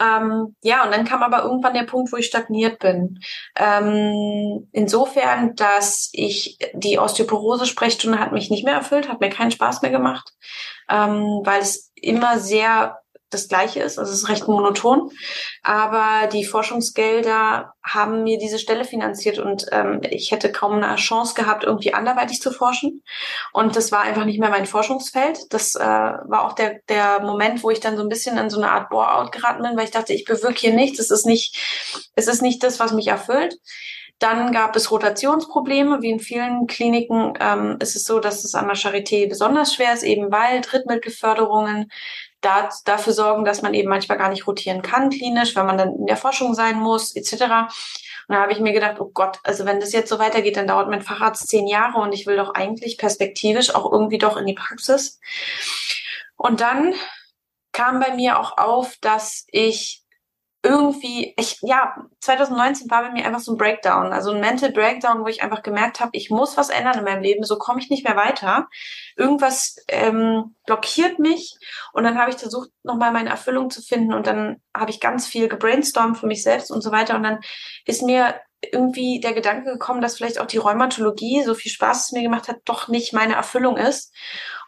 Ähm, 0.00 0.54
ja, 0.62 0.84
und 0.84 0.92
dann 0.92 1.04
kam 1.04 1.22
aber 1.22 1.42
irgendwann 1.42 1.74
der 1.74 1.82
Punkt, 1.84 2.12
wo 2.12 2.16
ich 2.16 2.26
stagniert 2.26 2.78
bin. 2.78 3.20
Ähm, 3.56 4.68
insofern, 4.72 5.54
dass 5.56 6.10
ich 6.12 6.58
die 6.74 6.98
Osteoporose-Sprechstunde 6.98 8.18
hat 8.18 8.32
mich 8.32 8.50
nicht 8.50 8.64
mehr 8.64 8.74
erfüllt, 8.74 9.08
hat 9.08 9.20
mir 9.20 9.30
keinen 9.30 9.50
Spaß 9.50 9.82
mehr 9.82 9.90
gemacht, 9.90 10.32
ähm, 10.88 11.40
weil 11.44 11.60
es 11.60 11.92
immer 11.94 12.38
sehr 12.38 12.98
das 13.30 13.48
Gleiche 13.48 13.80
ist. 13.80 13.98
Also 13.98 14.12
es 14.12 14.22
ist 14.22 14.28
recht 14.28 14.48
monoton. 14.48 15.10
Aber 15.62 16.28
die 16.28 16.44
Forschungsgelder 16.44 17.74
haben 17.82 18.22
mir 18.22 18.38
diese 18.38 18.58
Stelle 18.58 18.84
finanziert 18.84 19.38
und 19.38 19.66
ähm, 19.72 20.00
ich 20.08 20.30
hätte 20.30 20.52
kaum 20.52 20.82
eine 20.82 20.96
Chance 20.96 21.34
gehabt, 21.34 21.64
irgendwie 21.64 21.94
anderweitig 21.94 22.40
zu 22.40 22.50
forschen. 22.50 23.02
Und 23.52 23.76
das 23.76 23.92
war 23.92 24.00
einfach 24.00 24.24
nicht 24.24 24.40
mehr 24.40 24.50
mein 24.50 24.66
Forschungsfeld. 24.66 25.38
Das 25.50 25.74
äh, 25.74 25.80
war 25.80 26.46
auch 26.46 26.52
der, 26.54 26.80
der 26.88 27.20
Moment, 27.20 27.62
wo 27.62 27.70
ich 27.70 27.80
dann 27.80 27.96
so 27.96 28.02
ein 28.02 28.08
bisschen 28.08 28.38
in 28.38 28.50
so 28.50 28.60
eine 28.60 28.70
Art 28.70 28.90
Bore-out 28.90 29.32
geraten 29.32 29.62
bin, 29.62 29.76
weil 29.76 29.84
ich 29.84 29.90
dachte, 29.90 30.12
ich 30.12 30.24
bewirke 30.24 30.58
hier 30.58 30.74
nichts. 30.74 30.98
Es 30.98 31.10
ist 31.10 31.26
nicht, 31.26 31.56
es 32.14 32.28
ist 32.28 32.42
nicht 32.42 32.62
das, 32.62 32.80
was 32.80 32.92
mich 32.92 33.08
erfüllt. 33.08 33.58
Dann 34.18 34.50
gab 34.50 34.74
es 34.74 34.90
Rotationsprobleme, 34.90 36.02
wie 36.02 36.10
in 36.10 36.18
vielen 36.18 36.66
Kliniken 36.66 37.34
ähm, 37.38 37.76
ist 37.80 37.94
es 37.94 38.02
so, 38.02 38.18
dass 38.18 38.44
es 38.44 38.54
an 38.54 38.66
der 38.66 38.76
Charité 38.76 39.28
besonders 39.28 39.74
schwer 39.74 39.94
ist, 39.94 40.02
eben 40.02 40.32
weil 40.32 40.60
Drittmittelförderungen 40.60 41.88
da, 42.40 42.68
dafür 42.84 43.12
sorgen, 43.12 43.44
dass 43.44 43.62
man 43.62 43.74
eben 43.74 43.88
manchmal 43.88 44.18
gar 44.18 44.28
nicht 44.28 44.46
rotieren 44.46 44.82
kann 44.82 45.10
klinisch, 45.10 45.56
wenn 45.56 45.66
man 45.66 45.78
dann 45.78 45.94
in 45.96 46.06
der 46.06 46.16
Forschung 46.16 46.54
sein 46.54 46.78
muss, 46.78 47.14
etc. 47.16 47.32
Und 48.28 48.34
da 48.34 48.42
habe 48.42 48.52
ich 48.52 48.60
mir 48.60 48.72
gedacht, 48.72 49.00
oh 49.00 49.10
Gott, 49.12 49.38
also 49.42 49.64
wenn 49.64 49.80
das 49.80 49.92
jetzt 49.92 50.08
so 50.08 50.18
weitergeht, 50.18 50.56
dann 50.56 50.66
dauert 50.66 50.88
mein 50.88 51.02
Facharzt 51.02 51.48
zehn 51.48 51.66
Jahre 51.66 51.98
und 51.98 52.12
ich 52.12 52.26
will 52.26 52.36
doch 52.36 52.54
eigentlich 52.54 52.98
perspektivisch 52.98 53.74
auch 53.74 53.90
irgendwie 53.90 54.18
doch 54.18 54.36
in 54.36 54.46
die 54.46 54.54
Praxis. 54.54 55.18
Und 56.36 56.60
dann 56.60 56.94
kam 57.72 58.00
bei 58.00 58.14
mir 58.14 58.38
auch 58.38 58.58
auf, 58.58 58.96
dass 59.00 59.46
ich 59.50 60.02
irgendwie, 60.68 61.34
ich, 61.38 61.58
ja, 61.62 61.96
2019 62.20 62.90
war 62.90 63.02
bei 63.02 63.10
mir 63.10 63.24
einfach 63.24 63.40
so 63.40 63.52
ein 63.52 63.56
Breakdown, 63.56 64.12
also 64.12 64.32
ein 64.32 64.40
Mental 64.40 64.70
Breakdown, 64.70 65.22
wo 65.22 65.26
ich 65.26 65.42
einfach 65.42 65.62
gemerkt 65.62 66.00
habe, 66.00 66.10
ich 66.12 66.28
muss 66.28 66.58
was 66.58 66.68
ändern 66.68 66.98
in 66.98 67.04
meinem 67.04 67.22
Leben, 67.22 67.42
so 67.44 67.56
komme 67.56 67.80
ich 67.80 67.88
nicht 67.88 68.04
mehr 68.04 68.16
weiter. 68.16 68.68
Irgendwas 69.16 69.76
ähm, 69.88 70.54
blockiert 70.66 71.18
mich 71.18 71.56
und 71.94 72.04
dann 72.04 72.18
habe 72.18 72.30
ich 72.30 72.36
versucht, 72.36 72.68
nochmal 72.82 73.12
meine 73.12 73.30
Erfüllung 73.30 73.70
zu 73.70 73.80
finden 73.80 74.12
und 74.12 74.26
dann 74.26 74.60
habe 74.76 74.90
ich 74.90 75.00
ganz 75.00 75.26
viel 75.26 75.48
gebrainstormt 75.48 76.18
für 76.18 76.26
mich 76.26 76.42
selbst 76.42 76.70
und 76.70 76.82
so 76.82 76.92
weiter 76.92 77.16
und 77.16 77.22
dann 77.22 77.40
ist 77.86 78.02
mir 78.02 78.34
irgendwie 78.60 79.20
der 79.20 79.32
Gedanke 79.32 79.72
gekommen, 79.72 80.02
dass 80.02 80.16
vielleicht 80.16 80.38
auch 80.38 80.46
die 80.46 80.58
Rheumatologie, 80.58 81.42
so 81.44 81.54
viel 81.54 81.70
Spaß 81.70 82.06
es 82.06 82.12
mir 82.12 82.22
gemacht 82.22 82.48
hat, 82.48 82.58
doch 82.64 82.88
nicht 82.88 83.14
meine 83.14 83.34
Erfüllung 83.34 83.76
ist 83.76 84.12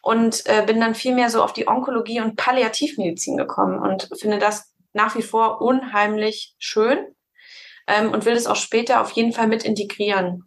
und 0.01 0.47
äh, 0.47 0.63
bin 0.65 0.81
dann 0.81 0.95
viel 0.95 1.15
mehr 1.15 1.29
so 1.29 1.43
auf 1.43 1.53
die 1.53 1.69
Onkologie 1.69 2.21
und 2.21 2.37
Palliativmedizin 2.37 3.37
gekommen 3.37 3.79
und 3.81 4.09
finde 4.19 4.39
das 4.39 4.70
nach 4.93 5.17
wie 5.17 5.23
vor 5.23 5.61
unheimlich 5.61 6.55
schön 6.59 7.15
ähm, 7.87 8.13
und 8.13 8.25
will 8.25 8.35
es 8.35 8.47
auch 8.47 8.57
später 8.57 9.01
auf 9.01 9.11
jeden 9.13 9.33
Fall 9.33 9.47
mit 9.47 9.65
integrieren. 9.65 10.45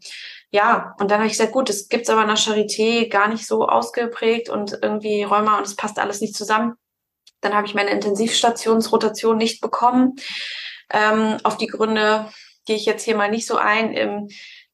Ja, 0.52 0.94
und 1.00 1.10
dann 1.10 1.18
habe 1.20 1.28
ich 1.28 1.34
gesagt, 1.34 1.52
gut, 1.52 1.70
das 1.70 1.88
gibt's 1.88 2.10
aber 2.10 2.22
in 2.22 2.28
der 2.28 2.38
Charité 2.38 3.10
gar 3.10 3.28
nicht 3.28 3.48
so 3.48 3.68
ausgeprägt 3.68 4.50
und 4.50 4.78
irgendwie 4.82 5.24
Rheuma 5.24 5.58
und 5.58 5.66
es 5.66 5.76
passt 5.76 5.98
alles 5.98 6.22
nicht 6.22 6.36
zusammen. 6.36 6.76
Dann 7.42 7.56
habe 7.56 7.66
ich 7.66 7.74
meine 7.74 7.90
Intensivstationsrotation 7.90 9.38
nicht 9.38 9.62
bekommen. 9.62 10.16
Ähm, 10.92 11.38
auf 11.44 11.58
die 11.58 11.68
Gründe 11.68 12.30
gehe 12.66 12.76
ich 12.76 12.86
jetzt 12.86 13.04
hier 13.04 13.18
mal 13.18 13.32
nicht 13.32 13.48
so 13.48 13.58
ein. 13.58 13.96
Ähm, 13.98 14.28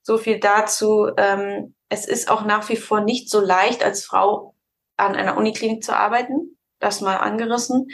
so 0.03 0.17
viel 0.17 0.39
dazu. 0.39 1.11
Ähm, 1.17 1.75
es 1.87 2.05
ist 2.05 2.29
auch 2.29 2.43
nach 2.43 2.67
wie 2.69 2.77
vor 2.77 3.01
nicht 3.01 3.29
so 3.29 3.39
leicht, 3.39 3.83
als 3.83 4.03
Frau 4.03 4.55
an 4.97 5.15
einer 5.15 5.37
Uniklinik 5.37 5.83
zu 5.83 5.95
arbeiten. 5.95 6.57
Das 6.79 7.01
mal 7.01 7.17
angerissen. 7.17 7.87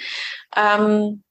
Ähm, 0.55 1.24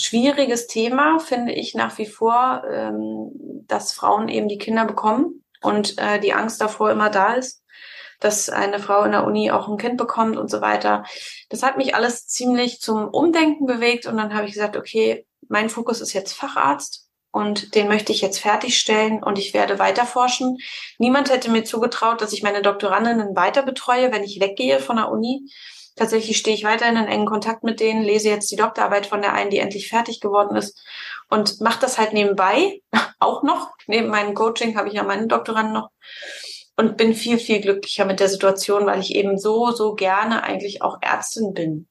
schwieriges 0.00 0.66
Thema, 0.66 1.18
finde 1.18 1.52
ich 1.52 1.74
nach 1.74 1.96
wie 1.98 2.06
vor, 2.06 2.62
ähm, 2.70 3.30
dass 3.66 3.92
Frauen 3.92 4.28
eben 4.28 4.48
die 4.48 4.58
Kinder 4.58 4.84
bekommen 4.84 5.44
und 5.62 5.98
äh, 5.98 6.18
die 6.20 6.32
Angst 6.32 6.60
davor 6.60 6.90
immer 6.90 7.10
da 7.10 7.34
ist, 7.34 7.62
dass 8.20 8.50
eine 8.50 8.78
Frau 8.78 9.02
in 9.04 9.12
der 9.12 9.24
Uni 9.24 9.50
auch 9.50 9.68
ein 9.68 9.78
Kind 9.78 9.96
bekommt 9.96 10.36
und 10.36 10.50
so 10.50 10.60
weiter. 10.60 11.04
Das 11.48 11.62
hat 11.62 11.76
mich 11.76 11.94
alles 11.94 12.26
ziemlich 12.26 12.80
zum 12.80 13.08
Umdenken 13.08 13.66
bewegt 13.66 14.06
und 14.06 14.16
dann 14.16 14.34
habe 14.34 14.46
ich 14.46 14.52
gesagt, 14.52 14.76
okay, 14.76 15.26
mein 15.48 15.70
Fokus 15.70 16.00
ist 16.00 16.12
jetzt 16.12 16.32
Facharzt 16.32 17.08
und 17.32 17.74
den 17.74 17.88
möchte 17.88 18.12
ich 18.12 18.20
jetzt 18.20 18.38
fertigstellen 18.38 19.22
und 19.22 19.38
ich 19.38 19.54
werde 19.54 19.78
weiter 19.78 20.04
forschen. 20.04 20.58
Niemand 20.98 21.30
hätte 21.30 21.50
mir 21.50 21.64
zugetraut, 21.64 22.20
dass 22.20 22.32
ich 22.32 22.42
meine 22.42 22.62
Doktorandinnen 22.62 23.36
weiter 23.36 23.62
betreue, 23.62 24.12
wenn 24.12 24.24
ich 24.24 24.40
weggehe 24.40 24.80
von 24.80 24.96
der 24.96 25.10
Uni. 25.10 25.48
Tatsächlich 25.96 26.36
stehe 26.36 26.56
ich 26.56 26.64
weiterhin 26.64 26.96
in 26.96 27.06
engen 27.06 27.26
Kontakt 27.26 27.64
mit 27.64 27.80
denen, 27.80 28.02
lese 28.02 28.28
jetzt 28.28 28.50
die 28.50 28.56
Doktorarbeit 28.56 29.06
von 29.06 29.22
der 29.22 29.34
einen, 29.34 29.50
die 29.50 29.58
endlich 29.58 29.88
fertig 29.88 30.20
geworden 30.20 30.56
ist 30.56 30.80
und 31.28 31.60
mache 31.60 31.80
das 31.80 31.98
halt 31.98 32.12
nebenbei 32.12 32.80
auch 33.18 33.42
noch. 33.42 33.70
Neben 33.86 34.08
meinem 34.08 34.34
Coaching 34.34 34.76
habe 34.76 34.88
ich 34.88 34.94
ja 34.94 35.02
meinen 35.02 35.28
Doktoranden 35.28 35.74
noch 35.74 35.90
und 36.76 36.96
bin 36.96 37.14
viel, 37.14 37.38
viel 37.38 37.60
glücklicher 37.60 38.04
mit 38.06 38.20
der 38.20 38.28
Situation, 38.28 38.86
weil 38.86 39.00
ich 39.00 39.14
eben 39.14 39.38
so, 39.38 39.70
so 39.70 39.94
gerne 39.94 40.42
eigentlich 40.42 40.82
auch 40.82 40.98
Ärztin 41.02 41.52
bin. 41.52 41.86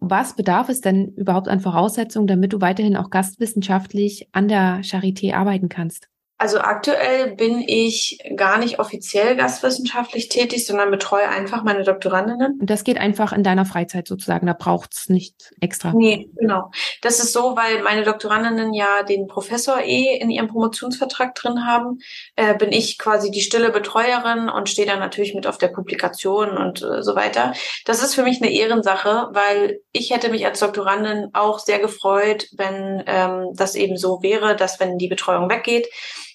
Was 0.00 0.34
bedarf 0.34 0.68
es 0.68 0.80
denn 0.80 1.14
überhaupt 1.14 1.46
an 1.46 1.60
Voraussetzungen, 1.60 2.26
damit 2.26 2.52
du 2.52 2.60
weiterhin 2.60 2.96
auch 2.96 3.08
gastwissenschaftlich 3.08 4.28
an 4.32 4.48
der 4.48 4.80
Charité 4.82 5.34
arbeiten 5.34 5.68
kannst? 5.68 6.08
Also 6.42 6.58
aktuell 6.58 7.36
bin 7.36 7.62
ich 7.64 8.18
gar 8.34 8.58
nicht 8.58 8.80
offiziell 8.80 9.36
gastwissenschaftlich 9.36 10.28
tätig, 10.28 10.66
sondern 10.66 10.90
betreue 10.90 11.28
einfach 11.28 11.62
meine 11.62 11.84
Doktorandinnen. 11.84 12.58
Und 12.58 12.68
das 12.68 12.82
geht 12.82 12.98
einfach 12.98 13.32
in 13.32 13.44
deiner 13.44 13.64
Freizeit 13.64 14.08
sozusagen, 14.08 14.48
da 14.48 14.52
braucht's 14.52 15.08
nicht 15.08 15.52
extra. 15.60 15.92
Nee, 15.94 16.30
genau. 16.34 16.72
Das 17.00 17.20
ist 17.20 17.32
so, 17.32 17.54
weil 17.54 17.84
meine 17.84 18.02
Doktorandinnen 18.02 18.74
ja 18.74 19.04
den 19.04 19.28
Professor 19.28 19.82
eh 19.84 20.18
in 20.18 20.30
ihrem 20.30 20.48
Promotionsvertrag 20.48 21.36
drin 21.36 21.64
haben, 21.64 22.00
äh, 22.34 22.56
bin 22.56 22.72
ich 22.72 22.98
quasi 22.98 23.30
die 23.30 23.40
stille 23.40 23.70
Betreuerin 23.70 24.48
und 24.48 24.68
stehe 24.68 24.88
dann 24.88 24.98
natürlich 24.98 25.34
mit 25.34 25.46
auf 25.46 25.58
der 25.58 25.68
Publikation 25.68 26.58
und 26.58 26.82
äh, 26.82 27.04
so 27.04 27.14
weiter. 27.14 27.52
Das 27.84 28.02
ist 28.02 28.16
für 28.16 28.24
mich 28.24 28.42
eine 28.42 28.50
Ehrensache, 28.50 29.28
weil 29.30 29.78
ich 29.92 30.10
hätte 30.10 30.28
mich 30.28 30.44
als 30.44 30.58
Doktorandin 30.58 31.28
auch 31.34 31.60
sehr 31.60 31.78
gefreut, 31.78 32.48
wenn 32.56 33.04
ähm, 33.06 33.50
das 33.54 33.76
eben 33.76 33.96
so 33.96 34.24
wäre, 34.24 34.56
dass 34.56 34.80
wenn 34.80 34.98
die 34.98 35.06
Betreuung 35.06 35.48
weggeht, 35.48 35.86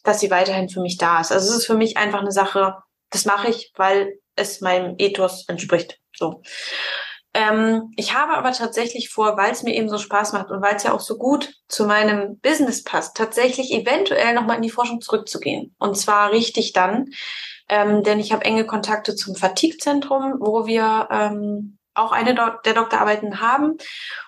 dass 0.08 0.22
sie 0.22 0.32
weiterhin 0.32 0.70
für 0.70 0.80
mich 0.80 0.97
da 0.97 1.20
ist. 1.20 1.32
Also 1.32 1.49
es 1.49 1.58
ist 1.58 1.66
für 1.66 1.76
mich 1.76 1.97
einfach 1.97 2.22
eine 2.22 2.32
Sache, 2.32 2.76
das 3.10 3.26
mache 3.26 3.49
ich, 3.49 3.74
weil 3.76 4.20
es 4.36 4.62
meinem 4.62 4.95
Ethos 4.97 5.45
entspricht. 5.47 5.99
So. 6.16 6.41
Ähm, 7.34 7.91
ich 7.97 8.16
habe 8.16 8.34
aber 8.34 8.53
tatsächlich 8.53 9.10
vor, 9.10 9.38
weil 9.38 9.51
es 9.51 9.64
mir 9.64 9.76
eben 9.76 9.89
so 9.89 9.97
Spaß 9.97 10.32
macht 10.32 10.49
und 10.49 10.62
weil 10.62 10.76
es 10.76 10.84
ja 10.84 10.93
auch 10.93 11.01
so 11.01 11.18
gut 11.18 11.53
zu 11.68 11.86
meinem 11.86 12.39
Business 12.39 12.84
passt, 12.84 13.18
tatsächlich 13.18 13.72
eventuell 13.72 14.34
nochmal 14.34 14.55
in 14.55 14.62
die 14.62 14.70
Forschung 14.70 15.01
zurückzugehen. 15.01 15.76
Und 15.78 15.97
zwar 15.97 16.32
richtig 16.32 16.72
dann, 16.72 17.10
ähm, 17.70 18.01
denn 18.03 18.20
ich 18.20 18.32
habe 18.32 18.45
enge 18.45 18.66
Kontakte 18.66 19.14
zum 19.14 19.36
Fatigue-Zentrum, 19.36 20.36
wo 20.39 20.68
wir 20.68 21.10
ähm, 21.12 21.76
auch 21.98 22.12
eine 22.12 22.36
der 22.36 22.74
Doktorarbeiten 22.74 23.41
haben 23.41 23.78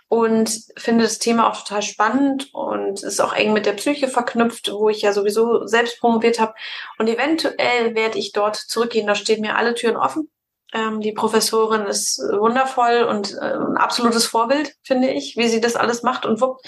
und 0.09 0.49
finde 0.76 1.03
das 1.03 1.20
Thema 1.20 1.47
auch 1.47 1.57
total 1.57 1.84
spannend 1.84 2.49
und 2.53 3.03
ist 3.03 3.22
auch 3.22 3.34
eng 3.34 3.53
mit 3.53 3.65
der 3.65 3.74
Psyche 3.74 4.07
verknüpft, 4.07 4.72
wo 4.72 4.89
ich 4.89 5.03
ja 5.03 5.13
sowieso 5.13 5.67
selbst 5.67 5.99
promoviert 5.99 6.39
habe. 6.39 6.55
Und 6.97 7.07
eventuell 7.07 7.95
werde 7.95 8.17
ich 8.17 8.32
dort 8.32 8.55
zurückgehen. 8.55 9.05
Da 9.05 9.13
stehen 9.13 9.41
mir 9.41 9.55
alle 9.55 9.76
Türen 9.76 9.97
offen. 9.97 10.30
Ähm, 10.74 11.01
die 11.01 11.11
Professorin 11.11 11.86
ist 11.86 12.20
wundervoll 12.20 13.03
und 13.03 13.34
äh, 13.34 13.53
ein 13.53 13.78
absolutes 13.78 14.26
Vorbild, 14.26 14.76
finde 14.84 15.11
ich, 15.11 15.38
wie 15.38 15.47
sie 15.47 15.61
das 15.61 15.76
alles 15.76 16.03
macht 16.03 16.26
und 16.26 16.41
wuppt. 16.41 16.67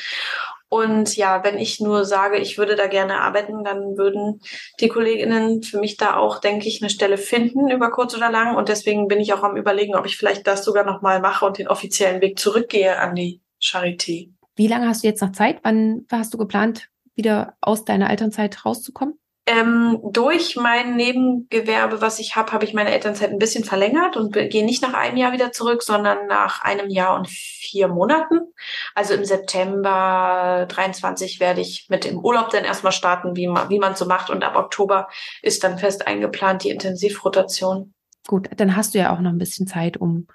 Und 0.74 1.18
ja, 1.18 1.44
wenn 1.44 1.58
ich 1.58 1.82
nur 1.82 2.06
sage, 2.06 2.38
ich 2.38 2.58
würde 2.58 2.78
da 2.78 2.88
gerne 2.88 3.20
arbeiten, 3.20 3.66
dann 3.66 3.98
würden 3.98 4.40
die 4.80 4.88
Kolleginnen 4.88 5.64
für 5.64 5.78
mich 5.80 5.98
da 5.98 6.16
auch, 6.16 6.40
denke 6.40 6.70
ich, 6.70 6.82
eine 6.82 6.90
Stelle 6.90 7.18
finden 7.18 7.70
über 7.70 7.92
kurz 7.92 8.16
oder 8.16 8.32
lang. 8.32 8.56
Und 8.56 8.70
deswegen 8.70 9.10
bin 9.10 9.20
ich 9.20 9.34
auch 9.34 9.44
am 9.44 9.58
überlegen, 9.58 9.96
ob 9.96 10.06
ich 10.06 10.16
vielleicht 10.16 10.48
das 10.48 10.64
sogar 10.64 10.86
nochmal 10.86 11.20
mache 11.20 11.46
und 11.46 11.58
den 11.58 11.68
offiziellen 11.68 12.22
Weg 12.22 12.40
zurückgehe 12.40 12.98
an 12.98 13.16
die 13.16 13.42
Charité. 13.62 14.30
wie 14.56 14.68
lange 14.68 14.88
hast 14.88 15.04
du 15.04 15.08
jetzt 15.08 15.22
noch 15.22 15.34
Zeit? 15.34 15.60
Wann 15.64 16.06
hast 16.10 16.34
du 16.34 16.38
geplant, 16.38 16.90
wieder 17.16 17.58
aus 17.60 17.84
deiner 17.84 18.10
Elternzeit 18.10 18.66
rauszukommen? 18.66 19.16
Ähm, 19.52 20.00
durch 20.14 20.56
mein 20.56 20.96
Nebengewerbe, 20.96 22.00
was 22.00 22.20
ich 22.20 22.38
habe, 22.38 22.54
habe 22.54 22.64
ich 22.64 22.74
meine 22.74 22.92
Elternzeit 22.92 23.32
ein 23.32 23.38
bisschen 23.38 23.66
verlängert 23.66 24.16
und 24.16 24.32
gehe 24.32 24.64
nicht 24.64 24.82
nach 24.82 24.94
einem 24.94 25.18
Jahr 25.18 25.34
wieder 25.34 25.52
zurück, 25.52 25.84
sondern 25.84 26.26
nach 26.28 26.62
einem 26.62 26.90
Jahr 26.90 27.18
und 27.18 27.28
vier 27.28 27.90
Monaten. 27.90 28.40
Also 28.96 29.14
im 29.14 29.26
September 29.26 30.68
23 30.70 31.42
werde 31.42 31.60
ich 31.60 31.88
mit 31.90 32.06
dem 32.06 32.20
Urlaub 32.20 32.50
dann 32.52 32.64
erstmal 32.64 32.94
starten, 32.94 33.36
wie 33.36 33.48
man 33.48 33.70
wie 33.70 33.80
man 33.80 33.96
so 33.96 34.06
macht. 34.06 34.30
Und 34.30 34.46
ab 34.46 34.56
Oktober 34.56 35.10
ist 35.42 35.66
dann 35.66 35.78
fest 35.78 36.08
eingeplant 36.08 36.64
die 36.64 36.70
Intensivrotation. 36.70 37.94
Gut, 38.28 38.48
dann 38.56 38.78
hast 38.78 38.94
du 38.94 39.00
ja 39.00 39.14
auch 39.14 39.20
noch 39.20 39.32
ein 39.32 39.38
bisschen 39.38 39.68
Zeit, 39.68 39.98
um, 39.98 40.28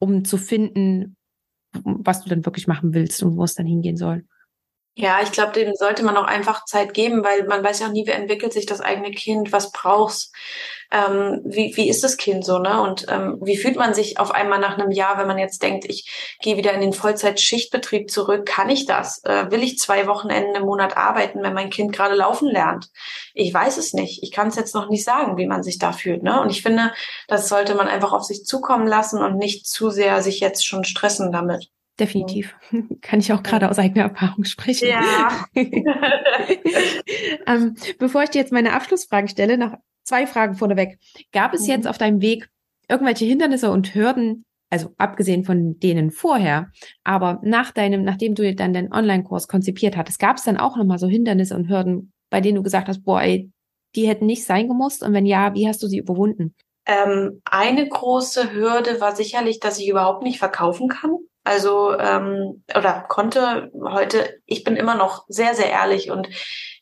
um 0.00 0.24
zu 0.24 0.38
finden, 0.38 1.16
was 1.84 2.24
du 2.24 2.28
dann 2.28 2.44
wirklich 2.44 2.66
machen 2.66 2.94
willst 2.94 3.22
und 3.22 3.36
wo 3.36 3.44
es 3.44 3.54
dann 3.54 3.66
hingehen 3.66 3.96
soll. 3.96 4.24
Ja, 5.00 5.22
ich 5.22 5.32
glaube, 5.32 5.52
dem 5.52 5.74
sollte 5.74 6.02
man 6.02 6.18
auch 6.18 6.26
einfach 6.26 6.66
Zeit 6.66 6.92
geben, 6.92 7.24
weil 7.24 7.44
man 7.46 7.64
weiß 7.64 7.80
ja 7.80 7.86
auch 7.86 7.90
nie, 7.92 8.06
wie 8.06 8.10
entwickelt 8.10 8.52
sich 8.52 8.66
das 8.66 8.82
eigene 8.82 9.12
Kind, 9.12 9.50
was 9.50 9.72
brauchst, 9.72 10.34
ähm, 10.90 11.40
wie, 11.42 11.74
wie 11.74 11.88
ist 11.88 12.04
das 12.04 12.18
Kind 12.18 12.44
so, 12.44 12.58
ne? 12.58 12.82
Und 12.82 13.06
ähm, 13.08 13.38
wie 13.40 13.56
fühlt 13.56 13.76
man 13.76 13.94
sich 13.94 14.18
auf 14.18 14.30
einmal 14.30 14.58
nach 14.58 14.76
einem 14.76 14.90
Jahr, 14.90 15.16
wenn 15.16 15.26
man 15.26 15.38
jetzt 15.38 15.62
denkt, 15.62 15.86
ich 15.88 16.36
gehe 16.42 16.58
wieder 16.58 16.74
in 16.74 16.82
den 16.82 16.92
Vollzeitschichtbetrieb 16.92 18.10
zurück, 18.10 18.44
kann 18.44 18.68
ich 18.68 18.84
das? 18.84 19.24
Äh, 19.24 19.50
will 19.50 19.62
ich 19.62 19.78
zwei 19.78 20.06
Wochenenden 20.06 20.54
im 20.54 20.64
Monat 20.64 20.98
arbeiten, 20.98 21.42
wenn 21.42 21.54
mein 21.54 21.70
Kind 21.70 21.94
gerade 21.94 22.14
laufen 22.14 22.48
lernt? 22.48 22.90
Ich 23.32 23.54
weiß 23.54 23.78
es 23.78 23.94
nicht. 23.94 24.22
Ich 24.22 24.32
kann 24.32 24.48
es 24.48 24.56
jetzt 24.56 24.74
noch 24.74 24.90
nicht 24.90 25.04
sagen, 25.04 25.38
wie 25.38 25.46
man 25.46 25.62
sich 25.62 25.78
da 25.78 25.92
fühlt, 25.92 26.22
ne? 26.22 26.42
Und 26.42 26.50
ich 26.50 26.60
finde, 26.60 26.92
das 27.26 27.48
sollte 27.48 27.74
man 27.74 27.88
einfach 27.88 28.12
auf 28.12 28.24
sich 28.24 28.44
zukommen 28.44 28.86
lassen 28.86 29.22
und 29.22 29.38
nicht 29.38 29.66
zu 29.66 29.88
sehr 29.88 30.22
sich 30.22 30.40
jetzt 30.40 30.66
schon 30.66 30.84
stressen 30.84 31.32
damit. 31.32 31.70
Definitiv. 32.00 32.56
Kann 33.02 33.20
ich 33.20 33.32
auch 33.32 33.42
gerade 33.42 33.70
aus 33.70 33.78
eigener 33.78 34.04
Erfahrung 34.04 34.44
sprechen. 34.44 34.88
Ja. 34.88 35.44
ähm, 37.46 37.76
bevor 37.98 38.22
ich 38.22 38.30
dir 38.30 38.38
jetzt 38.38 38.52
meine 38.52 38.72
Abschlussfragen 38.72 39.28
stelle, 39.28 39.58
noch 39.58 39.74
zwei 40.02 40.26
Fragen 40.26 40.54
vorneweg. 40.54 40.98
Gab 41.32 41.52
es 41.52 41.64
mhm. 41.64 41.68
jetzt 41.68 41.86
auf 41.86 41.98
deinem 41.98 42.22
Weg 42.22 42.48
irgendwelche 42.88 43.26
Hindernisse 43.26 43.70
und 43.70 43.94
Hürden, 43.94 44.46
also 44.70 44.94
abgesehen 44.96 45.44
von 45.44 45.78
denen 45.78 46.10
vorher, 46.10 46.70
aber 47.04 47.38
nach 47.44 47.70
deinem, 47.70 48.02
nachdem 48.02 48.34
du 48.34 48.54
dann 48.54 48.72
den 48.72 48.92
Online-Kurs 48.92 49.46
konzipiert 49.46 49.96
hattest, 49.96 50.18
gab 50.18 50.38
es 50.38 50.44
dann 50.44 50.56
auch 50.56 50.76
nochmal 50.76 50.98
so 50.98 51.06
Hindernisse 51.06 51.54
und 51.54 51.68
Hürden, 51.68 52.12
bei 52.30 52.40
denen 52.40 52.56
du 52.56 52.62
gesagt 52.62 52.88
hast, 52.88 53.04
boah, 53.04 53.20
ey, 53.20 53.50
die 53.94 54.08
hätten 54.08 54.26
nicht 54.26 54.44
sein 54.44 54.68
gemusst? 54.68 55.02
Und 55.02 55.12
wenn 55.12 55.26
ja, 55.26 55.52
wie 55.54 55.68
hast 55.68 55.82
du 55.82 55.86
sie 55.86 55.98
überwunden? 55.98 56.54
Ähm, 56.86 57.42
eine 57.44 57.86
große 57.86 58.52
Hürde 58.52 59.00
war 59.00 59.14
sicherlich, 59.14 59.60
dass 59.60 59.78
ich 59.78 59.88
überhaupt 59.88 60.22
nicht 60.22 60.38
verkaufen 60.38 60.88
kann. 60.88 61.18
Also 61.42 61.98
ähm, 61.98 62.64
oder 62.76 63.04
konnte 63.08 63.70
heute, 63.82 64.40
ich 64.46 64.62
bin 64.62 64.76
immer 64.76 64.94
noch 64.94 65.24
sehr, 65.28 65.54
sehr 65.54 65.70
ehrlich 65.70 66.10
und 66.10 66.28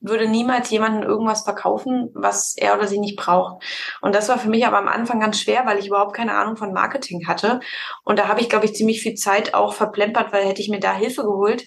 würde 0.01 0.29
niemals 0.29 0.71
jemanden 0.71 1.03
irgendwas 1.03 1.43
verkaufen, 1.43 2.11
was 2.15 2.55
er 2.57 2.77
oder 2.77 2.87
sie 2.87 2.99
nicht 2.99 3.17
braucht. 3.17 3.63
Und 4.01 4.15
das 4.15 4.29
war 4.29 4.39
für 4.39 4.49
mich 4.49 4.67
aber 4.67 4.79
am 4.79 4.89
Anfang 4.89 5.21
ganz 5.21 5.41
schwer, 5.41 5.65
weil 5.67 5.79
ich 5.79 5.87
überhaupt 5.87 6.15
keine 6.15 6.35
Ahnung 6.35 6.57
von 6.57 6.73
Marketing 6.73 7.27
hatte. 7.27 7.61
Und 8.05 8.19
da 8.19 8.29
habe 8.29 8.41
ich, 8.41 8.49
glaube 8.49 8.65
ich, 8.65 8.75
ziemlich 8.75 9.01
viel 9.01 9.15
Zeit 9.15 9.55
auch 9.55 9.75
verplempert, 9.75 10.33
weil 10.33 10.45
hätte 10.45 10.61
ich 10.61 10.69
mir 10.69 10.81
da 10.81 10.95
Hilfe 10.95 11.23
geholt, 11.23 11.65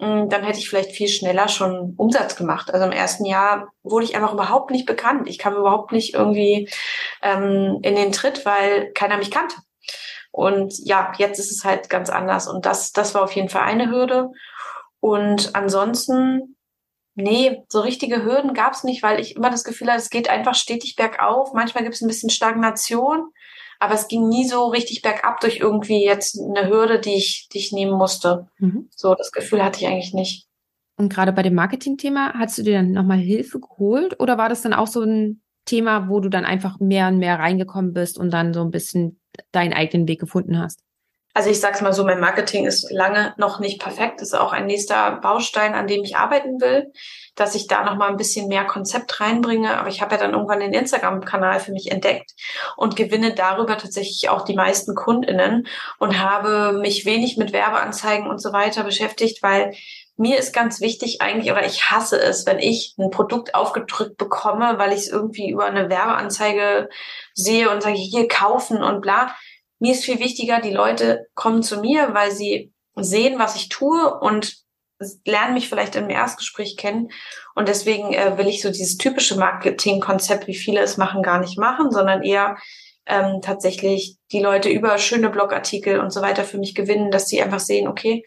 hm, 0.00 0.28
dann 0.28 0.44
hätte 0.44 0.58
ich 0.58 0.68
vielleicht 0.68 0.92
viel 0.92 1.08
schneller 1.08 1.48
schon 1.48 1.94
Umsatz 1.96 2.36
gemacht. 2.36 2.72
Also 2.72 2.86
im 2.86 2.92
ersten 2.92 3.24
Jahr 3.24 3.68
wurde 3.82 4.04
ich 4.04 4.14
einfach 4.14 4.32
überhaupt 4.32 4.70
nicht 4.70 4.86
bekannt. 4.86 5.28
Ich 5.28 5.38
kam 5.38 5.56
überhaupt 5.56 5.92
nicht 5.92 6.14
irgendwie 6.14 6.68
ähm, 7.22 7.78
in 7.82 7.96
den 7.96 8.12
Tritt, 8.12 8.46
weil 8.46 8.92
keiner 8.92 9.16
mich 9.16 9.30
kannte. 9.30 9.56
Und 10.38 10.78
ja, 10.84 11.10
jetzt 11.18 11.40
ist 11.40 11.50
es 11.50 11.64
halt 11.64 11.90
ganz 11.90 12.10
anders. 12.10 12.46
Und 12.46 12.64
das, 12.64 12.92
das 12.92 13.12
war 13.12 13.24
auf 13.24 13.32
jeden 13.32 13.48
Fall 13.48 13.62
eine 13.62 13.90
Hürde. 13.90 14.30
Und 15.00 15.56
ansonsten, 15.56 16.54
nee, 17.16 17.64
so 17.68 17.80
richtige 17.80 18.22
Hürden 18.22 18.54
gab 18.54 18.72
es 18.72 18.84
nicht, 18.84 19.02
weil 19.02 19.18
ich 19.18 19.34
immer 19.34 19.50
das 19.50 19.64
Gefühl 19.64 19.88
hatte, 19.88 19.98
es 19.98 20.10
geht 20.10 20.30
einfach 20.30 20.54
stetig 20.54 20.94
bergauf. 20.94 21.54
Manchmal 21.54 21.82
gibt 21.82 21.96
es 21.96 22.02
ein 22.02 22.06
bisschen 22.06 22.30
Stagnation, 22.30 23.32
aber 23.80 23.94
es 23.94 24.06
ging 24.06 24.28
nie 24.28 24.46
so 24.46 24.68
richtig 24.68 25.02
bergab 25.02 25.40
durch 25.40 25.58
irgendwie 25.58 26.04
jetzt 26.04 26.38
eine 26.38 26.68
Hürde, 26.68 27.00
die 27.00 27.16
ich, 27.16 27.48
die 27.52 27.58
ich 27.58 27.72
nehmen 27.72 27.98
musste. 27.98 28.46
Mhm. 28.58 28.88
So, 28.94 29.16
das 29.16 29.32
Gefühl 29.32 29.64
hatte 29.64 29.80
ich 29.80 29.88
eigentlich 29.88 30.14
nicht. 30.14 30.46
Und 30.96 31.12
gerade 31.12 31.32
bei 31.32 31.42
dem 31.42 31.54
Marketing-Thema, 31.54 32.34
hast 32.34 32.58
du 32.58 32.62
dir 32.62 32.74
dann 32.74 32.92
nochmal 32.92 33.18
Hilfe 33.18 33.58
geholt 33.58 34.20
oder 34.20 34.38
war 34.38 34.48
das 34.48 34.62
dann 34.62 34.72
auch 34.72 34.86
so 34.86 35.02
ein 35.02 35.42
Thema, 35.64 36.08
wo 36.08 36.20
du 36.20 36.28
dann 36.28 36.44
einfach 36.44 36.78
mehr 36.78 37.08
und 37.08 37.18
mehr 37.18 37.40
reingekommen 37.40 37.92
bist 37.92 38.18
und 38.18 38.30
dann 38.30 38.54
so 38.54 38.60
ein 38.60 38.70
bisschen 38.70 39.18
deinen 39.52 39.72
eigenen 39.72 40.08
Weg 40.08 40.20
gefunden 40.20 40.58
hast? 40.58 40.80
Also 41.34 41.50
ich 41.50 41.60
sag's 41.60 41.82
mal 41.82 41.92
so, 41.92 42.04
mein 42.04 42.18
Marketing 42.18 42.66
ist 42.66 42.90
lange 42.90 43.32
noch 43.36 43.60
nicht 43.60 43.80
perfekt. 43.80 44.20
Ist 44.22 44.34
auch 44.34 44.52
ein 44.52 44.66
nächster 44.66 45.20
Baustein, 45.20 45.74
an 45.74 45.86
dem 45.86 46.02
ich 46.02 46.16
arbeiten 46.16 46.60
will, 46.60 46.92
dass 47.36 47.54
ich 47.54 47.68
da 47.68 47.84
noch 47.84 47.94
mal 47.94 48.08
ein 48.08 48.16
bisschen 48.16 48.48
mehr 48.48 48.64
Konzept 48.64 49.20
reinbringe. 49.20 49.78
Aber 49.78 49.88
ich 49.88 50.02
habe 50.02 50.16
ja 50.16 50.20
dann 50.20 50.32
irgendwann 50.32 50.58
den 50.58 50.72
Instagram-Kanal 50.72 51.60
für 51.60 51.70
mich 51.70 51.92
entdeckt 51.92 52.32
und 52.76 52.96
gewinne 52.96 53.34
darüber 53.34 53.78
tatsächlich 53.78 54.28
auch 54.30 54.42
die 54.42 54.56
meisten 54.56 54.96
KundInnen 54.96 55.68
und 56.00 56.18
habe 56.18 56.72
mich 56.72 57.04
wenig 57.06 57.36
mit 57.36 57.52
Werbeanzeigen 57.52 58.26
und 58.26 58.42
so 58.42 58.52
weiter 58.52 58.82
beschäftigt, 58.82 59.40
weil 59.40 59.74
mir 60.18 60.36
ist 60.36 60.52
ganz 60.52 60.80
wichtig 60.80 61.22
eigentlich, 61.22 61.52
oder 61.52 61.64
ich 61.64 61.90
hasse 61.90 62.20
es, 62.20 62.44
wenn 62.44 62.58
ich 62.58 62.94
ein 62.98 63.10
Produkt 63.10 63.54
aufgedrückt 63.54 64.16
bekomme, 64.16 64.74
weil 64.76 64.92
ich 64.92 65.00
es 65.00 65.08
irgendwie 65.08 65.50
über 65.50 65.66
eine 65.66 65.88
Werbeanzeige 65.88 66.88
sehe 67.34 67.70
und 67.70 67.82
sage, 67.82 67.96
hier 67.96 68.26
kaufen 68.26 68.82
und 68.82 69.00
bla. 69.00 69.34
Mir 69.78 69.92
ist 69.92 70.04
viel 70.04 70.18
wichtiger, 70.18 70.60
die 70.60 70.72
Leute 70.72 71.28
kommen 71.34 71.62
zu 71.62 71.80
mir, 71.80 72.14
weil 72.14 72.32
sie 72.32 72.72
sehen, 72.96 73.38
was 73.38 73.54
ich 73.54 73.68
tue 73.68 74.12
und 74.18 74.56
lernen 75.24 75.54
mich 75.54 75.68
vielleicht 75.68 75.94
im 75.94 76.10
Erstgespräch 76.10 76.76
kennen. 76.76 77.10
Und 77.54 77.68
deswegen 77.68 78.12
äh, 78.12 78.36
will 78.36 78.48
ich 78.48 78.60
so 78.60 78.70
dieses 78.70 78.98
typische 78.98 79.38
Marketingkonzept, 79.38 80.48
wie 80.48 80.56
viele 80.56 80.80
es 80.80 80.96
machen, 80.96 81.22
gar 81.22 81.38
nicht 81.38 81.58
machen, 81.58 81.92
sondern 81.92 82.24
eher 82.24 82.56
ähm, 83.06 83.40
tatsächlich 83.40 84.16
die 84.32 84.40
Leute 84.40 84.68
über 84.68 84.98
schöne 84.98 85.30
Blogartikel 85.30 86.00
und 86.00 86.12
so 86.12 86.22
weiter 86.22 86.42
für 86.42 86.58
mich 86.58 86.74
gewinnen, 86.74 87.12
dass 87.12 87.28
sie 87.28 87.40
einfach 87.40 87.60
sehen, 87.60 87.86
okay, 87.86 88.24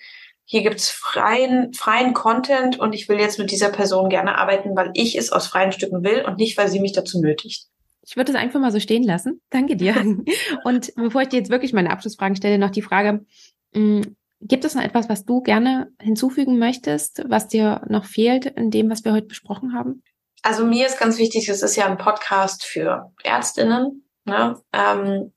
hier 0.52 0.64
gibt's 0.64 0.90
freien, 0.90 1.74
freien 1.74 2.14
Content 2.14 2.78
und 2.78 2.92
ich 2.92 3.08
will 3.08 3.18
jetzt 3.18 3.40
mit 3.40 3.52
dieser 3.52 3.70
Person 3.70 4.10
gerne 4.10 4.38
arbeiten, 4.38 4.76
weil 4.76 4.92
ich 4.96 5.18
es 5.18 5.32
aus 5.32 5.48
freien 5.48 5.72
Stücken 5.72 6.04
will 6.04 6.26
und 6.28 6.40
nicht, 6.40 6.58
weil 6.58 6.68
sie 6.68 6.82
mich 6.82 6.92
dazu 6.92 7.22
nötigt. 7.22 7.68
Ich 8.06 8.18
würde 8.18 8.34
es 8.34 8.38
einfach 8.38 8.60
mal 8.60 8.74
so 8.74 8.82
stehen 8.82 9.04
lassen. 9.04 9.40
Danke 9.50 9.78
dir. 9.78 9.96
und 10.66 10.94
bevor 10.96 11.22
ich 11.22 11.30
dir 11.30 11.38
jetzt 11.38 11.52
wirklich 11.52 11.72
meine 11.72 11.90
Abschlussfragen 11.90 12.36
stelle, 12.36 12.58
noch 12.58 12.72
die 12.72 12.82
Frage, 12.82 13.26
mh, 13.74 14.04
hm, 14.04 14.18
gibt 14.42 14.66
es 14.66 14.76
noch 14.76 14.84
etwas, 14.84 15.08
was 15.08 15.24
du 15.24 15.40
gerne 15.40 15.94
hinzufügen 16.02 16.60
möchtest, 16.60 17.24
was 17.30 17.48
dir 17.48 17.86
noch 17.88 18.04
fehlt 18.04 18.46
in 18.46 18.72
dem, 18.72 18.90
was 18.90 19.06
wir 19.06 19.14
heute 19.14 19.28
besprochen 19.28 19.74
haben? 19.74 20.04
Also 20.42 20.66
mir 20.66 20.86
ist 20.86 21.00
ganz 21.00 21.18
wichtig, 21.18 21.48
es 21.48 21.64
ist 21.64 21.78
ja 21.78 21.86
ein 21.86 21.98
Podcast 21.98 22.66
für 22.66 23.14
Ärztinnen, 23.24 24.04
ne? 24.26 24.60
ähm, 24.74 25.32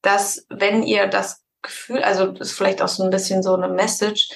dass 0.00 0.46
wenn 0.48 0.84
ihr 0.84 1.08
das 1.08 1.39
Gefühl, 1.62 2.02
also 2.02 2.32
ist 2.32 2.52
vielleicht 2.52 2.82
auch 2.82 2.88
so 2.88 3.02
ein 3.02 3.10
bisschen 3.10 3.42
so 3.42 3.54
eine 3.54 3.68
Message. 3.68 4.28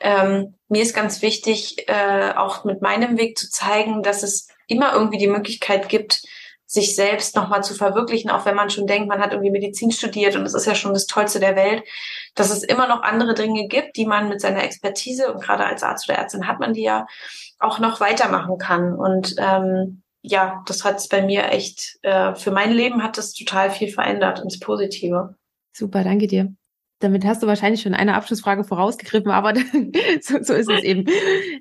Ähm, 0.00 0.54
mir 0.68 0.82
ist 0.82 0.94
ganz 0.94 1.22
wichtig, 1.22 1.88
äh, 1.88 2.32
auch 2.36 2.64
mit 2.64 2.82
meinem 2.82 3.16
Weg 3.16 3.38
zu 3.38 3.50
zeigen, 3.50 4.02
dass 4.02 4.22
es 4.22 4.48
immer 4.66 4.92
irgendwie 4.92 5.18
die 5.18 5.28
Möglichkeit 5.28 5.88
gibt, 5.88 6.22
sich 6.66 6.96
selbst 6.96 7.36
nochmal 7.36 7.62
zu 7.62 7.74
verwirklichen, 7.74 8.30
auch 8.30 8.46
wenn 8.46 8.56
man 8.56 8.70
schon 8.70 8.86
denkt, 8.86 9.08
man 9.08 9.20
hat 9.20 9.32
irgendwie 9.32 9.50
Medizin 9.50 9.92
studiert 9.92 10.34
und 10.34 10.44
es 10.44 10.54
ist 10.54 10.66
ja 10.66 10.74
schon 10.74 10.92
das 10.92 11.06
Tollste 11.06 11.38
der 11.38 11.56
Welt, 11.56 11.84
dass 12.34 12.50
es 12.50 12.62
immer 12.62 12.88
noch 12.88 13.02
andere 13.02 13.34
Dinge 13.34 13.68
gibt, 13.68 13.96
die 13.96 14.06
man 14.06 14.28
mit 14.28 14.40
seiner 14.40 14.64
Expertise 14.64 15.32
und 15.32 15.42
gerade 15.42 15.64
als 15.64 15.82
Arzt 15.82 16.08
oder 16.08 16.18
Ärztin 16.18 16.48
hat 16.48 16.60
man 16.60 16.72
die 16.72 16.82
ja 16.82 17.06
auch 17.58 17.78
noch 17.78 18.00
weitermachen 18.00 18.58
kann. 18.58 18.94
Und 18.94 19.34
ähm, 19.38 20.02
ja, 20.22 20.62
das 20.66 20.84
hat 20.84 20.98
es 20.98 21.08
bei 21.08 21.22
mir 21.22 21.50
echt, 21.50 21.98
äh, 22.02 22.34
für 22.34 22.50
mein 22.50 22.72
Leben 22.72 23.02
hat 23.02 23.18
das 23.18 23.34
total 23.34 23.70
viel 23.70 23.88
verändert 23.88 24.40
ins 24.40 24.58
Positive. 24.58 25.36
Super, 25.72 26.02
danke 26.02 26.26
dir. 26.26 26.54
Damit 27.04 27.26
hast 27.26 27.42
du 27.42 27.46
wahrscheinlich 27.46 27.82
schon 27.82 27.92
eine 27.92 28.14
Abschlussfrage 28.14 28.64
vorausgegriffen, 28.64 29.30
aber 29.30 29.52
so, 30.22 30.42
so 30.42 30.54
ist 30.54 30.70
es 30.70 30.82
eben. 30.82 31.04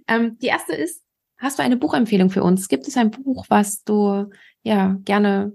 Ähm, 0.07 0.37
die 0.41 0.47
erste 0.47 0.73
ist, 0.73 1.03
hast 1.37 1.59
du 1.59 1.63
eine 1.63 1.75
Buchempfehlung 1.75 2.29
für 2.29 2.43
uns? 2.43 2.69
Gibt 2.69 2.87
es 2.87 2.95
ein 2.95 3.11
Buch, 3.11 3.45
was 3.49 3.83
du 3.83 4.29
ja 4.61 4.95
gerne 5.03 5.51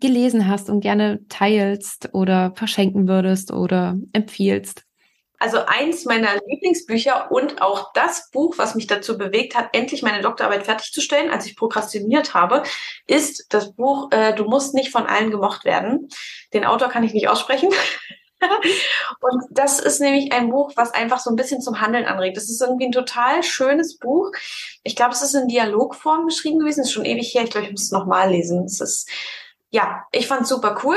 gelesen 0.00 0.48
hast 0.48 0.70
und 0.70 0.80
gerne 0.80 1.20
teilst 1.28 2.12
oder 2.14 2.52
verschenken 2.56 3.06
würdest 3.06 3.52
oder 3.52 3.96
empfiehlst? 4.12 4.82
Also 5.40 5.58
eins 5.66 6.04
meiner 6.04 6.34
Lieblingsbücher 6.48 7.30
und 7.30 7.62
auch 7.62 7.92
das 7.92 8.28
Buch, 8.32 8.58
was 8.58 8.74
mich 8.74 8.88
dazu 8.88 9.16
bewegt 9.16 9.54
hat, 9.54 9.68
endlich 9.72 10.02
meine 10.02 10.20
Doktorarbeit 10.20 10.64
fertigzustellen, 10.64 11.30
als 11.30 11.46
ich 11.46 11.54
prokrastiniert 11.54 12.34
habe, 12.34 12.64
ist 13.06 13.46
das 13.50 13.72
Buch 13.74 14.10
äh, 14.10 14.34
Du 14.34 14.46
musst 14.46 14.74
nicht 14.74 14.90
von 14.90 15.06
allen 15.06 15.30
gemocht 15.30 15.64
werden. 15.64 16.08
Den 16.52 16.64
Autor 16.64 16.88
kann 16.88 17.04
ich 17.04 17.12
nicht 17.12 17.28
aussprechen. 17.28 17.70
Und 19.20 19.42
das 19.50 19.78
ist 19.78 20.00
nämlich 20.00 20.32
ein 20.32 20.50
Buch, 20.50 20.72
was 20.76 20.92
einfach 20.94 21.18
so 21.18 21.30
ein 21.30 21.36
bisschen 21.36 21.60
zum 21.60 21.80
Handeln 21.80 22.06
anregt. 22.06 22.36
Das 22.36 22.48
ist 22.48 22.60
irgendwie 22.60 22.86
ein 22.86 22.92
total 22.92 23.42
schönes 23.42 23.98
Buch. 23.98 24.30
Ich 24.82 24.96
glaube, 24.96 25.12
es 25.12 25.22
ist 25.22 25.34
in 25.34 25.48
Dialogform 25.48 26.26
geschrieben 26.26 26.58
gewesen. 26.58 26.80
Das 26.80 26.88
ist 26.88 26.94
schon 26.94 27.04
ewig 27.04 27.34
her. 27.34 27.44
Ich 27.44 27.50
glaube, 27.50 27.66
ich 27.66 27.72
muss 27.72 27.84
es 27.84 27.90
nochmal 27.90 28.30
lesen. 28.30 28.64
Es 28.64 28.80
ist 28.80 29.08
ja, 29.70 30.06
ich 30.12 30.26
fand's 30.26 30.48
super 30.48 30.80
cool. 30.82 30.96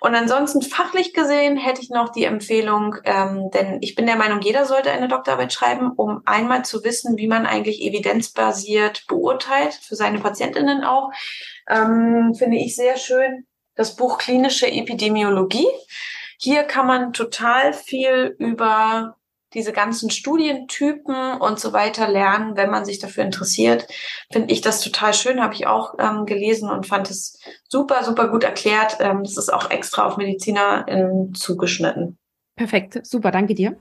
Und 0.00 0.14
ansonsten 0.14 0.62
fachlich 0.62 1.14
gesehen 1.14 1.56
hätte 1.56 1.82
ich 1.82 1.90
noch 1.90 2.10
die 2.10 2.24
Empfehlung, 2.24 2.96
ähm, 3.04 3.50
denn 3.52 3.78
ich 3.80 3.96
bin 3.96 4.06
der 4.06 4.16
Meinung, 4.16 4.40
jeder 4.40 4.66
sollte 4.66 4.92
eine 4.92 5.08
Doktorarbeit 5.08 5.52
schreiben, 5.52 5.90
um 5.96 6.22
einmal 6.24 6.64
zu 6.64 6.84
wissen, 6.84 7.16
wie 7.16 7.26
man 7.26 7.44
eigentlich 7.46 7.82
evidenzbasiert 7.82 9.06
beurteilt, 9.08 9.74
für 9.74 9.96
seine 9.96 10.20
Patientinnen 10.20 10.84
auch. 10.84 11.10
Ähm, 11.68 12.34
finde 12.34 12.58
ich 12.58 12.76
sehr 12.76 12.96
schön. 12.96 13.46
Das 13.74 13.96
Buch 13.96 14.18
Klinische 14.18 14.70
Epidemiologie. 14.70 15.66
Hier 16.38 16.64
kann 16.64 16.86
man 16.86 17.12
total 17.12 17.72
viel 17.72 18.34
über 18.38 19.16
diese 19.54 19.72
ganzen 19.72 20.10
Studientypen 20.10 21.40
und 21.40 21.60
so 21.60 21.72
weiter 21.72 22.08
lernen, 22.08 22.56
wenn 22.56 22.70
man 22.70 22.84
sich 22.84 22.98
dafür 22.98 23.24
interessiert, 23.24 23.86
finde 24.32 24.52
ich 24.52 24.60
das 24.60 24.80
total 24.80 25.14
schön, 25.14 25.40
habe 25.40 25.54
ich 25.54 25.66
auch 25.66 25.94
ähm, 25.98 26.26
gelesen 26.26 26.70
und 26.70 26.86
fand 26.86 27.08
es 27.10 27.38
super, 27.68 28.02
super 28.04 28.28
gut 28.28 28.44
erklärt. 28.44 28.96
Ähm, 28.98 29.22
das 29.22 29.36
ist 29.36 29.52
auch 29.52 29.70
extra 29.70 30.06
auf 30.06 30.16
Mediziner 30.16 30.86
in, 30.88 31.32
zugeschnitten. 31.34 32.18
Perfekt, 32.56 33.06
super, 33.06 33.30
danke 33.30 33.54
dir. 33.54 33.76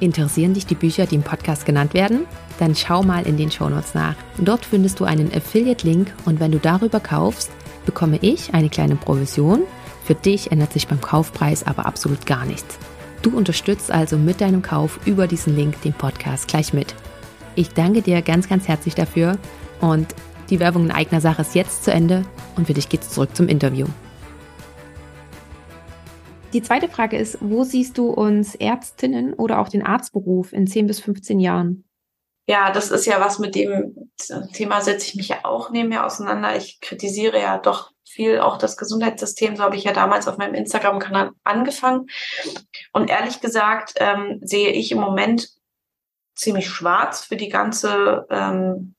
Interessieren 0.00 0.54
dich 0.54 0.66
die 0.66 0.74
Bücher, 0.74 1.06
die 1.06 1.14
im 1.14 1.22
Podcast 1.22 1.64
genannt 1.64 1.94
werden? 1.94 2.26
Dann 2.58 2.74
schau 2.74 3.02
mal 3.02 3.26
in 3.26 3.36
den 3.36 3.50
Shownotes 3.50 3.94
nach. 3.94 4.16
Dort 4.38 4.64
findest 4.64 5.00
du 5.00 5.04
einen 5.04 5.32
Affiliate-Link 5.32 6.12
und 6.24 6.40
wenn 6.40 6.52
du 6.52 6.58
darüber 6.58 7.00
kaufst, 7.00 7.50
bekomme 7.86 8.18
ich 8.20 8.52
eine 8.54 8.68
kleine 8.68 8.96
Provision. 8.96 9.62
Für 10.04 10.14
dich 10.14 10.52
ändert 10.52 10.72
sich 10.72 10.86
beim 10.86 11.00
Kaufpreis 11.00 11.66
aber 11.66 11.86
absolut 11.86 12.26
gar 12.26 12.44
nichts. 12.44 12.78
Du 13.22 13.34
unterstützt 13.34 13.90
also 13.90 14.18
mit 14.18 14.42
deinem 14.42 14.60
Kauf 14.60 15.00
über 15.06 15.26
diesen 15.26 15.56
Link 15.56 15.80
den 15.80 15.94
Podcast 15.94 16.46
gleich 16.46 16.74
mit. 16.74 16.94
Ich 17.54 17.70
danke 17.70 18.02
dir 18.02 18.20
ganz, 18.20 18.48
ganz 18.48 18.68
herzlich 18.68 18.94
dafür 18.94 19.38
und 19.80 20.14
die 20.50 20.60
Werbung 20.60 20.84
in 20.84 20.90
eigener 20.90 21.22
Sache 21.22 21.40
ist 21.40 21.54
jetzt 21.54 21.84
zu 21.84 21.90
Ende 21.90 22.22
und 22.56 22.66
für 22.66 22.74
dich 22.74 22.90
geht's 22.90 23.10
zurück 23.10 23.34
zum 23.34 23.48
Interview. 23.48 23.86
Die 26.52 26.62
zweite 26.62 26.88
Frage 26.88 27.16
ist, 27.16 27.38
wo 27.40 27.64
siehst 27.64 27.96
du 27.96 28.10
uns 28.10 28.54
Ärztinnen 28.54 29.32
oder 29.32 29.58
auch 29.58 29.70
den 29.70 29.84
Arztberuf 29.84 30.52
in 30.52 30.66
10 30.66 30.86
bis 30.86 31.00
15 31.00 31.40
Jahren? 31.40 31.84
Ja, 32.46 32.70
das 32.72 32.90
ist 32.90 33.06
ja 33.06 33.20
was, 33.20 33.38
mit 33.38 33.54
dem 33.54 34.10
Thema 34.52 34.82
setze 34.82 35.08
ich 35.08 35.14
mich 35.14 35.28
ja 35.28 35.38
auch 35.44 35.70
nebenher 35.70 36.04
auseinander. 36.04 36.54
Ich 36.56 36.78
kritisiere 36.80 37.40
ja 37.40 37.56
doch 37.56 37.93
viel 38.14 38.40
auch 38.40 38.58
das 38.58 38.76
Gesundheitssystem. 38.76 39.56
So 39.56 39.62
habe 39.62 39.76
ich 39.76 39.84
ja 39.84 39.92
damals 39.92 40.28
auf 40.28 40.38
meinem 40.38 40.54
Instagram-Kanal 40.54 41.32
angefangen. 41.42 42.06
Und 42.92 43.10
ehrlich 43.10 43.40
gesagt 43.40 43.94
ähm, 43.96 44.40
sehe 44.42 44.70
ich 44.70 44.92
im 44.92 44.98
Moment 44.98 45.48
ziemlich 46.34 46.68
schwarz 46.68 47.24
für 47.24 47.36
die 47.36 47.48
ganze 47.48 48.26
ähm, 48.30 48.94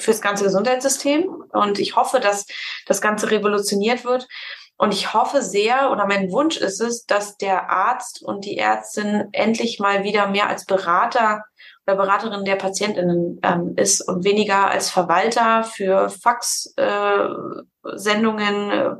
fürs 0.00 0.20
ganze 0.20 0.44
Gesundheitssystem. 0.44 1.28
Und 1.52 1.78
ich 1.78 1.96
hoffe, 1.96 2.20
dass 2.20 2.46
das 2.86 3.00
Ganze 3.00 3.30
revolutioniert 3.30 4.04
wird. 4.04 4.28
Und 4.76 4.94
ich 4.94 5.12
hoffe 5.12 5.42
sehr, 5.42 5.90
oder 5.90 6.06
mein 6.06 6.30
Wunsch 6.32 6.56
ist 6.56 6.80
es, 6.80 7.04
dass 7.04 7.36
der 7.36 7.68
Arzt 7.70 8.22
und 8.22 8.44
die 8.46 8.56
Ärztin 8.56 9.28
endlich 9.32 9.78
mal 9.78 10.04
wieder 10.04 10.28
mehr 10.28 10.48
als 10.48 10.64
Berater 10.64 11.44
Beraterin 11.94 12.44
der 12.44 12.56
Patientinnen 12.56 13.40
ähm, 13.42 13.74
ist 13.76 14.00
und 14.00 14.24
weniger 14.24 14.70
als 14.70 14.90
Verwalter 14.90 15.64
für 15.64 16.08
Faxsendungen, 16.08 18.70
äh, 18.70 18.84
äh, 18.84 18.90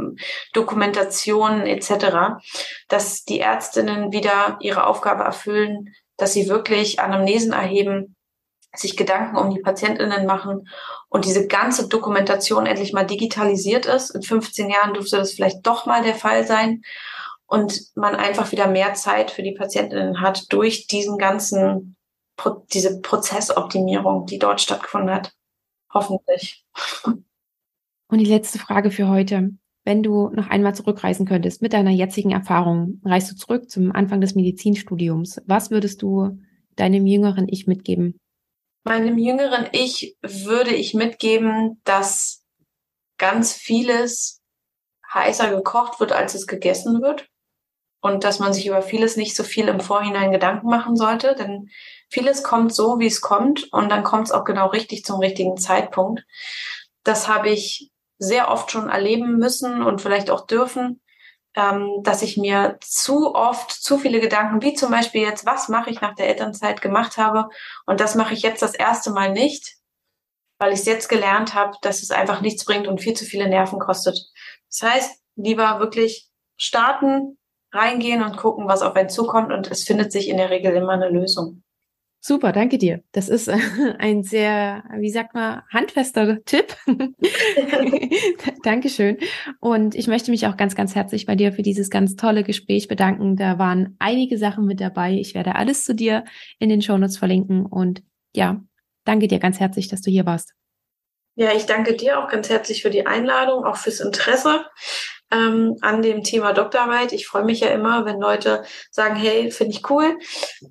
Dokumentationen 0.52 1.66
etc., 1.66 2.42
dass 2.88 3.24
die 3.24 3.40
Ärztinnen 3.40 4.12
wieder 4.12 4.58
ihre 4.60 4.86
Aufgabe 4.86 5.24
erfüllen, 5.24 5.94
dass 6.16 6.32
sie 6.32 6.48
wirklich 6.48 7.00
Anamnesen 7.00 7.52
erheben, 7.52 8.14
sich 8.74 8.96
Gedanken 8.96 9.36
um 9.36 9.52
die 9.52 9.60
Patientinnen 9.60 10.26
machen 10.26 10.68
und 11.08 11.24
diese 11.24 11.48
ganze 11.48 11.88
Dokumentation 11.88 12.66
endlich 12.66 12.92
mal 12.92 13.04
digitalisiert 13.04 13.86
ist. 13.86 14.10
In 14.10 14.22
15 14.22 14.70
Jahren 14.70 14.94
dürfte 14.94 15.16
das 15.16 15.32
vielleicht 15.32 15.66
doch 15.66 15.86
mal 15.86 16.02
der 16.02 16.14
Fall 16.14 16.46
sein 16.46 16.82
und 17.46 17.80
man 17.96 18.14
einfach 18.14 18.52
wieder 18.52 18.68
mehr 18.68 18.94
Zeit 18.94 19.32
für 19.32 19.42
die 19.42 19.54
Patientinnen 19.54 20.20
hat 20.20 20.52
durch 20.52 20.86
diesen 20.86 21.18
ganzen, 21.18 21.96
diese 22.72 23.00
Prozessoptimierung, 23.00 24.26
die 24.26 24.38
dort 24.38 24.60
stattgefunden 24.60 25.14
hat. 25.14 25.32
Hoffentlich. 25.92 26.64
Und 27.04 28.18
die 28.18 28.24
letzte 28.24 28.58
Frage 28.58 28.90
für 28.90 29.08
heute. 29.08 29.50
Wenn 29.84 30.02
du 30.02 30.28
noch 30.28 30.48
einmal 30.48 30.74
zurückreisen 30.74 31.26
könntest 31.26 31.62
mit 31.62 31.72
deiner 31.72 31.90
jetzigen 31.90 32.32
Erfahrung, 32.32 33.00
reist 33.04 33.30
du 33.30 33.36
zurück 33.36 33.70
zum 33.70 33.92
Anfang 33.92 34.20
des 34.20 34.34
Medizinstudiums. 34.34 35.40
Was 35.46 35.70
würdest 35.70 36.02
du 36.02 36.38
deinem 36.76 37.06
jüngeren 37.06 37.48
Ich 37.48 37.66
mitgeben? 37.66 38.18
Meinem 38.84 39.18
jüngeren 39.18 39.68
Ich 39.72 40.16
würde 40.22 40.74
ich 40.74 40.94
mitgeben, 40.94 41.80
dass 41.84 42.44
ganz 43.18 43.52
vieles 43.52 44.42
heißer 45.12 45.50
gekocht 45.54 46.00
wird, 46.00 46.12
als 46.12 46.34
es 46.34 46.46
gegessen 46.46 47.02
wird. 47.02 47.28
Und 48.02 48.24
dass 48.24 48.38
man 48.38 48.54
sich 48.54 48.66
über 48.66 48.80
vieles 48.80 49.16
nicht 49.16 49.36
so 49.36 49.42
viel 49.44 49.68
im 49.68 49.80
Vorhinein 49.80 50.32
Gedanken 50.32 50.68
machen 50.68 50.96
sollte, 50.96 51.34
denn 51.34 51.68
vieles 52.10 52.42
kommt 52.42 52.74
so, 52.74 52.98
wie 52.98 53.06
es 53.06 53.20
kommt 53.20 53.72
und 53.72 53.88
dann 53.88 54.04
kommt 54.04 54.26
es 54.26 54.32
auch 54.32 54.44
genau 54.44 54.68
richtig 54.68 55.04
zum 55.04 55.20
richtigen 55.20 55.56
Zeitpunkt. 55.56 56.24
Das 57.04 57.28
habe 57.28 57.50
ich 57.50 57.90
sehr 58.18 58.50
oft 58.50 58.70
schon 58.70 58.90
erleben 58.90 59.38
müssen 59.38 59.82
und 59.82 60.02
vielleicht 60.02 60.30
auch 60.30 60.46
dürfen 60.46 61.00
ähm, 61.56 62.02
dass 62.02 62.22
ich 62.22 62.36
mir 62.36 62.78
zu 62.80 63.34
oft 63.34 63.70
zu 63.70 63.98
viele 63.98 64.20
Gedanken, 64.20 64.62
wie 64.62 64.74
zum 64.74 64.90
Beispiel 64.90 65.22
jetzt, 65.22 65.46
was 65.46 65.68
mache 65.68 65.90
ich 65.90 66.00
nach 66.00 66.14
der 66.14 66.28
Elternzeit 66.28 66.80
gemacht 66.80 67.16
habe 67.16 67.48
und 67.86 68.00
das 68.00 68.14
mache 68.14 68.34
ich 68.34 68.42
jetzt 68.42 68.62
das 68.62 68.74
erste 68.74 69.10
Mal 69.10 69.32
nicht, 69.32 69.76
weil 70.58 70.72
ich 70.72 70.80
es 70.80 70.86
jetzt 70.86 71.08
gelernt 71.08 71.54
habe, 71.54 71.76
dass 71.82 72.02
es 72.02 72.10
einfach 72.10 72.40
nichts 72.40 72.64
bringt 72.64 72.86
und 72.86 73.00
viel 73.00 73.14
zu 73.14 73.24
viele 73.24 73.48
Nerven 73.48 73.78
kostet. 73.80 74.18
Das 74.68 74.82
heißt, 74.82 75.22
lieber 75.36 75.80
wirklich 75.80 76.28
starten, 76.56 77.38
reingehen 77.72 78.22
und 78.22 78.36
gucken, 78.36 78.68
was 78.68 78.82
auf 78.82 78.94
einen 78.94 79.08
zukommt 79.08 79.52
und 79.52 79.70
es 79.70 79.84
findet 79.84 80.12
sich 80.12 80.28
in 80.28 80.36
der 80.36 80.50
Regel 80.50 80.74
immer 80.74 80.92
eine 80.92 81.08
Lösung. 81.08 81.62
Super, 82.22 82.52
danke 82.52 82.76
dir. 82.76 83.02
Das 83.12 83.30
ist 83.30 83.48
ein 83.98 84.22
sehr, 84.22 84.84
wie 84.98 85.10
sagt 85.10 85.34
man, 85.34 85.62
handfester 85.72 86.44
Tipp. 86.44 86.76
Dankeschön. 88.62 89.16
Und 89.58 89.94
ich 89.94 90.06
möchte 90.06 90.30
mich 90.30 90.46
auch 90.46 90.58
ganz, 90.58 90.74
ganz 90.74 90.94
herzlich 90.94 91.24
bei 91.24 91.34
dir 91.34 91.52
für 91.52 91.62
dieses 91.62 91.88
ganz 91.88 92.16
tolle 92.16 92.44
Gespräch 92.44 92.88
bedanken. 92.88 93.36
Da 93.36 93.58
waren 93.58 93.96
einige 93.98 94.36
Sachen 94.36 94.66
mit 94.66 94.80
dabei. 94.80 95.14
Ich 95.14 95.34
werde 95.34 95.54
alles 95.54 95.84
zu 95.84 95.94
dir 95.94 96.24
in 96.58 96.68
den 96.68 96.82
Shownotes 96.82 97.16
verlinken. 97.16 97.64
Und 97.64 98.02
ja, 98.34 98.60
danke 99.04 99.26
dir 99.26 99.38
ganz 99.38 99.58
herzlich, 99.58 99.88
dass 99.88 100.02
du 100.02 100.10
hier 100.10 100.26
warst. 100.26 100.52
Ja, 101.36 101.54
ich 101.54 101.64
danke 101.64 101.94
dir 101.94 102.18
auch 102.18 102.28
ganz 102.28 102.50
herzlich 102.50 102.82
für 102.82 102.90
die 102.90 103.06
Einladung, 103.06 103.64
auch 103.64 103.76
fürs 103.76 104.00
Interesse 104.00 104.66
ähm, 105.30 105.76
an 105.80 106.02
dem 106.02 106.22
Thema 106.22 106.52
Doktorarbeit. 106.52 107.12
Ich 107.12 107.26
freue 107.26 107.44
mich 107.44 107.60
ja 107.60 107.68
immer, 107.68 108.04
wenn 108.04 108.20
Leute 108.20 108.62
sagen, 108.90 109.16
hey, 109.16 109.50
finde 109.50 109.74
ich 109.74 109.88
cool, 109.90 110.18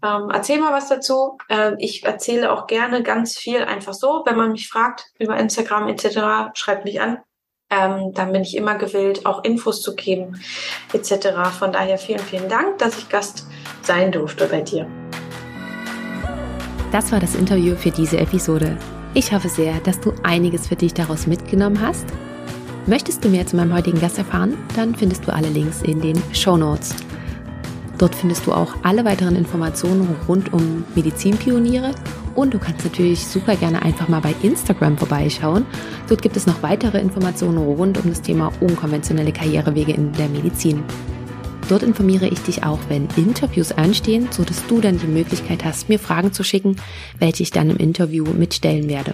ähm, 0.03 0.30
erzähl 0.32 0.60
mal 0.60 0.74
was 0.74 0.89
dazu. 0.89 1.38
Äh, 1.49 1.74
ich 1.80 2.03
erzähle 2.03 2.51
auch 2.51 2.68
gerne 2.68 3.03
ganz 3.03 3.38
viel 3.38 3.64
einfach 3.64 3.93
so, 3.93 4.24
wenn 4.26 4.38
man 4.38 4.51
mich 4.51 4.68
fragt 4.68 5.05
über 5.18 5.38
Instagram 5.38 5.88
etc., 5.88 6.53
schreibt 6.53 6.86
mich 6.86 7.01
an. 7.01 7.20
Ähm, 7.72 8.14
dann 8.14 8.32
bin 8.32 8.41
ich 8.41 8.57
immer 8.57 8.76
gewillt, 8.76 9.28
auch 9.28 9.43
Infos 9.43 9.84
zu 9.84 9.95
geben 9.95 10.41
etc. 10.91 11.49
Von 11.57 11.72
daher 11.72 11.99
vielen, 11.99 12.20
vielen 12.20 12.49
Dank, 12.49 12.80
dass 12.80 12.97
ich 12.97 13.10
Gast 13.10 13.45
sein 13.84 14.12
durfte 14.12 14.47
bei 14.47 14.62
dir. 14.62 14.88
Das 16.91 17.12
war 17.12 17.20
das 17.20 17.36
Interview 17.36 17.76
für 17.76 17.91
diese 17.91 18.18
Episode. 18.18 18.76
Ich 19.14 19.32
hoffe 19.32 19.49
sehr, 19.49 19.80
dass 19.82 19.99
du 19.99 20.14
einiges 20.24 20.68
für 20.68 20.76
dich 20.76 20.95
daraus 20.95 21.28
mitgenommen 21.28 21.80
hast 21.80 22.07
Möchtest 22.88 23.23
du 23.23 23.30
mehr 23.30 23.45
zu 23.45 23.55
meinem 23.55 23.73
heutigen 23.73 23.99
Gast 23.99 24.17
erfahren? 24.17 24.57
Dann 24.75 24.95
findest 24.95 25.27
du 25.27 25.34
alle 25.34 25.49
Links 25.49 25.82
in 25.82 26.01
den 26.01 26.19
Show 26.34 26.57
Notes. 26.57 26.95
Dort 27.97 28.15
findest 28.15 28.47
du 28.47 28.53
auch 28.53 28.75
alle 28.84 29.03
weiteren 29.03 29.36
Informationen 29.36 30.15
rund 30.27 30.53
um 30.53 30.86
Medizinpioniere 30.95 31.93
und 32.34 32.53
du 32.53 32.59
kannst 32.59 32.86
natürlich 32.86 33.27
super 33.27 33.57
gerne 33.57 33.82
einfach 33.82 34.07
mal 34.07 34.21
bei 34.21 34.34
Instagram 34.41 34.97
vorbeischauen. 34.97 35.65
Dort 36.07 36.21
gibt 36.21 36.38
es 36.38 36.47
noch 36.47 36.63
weitere 36.63 36.99
Informationen 36.99 37.57
rund 37.57 37.97
um 37.97 38.09
das 38.09 38.21
Thema 38.21 38.53
unkonventionelle 38.61 39.34
Karrierewege 39.34 39.91
in 39.91 40.13
der 40.13 40.30
Medizin. 40.30 40.84
Dort 41.67 41.84
informiere 41.84 42.27
ich 42.27 42.41
dich 42.41 42.63
auch, 42.63 42.80
wenn 42.88 43.09
Interviews 43.17 43.73
anstehen, 43.73 44.30
sodass 44.32 44.65
du 44.65 44.80
dann 44.80 44.97
die 44.97 45.05
Möglichkeit 45.05 45.65
hast, 45.65 45.89
mir 45.89 45.99
Fragen 45.99 46.32
zu 46.32 46.43
schicken, 46.43 46.77
welche 47.19 47.43
ich 47.43 47.51
dann 47.51 47.69
im 47.69 47.77
Interview 47.77 48.25
mitstellen 48.25 48.88
werde. 48.88 49.13